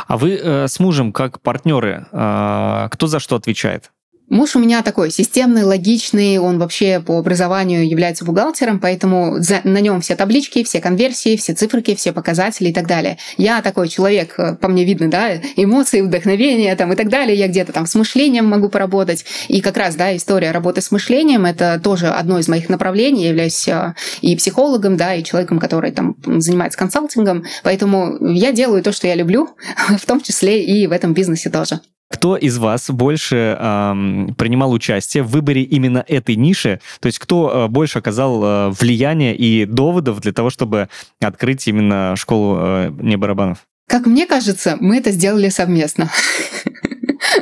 А 0.07 0.17
вы 0.17 0.35
э, 0.35 0.67
с 0.67 0.79
мужем 0.79 1.11
как 1.11 1.41
партнеры, 1.41 2.07
э, 2.11 2.87
кто 2.91 3.07
за 3.07 3.19
что 3.19 3.35
отвечает? 3.35 3.91
Муж 4.27 4.55
у 4.55 4.59
меня 4.59 4.81
такой 4.81 5.11
системный, 5.11 5.63
логичный, 5.63 6.39
он 6.39 6.57
вообще 6.57 6.99
по 6.99 7.19
образованию 7.19 7.87
является 7.87 8.25
бухгалтером, 8.25 8.79
поэтому 8.79 9.35
за, 9.39 9.61
на 9.63 9.79
нем 9.79 10.01
все 10.01 10.15
таблички, 10.15 10.63
все 10.63 10.81
конверсии, 10.81 11.35
все 11.35 11.53
циферки, 11.53 11.93
все 11.93 12.11
показатели 12.11 12.69
и 12.69 12.73
так 12.73 12.87
далее. 12.87 13.19
Я 13.37 13.61
такой 13.61 13.87
человек, 13.87 14.33
э, 14.39 14.55
по 14.55 14.67
мне 14.67 14.83
видно, 14.83 15.11
да, 15.11 15.35
эмоции, 15.55 16.01
вдохновение 16.01 16.75
там 16.75 16.91
и 16.91 16.95
так 16.95 17.09
далее. 17.09 17.37
Я 17.37 17.47
где-то 17.47 17.71
там 17.71 17.85
с 17.85 17.93
мышлением 17.93 18.45
могу 18.45 18.67
поработать. 18.67 19.25
И 19.47 19.61
как 19.61 19.77
раз, 19.77 19.93
да, 19.93 20.15
история 20.15 20.49
работы 20.51 20.81
с 20.81 20.89
мышлением– 20.89 21.45
это 21.45 21.79
тоже 21.83 22.07
одно 22.07 22.39
из 22.39 22.47
моих 22.47 22.67
направлений. 22.67 23.23
Я 23.23 23.29
являюсь 23.29 23.67
э, 23.67 23.93
и 24.21 24.35
психологом, 24.35 24.97
да, 24.97 25.13
и 25.13 25.23
человеком, 25.23 25.59
который 25.59 25.91
там 25.91 26.15
занимается 26.25 26.79
консалтингом. 26.79 27.43
Поэтому 27.61 28.17
я 28.33 28.51
делаю 28.51 28.81
то, 28.81 28.91
что 28.91 29.05
я 29.05 29.13
люблю, 29.13 29.49
в 29.99 30.05
том 30.07 30.19
числе 30.19 30.65
и 30.65 30.87
в 30.87 30.91
этом 30.91 31.13
бизнесе 31.13 31.51
тоже. 31.51 31.79
Кто 32.09 32.37
из 32.37 32.57
вас 32.57 32.89
больше 32.89 33.57
эм, 33.59 34.35
принимал 34.37 34.71
участие 34.71 35.23
в 35.23 35.29
выборе 35.29 35.63
именно 35.63 36.03
этой 36.07 36.35
ниши? 36.35 36.79
То 36.99 37.07
есть 37.07 37.17
кто 37.19 37.65
э, 37.65 37.67
больше 37.67 37.99
оказал 37.99 38.43
э, 38.43 38.69
влияние 38.79 39.35
и 39.35 39.65
доводов 39.65 40.21
для 40.21 40.31
того, 40.31 40.49
чтобы 40.51 40.89
открыть 41.19 41.67
именно 41.67 42.15
школу 42.15 42.57
э, 42.59 42.91
не 42.99 43.15
барабанов? 43.15 43.59
Как 43.87 44.05
мне 44.05 44.27
кажется, 44.27 44.77
мы 44.79 44.97
это 44.97 45.11
сделали 45.11 45.49
совместно. 45.49 46.11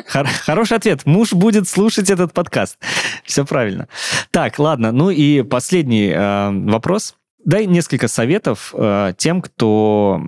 Хор- 0.07 0.27
хороший 0.27 0.77
ответ. 0.77 1.05
Муж 1.05 1.33
будет 1.33 1.67
слушать 1.67 2.09
этот 2.09 2.33
подкаст. 2.33 2.77
Все 3.25 3.45
правильно. 3.45 3.87
Так, 4.31 4.59
ладно. 4.59 4.91
Ну 4.91 5.09
и 5.09 5.41
последний 5.43 6.11
э, 6.13 6.49
вопрос. 6.71 7.15
Дай 7.43 7.65
несколько 7.65 8.07
советов 8.07 8.73
э, 8.77 9.13
тем, 9.17 9.41
кто 9.41 10.21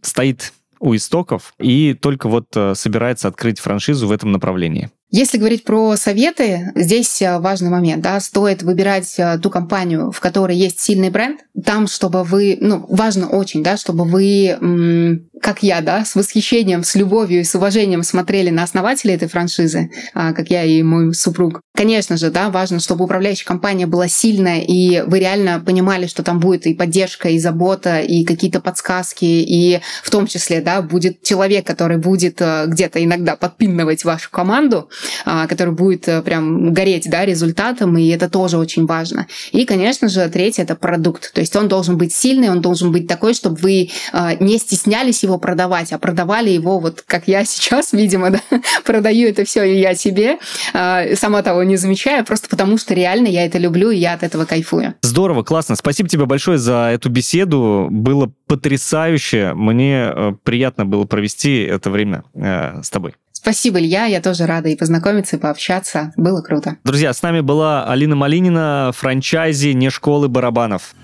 стоит 0.00 0.52
у 0.84 0.94
истоков 0.94 1.54
и 1.58 1.94
только 1.94 2.28
вот 2.28 2.54
э, 2.54 2.74
собирается 2.74 3.28
открыть 3.28 3.58
франшизу 3.58 4.06
в 4.06 4.12
этом 4.12 4.32
направлении. 4.32 4.90
Если 5.16 5.38
говорить 5.38 5.62
про 5.62 5.94
советы, 5.94 6.72
здесь 6.74 7.22
э, 7.22 7.38
важный 7.38 7.70
момент, 7.70 8.02
да, 8.02 8.18
стоит 8.18 8.64
выбирать 8.64 9.14
э, 9.16 9.38
ту 9.40 9.48
компанию, 9.48 10.10
в 10.10 10.18
которой 10.18 10.56
есть 10.56 10.80
сильный 10.80 11.10
бренд, 11.10 11.38
там, 11.64 11.86
чтобы 11.86 12.24
вы, 12.24 12.58
ну, 12.60 12.84
важно 12.88 13.28
очень, 13.28 13.62
да, 13.62 13.76
чтобы 13.76 14.06
вы, 14.06 15.22
как 15.40 15.62
я, 15.62 15.82
да, 15.82 16.04
с 16.04 16.16
восхищением, 16.16 16.82
с 16.82 16.96
любовью 16.96 17.42
и 17.42 17.44
с 17.44 17.54
уважением 17.54 18.02
смотрели 18.02 18.50
на 18.50 18.64
основателей 18.64 19.14
этой 19.14 19.28
франшизы, 19.28 19.90
а, 20.14 20.32
как 20.32 20.50
я 20.50 20.64
и 20.64 20.82
мой 20.82 21.14
супруг. 21.14 21.60
Конечно 21.76 22.16
же, 22.16 22.30
да, 22.30 22.50
важно, 22.50 22.80
чтобы 22.80 23.04
управляющая 23.04 23.44
компания 23.44 23.86
была 23.86 24.08
сильная, 24.08 24.60
и 24.60 25.02
вы 25.02 25.20
реально 25.20 25.62
понимали, 25.64 26.06
что 26.06 26.22
там 26.22 26.40
будет 26.40 26.66
и 26.66 26.74
поддержка, 26.74 27.28
и 27.28 27.38
забота, 27.38 28.00
и 28.00 28.24
какие-то 28.24 28.60
подсказки, 28.60 29.24
и 29.24 29.80
в 30.02 30.10
том 30.10 30.26
числе, 30.26 30.60
да, 30.60 30.82
будет 30.82 31.22
человек, 31.22 31.66
который 31.66 31.98
будет 31.98 32.40
э, 32.40 32.64
где-то 32.66 33.04
иногда 33.04 33.36
подпинывать 33.36 34.04
вашу 34.04 34.30
команду, 34.30 34.88
который 35.24 35.74
будет 35.74 36.08
э, 36.08 36.22
прям 36.22 36.72
гореть 36.72 37.08
да, 37.10 37.24
результатом, 37.24 37.96
и 37.96 38.08
это 38.08 38.28
тоже 38.28 38.58
очень 38.58 38.86
важно. 38.86 39.26
И, 39.52 39.64
конечно 39.64 40.08
же, 40.08 40.28
третье– 40.28 40.62
это 40.64 40.74
продукт. 40.74 41.32
То 41.32 41.40
есть 41.40 41.54
он 41.56 41.68
должен 41.68 41.96
быть 41.96 42.14
сильный, 42.14 42.50
он 42.50 42.60
должен 42.60 42.92
быть 42.92 43.06
такой, 43.06 43.34
чтобы 43.34 43.56
вы 43.56 43.90
а, 44.12 44.34
не 44.34 44.58
стеснялись 44.58 45.22
его 45.22 45.38
продавать, 45.38 45.92
а 45.92 45.98
продавали 45.98 46.50
его 46.50 46.78
вот 46.78 47.02
как 47.06 47.28
я 47.28 47.44
сейчас, 47.44 47.92
видимо, 47.92 48.30
да, 48.30 48.40
продаю 48.84 49.28
это 49.28 49.44
все 49.44 49.64
и 49.64 49.80
я 49.80 49.94
себе, 49.94 50.38
а, 50.72 51.04
сама 51.16 51.42
того 51.42 51.62
не 51.62 51.76
замечаю, 51.76 52.24
просто 52.24 52.48
потому 52.48 52.78
что 52.78 52.94
реально 52.94 53.28
я 53.28 53.44
это 53.46 53.58
люблю, 53.58 53.90
и 53.90 53.96
я 53.96 54.14
от 54.14 54.22
этого 54.22 54.44
кайфую. 54.44 54.94
Здорово, 55.02 55.42
классно. 55.42 55.76
Спасибо 55.76 56.08
тебе 56.08 56.26
большое 56.26 56.58
за 56.58 56.90
эту 56.92 57.10
беседу. 57.10 57.88
Было 57.90 58.32
потрясающе. 58.46 59.52
Мне 59.54 60.12
э, 60.14 60.32
приятно 60.42 60.86
было 60.86 61.04
провести 61.04 61.62
это 61.62 61.90
время 61.90 62.24
э, 62.34 62.82
с 62.82 62.90
тобой. 62.90 63.14
Спасибо, 63.44 63.78
Илья. 63.78 64.06
Я 64.06 64.22
тоже 64.22 64.46
рада 64.46 64.70
и 64.70 64.74
познакомиться, 64.74 65.36
и 65.36 65.38
пообщаться. 65.38 66.14
Было 66.16 66.40
круто. 66.40 66.78
Друзья, 66.82 67.12
с 67.12 67.20
нами 67.20 67.40
была 67.40 67.84
Алина 67.84 68.16
Малинина, 68.16 68.90
франчайзи 68.96 69.74
«Не 69.74 69.90
школы 69.90 70.28
барабанов». 70.28 70.94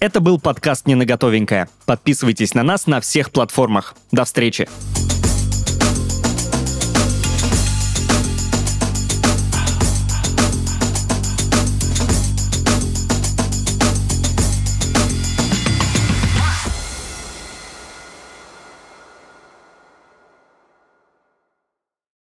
Это 0.00 0.20
был 0.20 0.40
подкаст 0.40 0.86
«Не 0.86 0.94
на 0.94 1.04
готовенькое». 1.04 1.68
Подписывайтесь 1.84 2.54
на 2.54 2.62
нас 2.62 2.86
на 2.86 3.02
всех 3.02 3.32
платформах. 3.32 3.94
До 4.12 4.24
встречи! 4.24 4.66